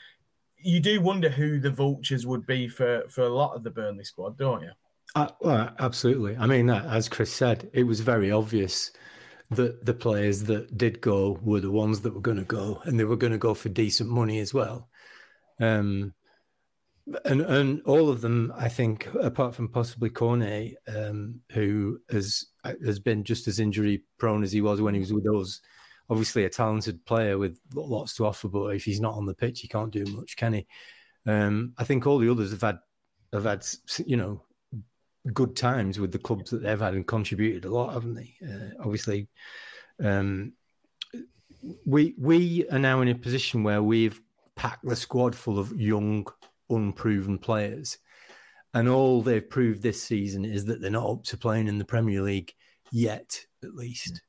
you 0.56 0.78
do 0.78 1.00
wonder 1.00 1.28
who 1.28 1.58
the 1.58 1.72
vultures 1.72 2.24
would 2.24 2.46
be 2.46 2.68
for 2.68 3.02
for 3.08 3.22
a 3.22 3.34
lot 3.34 3.56
of 3.56 3.64
the 3.64 3.70
Burnley 3.70 4.04
squad, 4.04 4.38
don't 4.38 4.62
you? 4.62 4.70
Uh, 5.16 5.28
well, 5.40 5.74
absolutely. 5.80 6.36
I 6.36 6.46
mean, 6.46 6.70
as 6.70 7.08
Chris 7.08 7.32
said, 7.32 7.68
it 7.72 7.82
was 7.82 7.98
very 7.98 8.30
obvious 8.30 8.92
that 9.50 9.84
the 9.84 9.94
players 9.94 10.44
that 10.44 10.78
did 10.78 11.00
go 11.00 11.38
were 11.42 11.60
the 11.60 11.70
ones 11.70 12.00
that 12.02 12.14
were 12.14 12.20
going 12.20 12.38
to 12.38 12.44
go, 12.44 12.80
and 12.84 12.98
they 12.98 13.04
were 13.04 13.16
going 13.16 13.32
to 13.32 13.38
go 13.38 13.54
for 13.54 13.68
decent 13.68 14.08
money 14.08 14.38
as 14.38 14.54
well. 14.54 14.88
Um, 15.60 16.14
and 17.24 17.40
and 17.40 17.82
all 17.82 18.08
of 18.08 18.20
them, 18.20 18.52
I 18.56 18.68
think, 18.68 19.08
apart 19.20 19.56
from 19.56 19.68
possibly 19.68 20.10
Cornet, 20.10 20.76
um, 20.86 21.40
who 21.50 21.98
has 22.08 22.46
has 22.84 22.98
been 22.98 23.24
just 23.24 23.48
as 23.48 23.60
injury 23.60 24.02
prone 24.18 24.42
as 24.42 24.52
he 24.52 24.60
was 24.60 24.80
when 24.80 24.94
he 24.94 25.00
was 25.00 25.12
with 25.12 25.26
us. 25.28 25.60
Obviously, 26.10 26.44
a 26.44 26.50
talented 26.50 27.04
player 27.06 27.38
with 27.38 27.58
lots 27.74 28.14
to 28.16 28.26
offer, 28.26 28.48
but 28.48 28.66
if 28.68 28.84
he's 28.84 29.00
not 29.00 29.14
on 29.14 29.26
the 29.26 29.34
pitch, 29.34 29.60
he 29.60 29.68
can't 29.68 29.90
do 29.90 30.04
much, 30.06 30.36
can 30.36 30.52
he? 30.52 30.66
Um, 31.26 31.72
I 31.78 31.84
think 31.84 32.06
all 32.06 32.18
the 32.18 32.30
others 32.30 32.50
have 32.50 32.60
had 32.60 32.78
have 33.32 33.44
had 33.44 33.66
you 34.06 34.16
know 34.16 34.42
good 35.32 35.56
times 35.56 35.98
with 35.98 36.12
the 36.12 36.18
clubs 36.18 36.50
that 36.50 36.62
they've 36.62 36.80
had 36.80 36.94
and 36.94 37.06
contributed 37.06 37.64
a 37.64 37.74
lot, 37.74 37.94
haven't 37.94 38.14
they? 38.14 38.34
Uh, 38.46 38.82
obviously, 38.82 39.28
um, 40.02 40.52
we 41.86 42.14
we 42.18 42.68
are 42.68 42.78
now 42.78 43.00
in 43.00 43.08
a 43.08 43.14
position 43.14 43.62
where 43.62 43.82
we've 43.82 44.20
packed 44.56 44.84
the 44.84 44.96
squad 44.96 45.34
full 45.34 45.58
of 45.58 45.78
young, 45.80 46.26
unproven 46.68 47.38
players, 47.38 47.98
and 48.74 48.88
all 48.88 49.22
they've 49.22 49.48
proved 49.48 49.82
this 49.82 50.02
season 50.02 50.44
is 50.44 50.64
that 50.66 50.80
they're 50.80 50.90
not 50.90 51.08
up 51.08 51.24
to 51.24 51.36
playing 51.36 51.68
in 51.68 51.78
the 51.78 51.84
Premier 51.84 52.20
League 52.20 52.52
yet, 52.92 53.40
at 53.62 53.74
least. 53.74 54.20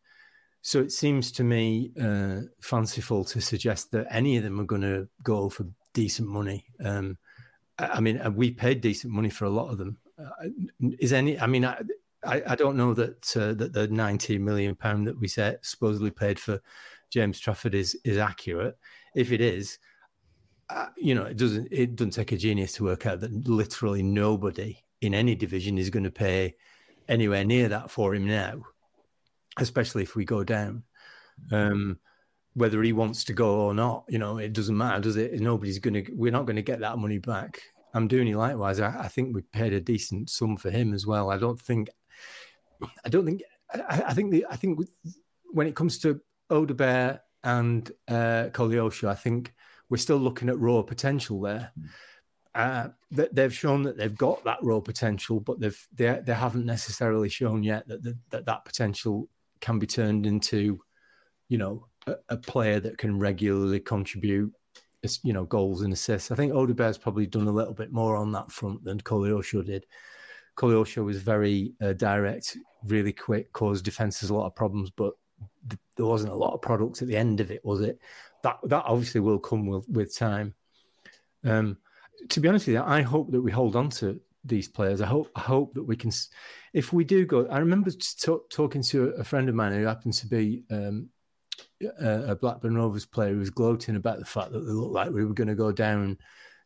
So 0.62 0.80
it 0.80 0.92
seems 0.92 1.32
to 1.34 1.44
me 1.44 1.92
uh, 2.02 2.42
fanciful 2.62 3.24
to 3.26 3.42
suggest 3.42 3.92
that 3.92 4.08
any 4.10 4.38
of 4.38 4.44
them 4.44 4.60
are 4.60 4.66
going 4.66 4.82
to 4.82 5.08
go 5.22 5.50
for 5.50 5.68
decent 5.94 6.28
money. 6.28 6.66
Um, 6.84 7.18
I 7.78 8.00
mean, 8.00 8.22
we 8.36 8.52
paid 8.52 8.82
decent 8.82 9.14
money 9.14 9.30
for 9.30 9.46
a 9.46 9.50
lot 9.50 9.70
of 9.70 9.78
them. 9.78 9.98
Uh, 10.18 10.48
is 11.00 11.14
any? 11.14 11.40
I 11.40 11.46
mean, 11.46 11.66
I, 11.66 11.82
I, 12.24 12.42
I 12.48 12.56
don't 12.56 12.78
know 12.78 12.94
that 12.94 13.36
uh, 13.36 13.54
that 13.54 13.74
the 13.74 13.88
ninety 13.88 14.38
million 14.38 14.76
pound 14.76 15.08
that 15.08 15.20
we 15.20 15.28
said 15.28 15.60
supposedly 15.62 16.10
paid 16.12 16.40
for 16.40 16.62
James 17.12 17.40
Trafford 17.40 17.76
is 17.76 17.96
is 18.06 18.18
accurate. 18.18 18.78
If 19.14 19.32
it 19.32 19.42
is, 19.42 19.78
uh, 20.70 20.88
you 20.98 21.14
know, 21.14 21.24
it 21.24 21.38
doesn't 21.38 21.68
it 21.72 21.96
doesn't 21.96 22.12
take 22.12 22.32
a 22.32 22.38
genius 22.38 22.74
to 22.74 22.84
work 22.84 23.06
out 23.06 23.20
that 23.22 23.48
literally 23.48 24.02
nobody 24.02 24.78
in 25.02 25.14
any 25.14 25.36
division 25.36 25.78
is 25.78 25.90
going 25.90 26.04
to 26.04 26.12
pay 26.12 26.56
anywhere 27.08 27.46
near 27.46 27.70
that 27.70 27.92
for 27.92 28.16
him 28.16 28.26
now, 28.26 28.64
especially 29.58 30.04
if 30.04 30.16
we 30.16 30.26
go 30.26 30.44
down. 30.44 30.84
Um, 31.52 32.00
whether 32.54 32.82
he 32.82 32.94
wants 32.94 33.26
to 33.26 33.34
go 33.34 33.60
or 33.60 33.74
not, 33.74 34.06
you 34.08 34.18
know, 34.18 34.38
it 34.38 34.54
doesn't 34.54 34.78
matter, 34.78 35.02
does 35.02 35.18
it? 35.18 35.40
Nobody's 35.40 35.80
going 35.80 36.06
to. 36.06 36.12
We're 36.14 36.32
not 36.32 36.46
going 36.46 36.56
to 36.56 36.62
get 36.62 36.80
that 36.80 36.98
money 36.98 37.20
back. 37.20 37.62
Amdouni 37.94 38.36
likewise. 38.36 38.80
I, 38.80 38.98
I, 39.02 39.08
think 39.08 39.36
we 39.36 39.42
paid 39.42 39.74
a 39.74 39.80
decent 39.80 40.30
sum 40.30 40.58
for 40.58 40.70
him 40.70 40.94
as 40.94 41.06
well. 41.06 41.30
I 41.30 41.38
don't 41.38 41.60
think. 41.60 41.90
I 43.06 43.10
don't 43.10 43.26
think. 43.26 43.44
I, 43.74 44.04
I 44.08 44.14
think 44.14 44.32
the. 44.32 44.46
I 44.50 44.56
think 44.56 44.80
when 45.52 45.68
it 45.68 45.76
comes 45.76 46.00
to 46.00 46.22
Odobert 46.50 47.20
and 47.44 47.92
uh, 48.08 48.50
I 48.58 49.14
think 49.16 49.54
we're 49.90 49.98
still 49.98 50.18
looking 50.18 50.50
at 50.50 50.60
raw 50.60 50.82
potential 50.82 51.42
there. 51.42 51.72
Uh, 52.54 52.88
they've 53.12 53.54
shown 53.54 53.84
that 53.84 53.98
they've 53.98 54.18
got 54.18 54.44
that 54.46 54.60
raw 54.62 54.80
potential, 54.80 55.40
but 55.40 55.60
they've 55.60 55.88
they, 55.94 56.22
they 56.24 56.34
haven't 56.34 56.66
necessarily 56.66 57.28
shown 57.28 57.64
yet 57.64 57.88
that, 57.88 58.02
the, 58.02 58.18
that 58.30 58.46
that 58.46 58.64
potential 58.64 59.28
can 59.60 59.78
be 59.78 59.88
turned 59.88 60.26
into, 60.26 60.80
you 61.50 61.58
know, 61.58 61.88
a, 62.08 62.16
a 62.30 62.38
player 62.38 62.80
that 62.80 62.98
can 62.98 63.20
regularly 63.20 63.80
contribute 63.80 64.54
you 65.24 65.34
know, 65.34 65.46
goals 65.46 65.82
and 65.82 65.94
assists. 65.94 66.32
I 66.32 66.36
think 66.36 66.54
Odobert's 66.54 66.98
probably 66.98 67.28
done 67.28 67.48
a 67.48 67.52
little 67.52 67.74
bit 67.74 67.92
more 67.92 68.16
on 68.16 68.32
that 68.32 68.52
front 68.52 68.84
than 68.84 69.00
Koleosho 69.00 69.66
did. 69.66 69.86
Koleosho 70.58 71.04
was 71.04 71.22
very 71.22 71.74
uh, 71.82 71.94
direct, 71.94 72.58
really 72.86 73.14
quick, 73.14 73.52
caused 73.54 73.86
defenses 73.86 74.30
a 74.30 74.34
lot 74.34 74.48
of 74.48 74.56
problems, 74.56 74.90
but 74.90 75.14
th- 75.70 75.80
there 75.98 76.06
wasn't 76.06 76.32
a 76.32 76.36
lot 76.36 76.54
of 76.54 76.62
products 76.62 77.02
at 77.02 77.08
the 77.08 77.18
end 77.18 77.40
of 77.40 77.52
it, 77.52 77.64
was 77.66 77.82
it? 77.82 78.00
That 78.46 78.60
that 78.66 78.84
obviously 78.86 79.22
will 79.22 79.40
come 79.40 79.66
with, 79.66 79.90
with 79.90 80.16
time. 80.16 80.54
Um, 81.44 81.78
to 82.30 82.40
be 82.40 82.48
honest 82.48 82.68
with 82.68 82.76
you, 82.76 82.84
I 82.84 83.02
hope 83.02 83.32
that 83.32 83.42
we 83.42 83.52
hold 83.52 83.76
on 83.76 83.90
to 84.02 84.22
these 84.44 84.68
players. 84.68 85.02
I 85.02 85.08
hope 85.08 85.32
I 85.36 85.40
hope 85.40 85.74
that 85.74 85.84
we 85.84 85.96
can. 85.96 86.12
If 86.72 86.94
we 86.94 87.04
do 87.04 87.26
go, 87.26 87.48
I 87.48 87.58
remember 87.58 87.90
t- 87.90 88.38
talking 88.52 88.84
to 88.84 89.16
a 89.18 89.24
friend 89.24 89.50
of 89.50 89.56
mine 89.56 89.72
who 89.72 89.86
happens 89.86 90.20
to 90.20 90.28
be 90.28 90.64
um, 90.70 91.10
a 92.00 92.36
Blackburn 92.36 92.76
Rovers 92.76 93.08
player 93.08 93.34
who 93.34 93.40
was 93.40 93.50
gloating 93.50 93.96
about 93.96 94.20
the 94.20 94.26
fact 94.26 94.52
that 94.52 94.60
they 94.60 94.72
looked 94.72 94.94
like 94.94 95.10
we 95.10 95.26
were 95.26 95.34
going 95.34 95.48
to 95.48 95.56
go 95.56 95.72
down 95.72 96.20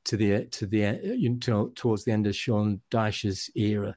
to 0.04 0.18
the 0.18 0.48
to 0.48 0.66
the 0.66 1.00
you 1.02 1.40
know, 1.48 1.72
towards 1.76 2.04
the 2.04 2.12
end 2.12 2.28
of 2.28 2.36
Sean 2.36 2.82
Dyche's 2.92 3.50
era. 3.56 3.96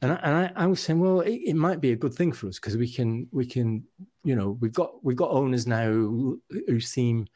And 0.00 0.12
I, 0.12 0.14
and 0.22 0.34
I, 0.34 0.52
I 0.64 0.66
was 0.66 0.80
saying, 0.80 1.00
well, 1.00 1.20
it, 1.20 1.40
it, 1.44 1.56
might 1.56 1.80
be 1.80 1.92
a 1.92 1.96
good 1.96 2.14
thing 2.14 2.32
for 2.32 2.46
us 2.46 2.58
because 2.58 2.76
we 2.76 2.88
can 2.88 3.26
we 3.32 3.44
can 3.44 3.82
you 4.22 4.36
know 4.36 4.56
we've 4.60 4.72
got 4.72 5.04
we've 5.04 5.16
got 5.16 5.30
owners 5.30 5.66
now 5.66 5.90
who, 5.90 6.40
seem 6.78 7.26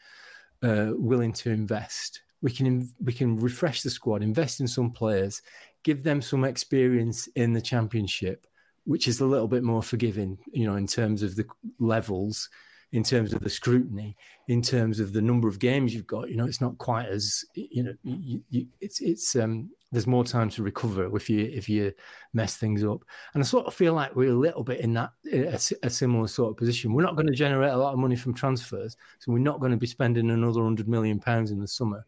uh, 0.63 0.91
willing 0.93 1.33
to 1.33 1.51
invest. 1.51 2.23
We 2.41 2.53
can 2.53 2.89
we 3.03 3.13
can 3.13 3.39
refresh 3.39 3.83
the 3.83 3.91
squad, 3.91 4.23
invest 4.23 4.61
in 4.61 4.69
some 4.69 4.91
players, 4.91 5.43
give 5.83 6.03
them 6.03 6.23
some 6.23 6.45
experience 6.45 7.27
in 7.35 7.53
the 7.53 7.61
championship, 7.61 8.47
which 8.85 9.09
is 9.09 9.21
a 9.21 9.27
little 9.27 9.49
bit 9.49 9.65
more 9.65 9.83
forgiving, 9.83 10.39
you 10.53 10.67
know, 10.67 10.77
in 10.77 10.87
terms 10.87 11.23
of 11.23 11.35
the 11.35 11.47
levels 11.81 12.49
in 12.93 13.03
terms 13.03 13.33
of 13.33 13.41
the 13.41 13.51
scrutiny, 13.51 14.17
in 14.49 14.61
terms 14.61 15.01
of 15.01 15.13
the 15.13 15.23
number 15.23 15.49
of 15.49 15.59
games 15.59 15.95
you've 15.95 16.07
got. 16.07 16.29
You 16.29 16.37
know, 16.37 16.47
it's 16.47 16.61
not 16.61 16.79
quite 16.79 17.07
as 17.07 17.45
you 17.55 17.83
know. 17.83 17.95
You, 18.05 18.43
you, 18.51 18.67
it's 18.81 19.01
it's 19.01 19.35
um, 19.35 19.71
there's 19.93 20.07
more 20.07 20.25
time 20.25 20.49
to 20.49 20.63
recover 20.63 21.15
if 21.15 21.29
you 21.29 21.45
if 21.53 21.69
you 21.69 21.93
mess 22.33 22.57
things 22.57 22.83
up. 22.83 23.05
And 23.35 23.43
I 23.43 23.47
sort 23.47 23.67
of 23.67 23.75
feel 23.75 23.93
like 23.93 24.17
we're 24.17 24.33
a 24.33 24.35
little 24.35 24.65
bit 24.65 24.81
in 24.81 24.95
that 24.95 25.13
a, 25.31 25.61
a 25.83 25.91
similar 25.91 26.27
sort 26.27 26.51
of 26.51 26.57
position. 26.57 26.95
We're 26.95 27.03
not 27.03 27.15
going 27.15 27.29
to 27.29 27.35
generate 27.35 27.73
a 27.73 27.77
lot 27.77 27.93
of 27.93 27.99
money 27.99 28.17
from 28.17 28.35
transfers, 28.35 28.97
so 29.19 29.31
we're 29.31 29.39
not 29.39 29.61
going 29.61 29.73
to 29.73 29.79
be 29.79 29.87
spending 29.87 30.31
another 30.31 30.63
hundred 30.63 30.89
million 30.89 31.21
pounds 31.21 31.51
in 31.51 31.61
the 31.61 31.69
summer. 31.69 32.05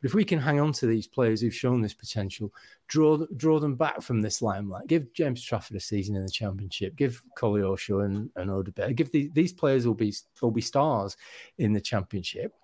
But 0.00 0.10
if 0.10 0.14
we 0.14 0.24
can 0.24 0.38
hang 0.38 0.60
on 0.60 0.72
to 0.74 0.86
these 0.86 1.08
players 1.08 1.40
who've 1.40 1.54
shown 1.54 1.80
this 1.80 1.94
potential, 1.94 2.52
draw 2.86 3.26
draw 3.36 3.58
them 3.58 3.74
back 3.74 4.02
from 4.02 4.20
this 4.20 4.40
limelight, 4.40 4.86
give 4.86 5.12
James 5.12 5.42
Trafford 5.42 5.76
a 5.76 5.80
season 5.80 6.14
in 6.14 6.22
the 6.22 6.30
Championship, 6.30 6.94
give 6.96 7.20
Koleosho 7.36 8.04
and, 8.04 8.30
and 8.36 8.50
Odobert, 8.50 8.94
give 8.94 9.10
the, 9.10 9.30
these 9.34 9.52
players 9.52 9.86
will 9.86 9.94
be 9.94 10.14
will 10.40 10.52
be 10.52 10.60
stars 10.60 11.16
in 11.58 11.72
the 11.72 11.80
Championship. 11.80 12.54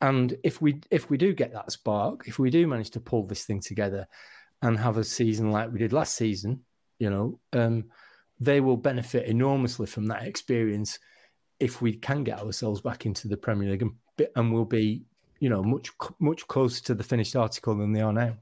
And 0.00 0.36
if 0.42 0.60
we 0.60 0.80
if 0.90 1.08
we 1.08 1.16
do 1.16 1.32
get 1.32 1.52
that 1.52 1.72
spark, 1.72 2.24
if 2.26 2.38
we 2.38 2.50
do 2.50 2.66
manage 2.66 2.90
to 2.90 3.00
pull 3.00 3.26
this 3.26 3.44
thing 3.44 3.60
together 3.60 4.06
and 4.62 4.78
have 4.78 4.96
a 4.96 5.04
season 5.04 5.50
like 5.50 5.72
we 5.72 5.78
did 5.78 5.92
last 5.92 6.16
season, 6.16 6.60
you 6.98 7.10
know, 7.10 7.38
um, 7.52 7.84
they 8.40 8.60
will 8.60 8.76
benefit 8.76 9.26
enormously 9.26 9.86
from 9.86 10.06
that 10.06 10.24
experience 10.24 10.98
if 11.60 11.80
we 11.80 11.94
can 11.94 12.24
get 12.24 12.40
ourselves 12.40 12.80
back 12.80 13.06
into 13.06 13.28
the 13.28 13.36
Premier 13.36 13.70
League 13.70 13.82
and, 13.82 13.92
and 14.36 14.52
we'll 14.52 14.64
be 14.64 15.04
you 15.44 15.50
know, 15.50 15.62
much 15.62 15.90
much 16.20 16.46
closer 16.48 16.82
to 16.84 16.94
the 16.94 17.04
finished 17.04 17.36
article 17.36 17.76
than 17.76 17.92
they 17.92 18.00
are 18.00 18.14
now. 18.14 18.34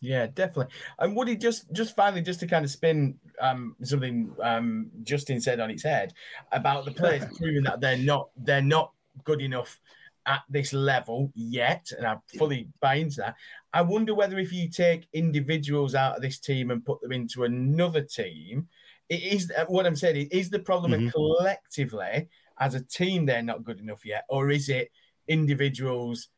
Yeah, 0.00 0.26
definitely. 0.26 0.72
And 1.00 1.16
Woody, 1.16 1.34
just 1.34 1.72
just 1.72 1.96
finally, 1.96 2.22
just 2.22 2.38
to 2.38 2.46
kind 2.46 2.64
of 2.64 2.70
spin 2.70 3.18
um, 3.40 3.74
something 3.82 4.30
um, 4.40 4.92
Justin 5.02 5.40
said 5.40 5.58
on 5.58 5.72
its 5.72 5.82
head 5.82 6.12
about 6.52 6.84
the 6.84 6.92
players 6.92 7.24
proving 7.36 7.64
that 7.64 7.80
they're 7.80 7.98
not 7.98 8.28
they're 8.36 8.62
not 8.62 8.92
good 9.24 9.40
enough 9.40 9.80
at 10.26 10.42
this 10.48 10.72
level 10.72 11.30
yet, 11.34 11.90
and 11.96 12.06
I 12.06 12.16
fully 12.38 12.68
buy 12.80 12.96
into 12.96 13.16
that. 13.16 13.36
I 13.72 13.82
wonder 13.82 14.14
whether 14.14 14.38
if 14.38 14.52
you 14.52 14.68
take 14.68 15.08
individuals 15.12 15.94
out 15.94 16.16
of 16.16 16.22
this 16.22 16.38
team 16.38 16.70
and 16.70 16.84
put 16.84 17.00
them 17.00 17.12
into 17.12 17.44
another 17.44 18.02
team, 18.02 18.68
it 19.08 19.22
is 19.22 19.52
what 19.68 19.86
I'm 19.86 19.96
saying. 19.96 20.28
Is 20.30 20.50
the 20.50 20.60
problem 20.60 20.92
mm-hmm. 20.92 21.08
collectively 21.08 22.28
as 22.58 22.74
a 22.74 22.84
team 22.84 23.26
they're 23.26 23.42
not 23.42 23.64
good 23.64 23.80
enough 23.80 24.04
yet, 24.04 24.24
or 24.28 24.50
is 24.50 24.68
it? 24.68 24.90
individuals 25.28 26.28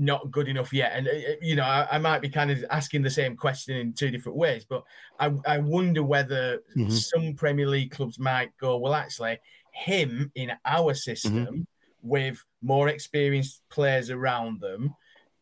not 0.00 0.30
good 0.30 0.48
enough 0.48 0.72
yet. 0.72 0.92
And, 0.94 1.08
uh, 1.08 1.12
uh, 1.12 1.34
you 1.42 1.56
know, 1.56 1.64
I, 1.64 1.88
I, 1.92 1.98
might 1.98 2.20
be 2.20 2.28
kind 2.28 2.52
of 2.52 2.64
asking 2.70 3.02
the 3.02 3.10
same 3.10 3.36
question 3.36 3.76
in 3.76 3.92
two 3.92 4.10
different 4.10 4.38
ways, 4.38 4.64
but 4.64 4.84
I, 5.18 5.32
I 5.44 5.58
wonder 5.58 6.04
whether 6.04 6.58
mm-hmm. 6.76 6.90
some 6.90 7.34
Premier 7.34 7.66
League 7.66 7.90
clubs 7.90 8.18
might 8.18 8.56
go, 8.60 8.76
well, 8.76 8.94
actually, 8.94 9.38
him 9.72 10.30
in 10.36 10.52
our 10.64 10.94
system 10.94 11.34
mm-hmm. 11.34 11.60
With 12.02 12.42
more 12.62 12.88
experienced 12.88 13.62
players 13.70 14.10
around 14.10 14.60
them 14.60 14.94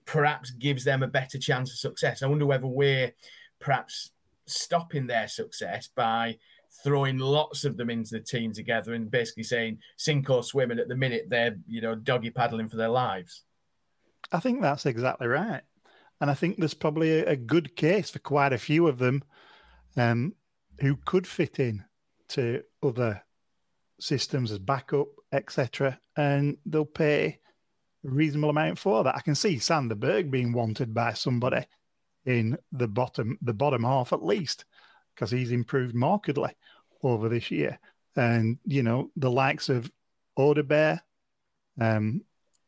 perhaps 0.07 0.53
gives 0.53 0.85
them 0.85 1.03
a 1.03 1.09
better 1.09 1.39
chance 1.39 1.71
of 1.73 1.79
success. 1.79 2.23
I 2.23 2.27
wonder 2.27 2.47
whether 2.47 2.67
we're 2.67 3.13
perhaps 3.59 4.11
stopping 4.47 5.07
their 5.07 5.29
success 5.29 5.89
by 5.95 6.39
throwing 6.83 7.19
lots 7.19 7.65
of 7.65 7.77
them 7.77 7.91
into 7.91 8.13
the 8.13 8.21
team 8.21 8.53
together 8.53 8.95
and 8.95 9.11
basically 9.11 9.43
saying 9.43 9.79
sink 9.97 10.31
or 10.31 10.43
swim. 10.43 10.71
And 10.71 10.81
at 10.81 10.89
the 10.89 10.97
minute, 10.97 11.27
they're 11.29 11.57
you 11.67 11.81
know 11.81 11.95
doggy 11.95 12.31
paddling 12.31 12.69
for 12.69 12.77
their 12.77 12.89
lives. 12.89 13.43
I 14.33 14.41
think 14.41 14.61
that's 14.61 14.87
exactly 14.87 15.27
right, 15.27 15.63
and 16.21 16.31
I 16.31 16.35
think 16.35 16.57
there's 16.57 16.75
probably 16.75 17.21
a, 17.21 17.37
good 17.37 17.77
case 17.77 18.11
for 18.11 18.19
quite 18.19 18.53
a 18.53 18.59
few 18.59 18.89
of 18.89 18.99
them 18.99 19.23
um, 19.97 20.35
who 20.81 20.97
could 21.05 21.29
fit 21.29 21.61
in 21.61 21.85
to 22.31 22.63
other 22.83 23.23
systems 24.01 24.51
as 24.53 24.59
backup, 24.59 25.09
etc. 25.33 25.99
And 26.17 26.57
they'll 26.67 26.85
pay 26.85 27.39
a 28.05 28.09
reasonable 28.09 28.51
amount 28.51 28.79
for 28.79 29.05
that. 29.05 29.17
I 29.17 29.21
can 29.21 29.35
see 29.35 29.59
Sander 29.59 29.95
Berge 29.95 30.31
being 30.31 30.53
wanted 30.53 30.95
by 30.95 31.13
somebody 31.13 31.65
in 32.25 32.59
the 32.73 32.89
bottom 32.89 33.39
the 33.41 33.55
bottom 33.55 33.85
half 33.85 34.13
at 34.13 34.25
least 34.25 34.65
because 35.15 35.31
he's 35.31 35.53
improved 35.53 35.95
markedly 35.95 36.53
over 37.03 37.29
this 37.29 37.51
year. 37.51 37.79
and 38.17 38.59
you 38.65 38.83
know 38.83 39.11
the 39.17 39.31
likes 39.31 39.69
of 39.69 39.91
Odobert. 40.39 41.01
Um, 41.81 42.23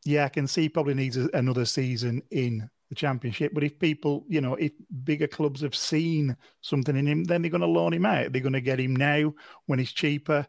yeah, 0.05 0.25
I 0.25 0.29
can 0.29 0.47
see 0.47 0.69
probably 0.69 0.95
needs 0.95 1.17
a, 1.17 1.29
another 1.35 1.65
season 1.65 2.23
in 2.31 2.69
the 2.89 2.95
championship. 2.95 3.53
But 3.55 3.65
if 3.65 3.79
people, 3.79 4.25
you 4.29 4.41
know, 4.41 4.55
if 4.55 4.73
bigger 5.05 5.27
clubs 5.27 5.61
have 5.61 5.75
seen 5.75 6.37
something 6.61 6.97
in 6.97 7.07
him, 7.07 7.25
then 7.25 7.43
they're 7.43 7.51
going 7.51 7.61
to 7.61 7.67
loan 7.67 7.93
him 7.93 8.07
out. 8.07 8.33
They're 8.33 8.43
going 8.43 8.53
to 8.55 8.61
get 8.61 8.81
him 8.81 8.97
now 8.97 9.35
when 9.67 9.79
he's 9.79 9.93
cheaper, 9.93 10.47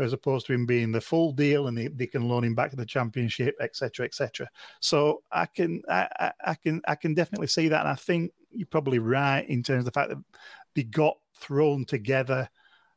as 0.00 0.12
opposed 0.12 0.46
to 0.46 0.52
him 0.52 0.66
being 0.66 0.92
the 0.92 1.00
full 1.00 1.32
deal, 1.32 1.68
and 1.68 1.76
they, 1.76 1.88
they 1.88 2.06
can 2.06 2.28
loan 2.28 2.44
him 2.44 2.54
back 2.54 2.70
to 2.70 2.76
the 2.76 2.86
championship, 2.86 3.56
etc., 3.60 4.06
etc. 4.06 4.48
So 4.80 5.22
I 5.30 5.46
can, 5.46 5.82
I, 5.88 6.32
I, 6.44 6.54
can, 6.54 6.80
I 6.86 6.94
can 6.94 7.14
definitely 7.14 7.46
see 7.46 7.68
that, 7.68 7.80
and 7.80 7.88
I 7.88 7.94
think 7.94 8.32
you're 8.50 8.66
probably 8.66 8.98
right 8.98 9.48
in 9.48 9.62
terms 9.62 9.80
of 9.80 9.84
the 9.86 9.90
fact 9.92 10.10
that 10.10 10.22
they 10.74 10.82
got 10.82 11.16
thrown 11.36 11.84
together 11.84 12.48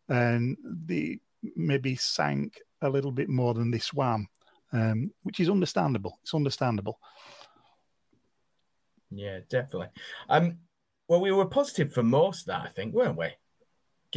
and 0.10 0.58
they 0.64 1.20
maybe 1.56 1.95
sank 1.95 2.60
a 2.82 2.89
little 2.89 3.12
bit 3.12 3.30
more 3.30 3.54
than 3.54 3.72
they 3.72 3.80
swam, 3.80 4.28
um, 4.72 5.12
which 5.24 5.39
is 5.39 5.50
understandable. 5.50 6.20
It's 6.24 6.34
understandable. 6.34 7.00
Yeah, 9.12 9.39
definitely. 9.50 9.89
Um, 10.30 10.58
well, 11.08 11.22
we 11.22 11.32
were 11.32 11.45
positive 11.45 11.93
for 11.93 12.04
most 12.04 12.41
of 12.41 12.48
that, 12.48 12.62
I 12.64 12.70
think, 12.70 12.93
weren't 12.93 13.18
we? 13.18 13.28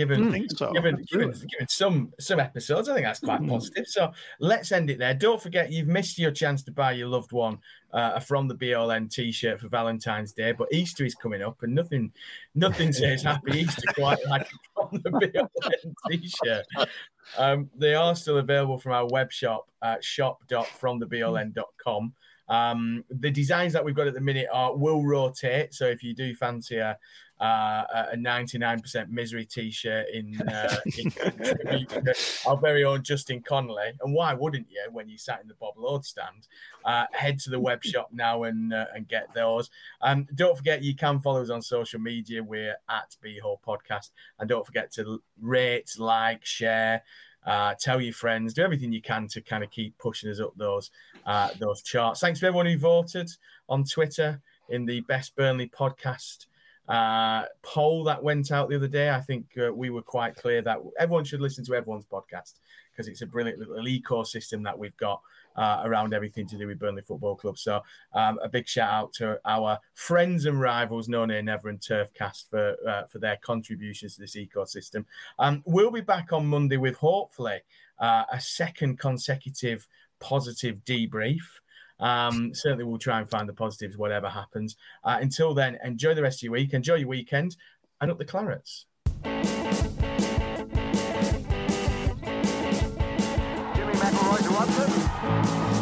Given, 0.08 0.48
so. 0.50 0.72
given, 0.72 1.04
given, 1.10 1.30
given 1.30 1.68
some 1.68 2.12
some 2.18 2.40
episodes, 2.40 2.88
I 2.88 2.94
think 2.94 3.04
that's 3.06 3.20
quite 3.20 3.40
Mm. 3.40 3.48
positive. 3.50 3.86
So 3.86 4.12
let's 4.38 4.72
end 4.72 4.88
it 4.90 4.98
there. 4.98 5.12
Don't 5.14 5.40
forget, 5.42 5.70
you've 5.70 5.88
missed 5.88 6.18
your 6.18 6.30
chance 6.30 6.62
to 6.64 6.72
buy 6.72 6.92
your 6.92 7.08
loved 7.08 7.32
one 7.32 7.58
uh, 7.92 8.12
a 8.14 8.20
from 8.20 8.46
the 8.48 8.54
Bee 8.54 8.72
Hole 8.72 8.90
End 8.92 9.10
T-shirt 9.10 9.60
for 9.60 9.68
Valentine's 9.68 10.32
Day, 10.32 10.52
but 10.52 10.68
Easter 10.72 11.04
is 11.04 11.14
coming 11.14 11.42
up, 11.42 11.62
and 11.62 11.74
nothing 11.74 12.12
nothing 12.54 12.92
says 12.92 13.22
Happy 13.32 13.60
Easter 13.60 13.82
quite 13.94 14.18
like 14.28 14.42
a 14.42 14.46
from 14.88 15.00
the 15.02 15.10
Bee 15.18 15.32
Hole 15.38 15.50
End 15.84 15.94
T-shirt. 16.10 16.64
Um, 17.36 17.68
they 17.76 17.94
are 17.94 18.16
still 18.16 18.38
available 18.38 18.78
from 18.78 18.92
our 18.92 19.06
web 19.08 19.30
shop 19.30 19.68
at 19.82 20.02
shop.fromthebeeholeend.com. 20.04 22.14
Um, 22.48 23.04
the 23.10 23.30
designs 23.30 23.72
that 23.74 23.84
we've 23.84 23.94
got 23.94 24.08
at 24.08 24.14
the 24.14 24.20
minute 24.20 24.48
are 24.52 24.74
will 24.76 25.04
rotate. 25.04 25.72
So 25.74 25.86
if 25.86 26.02
you 26.02 26.14
do 26.14 26.34
fancy 26.34 26.78
a 26.78 26.98
uh, 27.40 28.06
a 28.12 28.16
99% 28.16 29.08
misery 29.08 29.46
t-shirt 29.46 30.06
in, 30.12 30.40
uh, 30.42 30.76
in 30.98 31.12
our 32.46 32.56
very 32.58 32.84
own 32.84 33.02
Justin 33.02 33.40
Connolly, 33.40 33.92
and 34.02 34.14
why 34.14 34.34
wouldn't 34.34 34.66
you 34.70 34.80
when 34.92 35.08
you 35.08 35.16
sat 35.16 35.40
in 35.40 35.48
the 35.48 35.54
Bob 35.54 35.74
Lord 35.76 36.04
stand? 36.04 36.48
Uh, 36.84 37.06
head 37.12 37.38
to 37.40 37.50
the 37.50 37.58
web 37.58 37.82
shop 37.82 38.10
now 38.12 38.44
and 38.44 38.72
uh, 38.74 38.86
and 38.94 39.08
get 39.08 39.32
those. 39.34 39.70
Um, 40.02 40.26
don't 40.34 40.56
forget 40.56 40.82
you 40.82 40.94
can 40.94 41.20
follow 41.20 41.42
us 41.42 41.50
on 41.50 41.62
social 41.62 42.00
media. 42.00 42.42
We're 42.42 42.76
at 42.88 43.16
Beehole 43.24 43.60
Podcast, 43.66 44.10
and 44.38 44.48
don't 44.48 44.66
forget 44.66 44.92
to 44.92 45.22
rate, 45.40 45.90
like, 45.98 46.44
share 46.44 47.02
uh, 47.46 47.74
tell 47.80 48.00
your 48.00 48.12
friends, 48.12 48.54
do 48.54 48.62
everything 48.62 48.92
you 48.92 49.00
can 49.00 49.26
to 49.28 49.40
kind 49.40 49.64
of 49.64 49.70
keep 49.70 49.96
pushing 49.98 50.30
us 50.30 50.40
up 50.40 50.52
those 50.56 50.90
uh, 51.26 51.48
those 51.58 51.82
charts. 51.82 52.20
Thanks 52.20 52.40
to 52.40 52.46
everyone 52.46 52.66
who 52.66 52.78
voted 52.78 53.30
on 53.68 53.84
Twitter 53.84 54.40
in 54.68 54.84
the 54.84 55.00
best 55.00 55.34
Burnley 55.36 55.68
podcast 55.68 56.46
uh, 56.90 57.44
poll 57.62 58.02
that 58.04 58.22
went 58.22 58.50
out 58.50 58.68
the 58.68 58.76
other 58.76 58.88
day. 58.88 59.10
I 59.10 59.20
think 59.20 59.46
uh, 59.56 59.72
we 59.72 59.90
were 59.90 60.02
quite 60.02 60.34
clear 60.34 60.60
that 60.62 60.78
everyone 60.98 61.24
should 61.24 61.40
listen 61.40 61.64
to 61.66 61.74
everyone's 61.74 62.04
podcast 62.04 62.54
because 62.90 63.06
it's 63.06 63.22
a 63.22 63.26
brilliant 63.26 63.60
little 63.60 63.76
ecosystem 63.84 64.64
that 64.64 64.76
we've 64.76 64.96
got 64.96 65.22
uh, 65.54 65.82
around 65.84 66.12
everything 66.12 66.48
to 66.48 66.58
do 66.58 66.66
with 66.66 66.80
Burnley 66.80 67.02
Football 67.02 67.36
Club. 67.36 67.58
So 67.58 67.80
um, 68.12 68.40
a 68.42 68.48
big 68.48 68.66
shout 68.66 68.92
out 68.92 69.12
to 69.14 69.40
our 69.44 69.78
friends 69.94 70.46
and 70.46 70.60
rivals, 70.60 71.08
No 71.08 71.24
Nay 71.24 71.40
Never 71.42 71.68
and 71.68 71.80
Turfcast 71.80 72.50
for 72.50 72.76
uh, 72.86 73.04
for 73.04 73.20
their 73.20 73.38
contributions 73.40 74.16
to 74.16 74.22
this 74.22 74.34
ecosystem. 74.34 75.04
Um, 75.38 75.62
we'll 75.66 75.92
be 75.92 76.00
back 76.00 76.32
on 76.32 76.44
Monday 76.46 76.76
with 76.76 76.96
hopefully 76.96 77.60
uh, 78.00 78.24
a 78.32 78.40
second 78.40 78.98
consecutive 78.98 79.86
positive 80.18 80.84
debrief. 80.84 81.42
Um, 82.00 82.52
certainly, 82.54 82.84
we'll 82.84 82.98
try 82.98 83.18
and 83.20 83.28
find 83.28 83.48
the 83.48 83.52
positives, 83.52 83.96
whatever 83.96 84.28
happens. 84.28 84.76
Uh, 85.04 85.18
until 85.20 85.54
then, 85.54 85.78
enjoy 85.84 86.14
the 86.14 86.22
rest 86.22 86.38
of 86.38 86.44
your 86.44 86.52
week, 86.52 86.74
enjoy 86.74 86.96
your 86.96 87.08
weekend, 87.08 87.56
and 88.00 88.10
up 88.10 88.18
the 88.18 88.24
clarets. 88.24 88.86
Jimmy 93.74 93.92
McIlroy 93.94 94.38
to. 94.40 95.70
Go. 95.74 95.79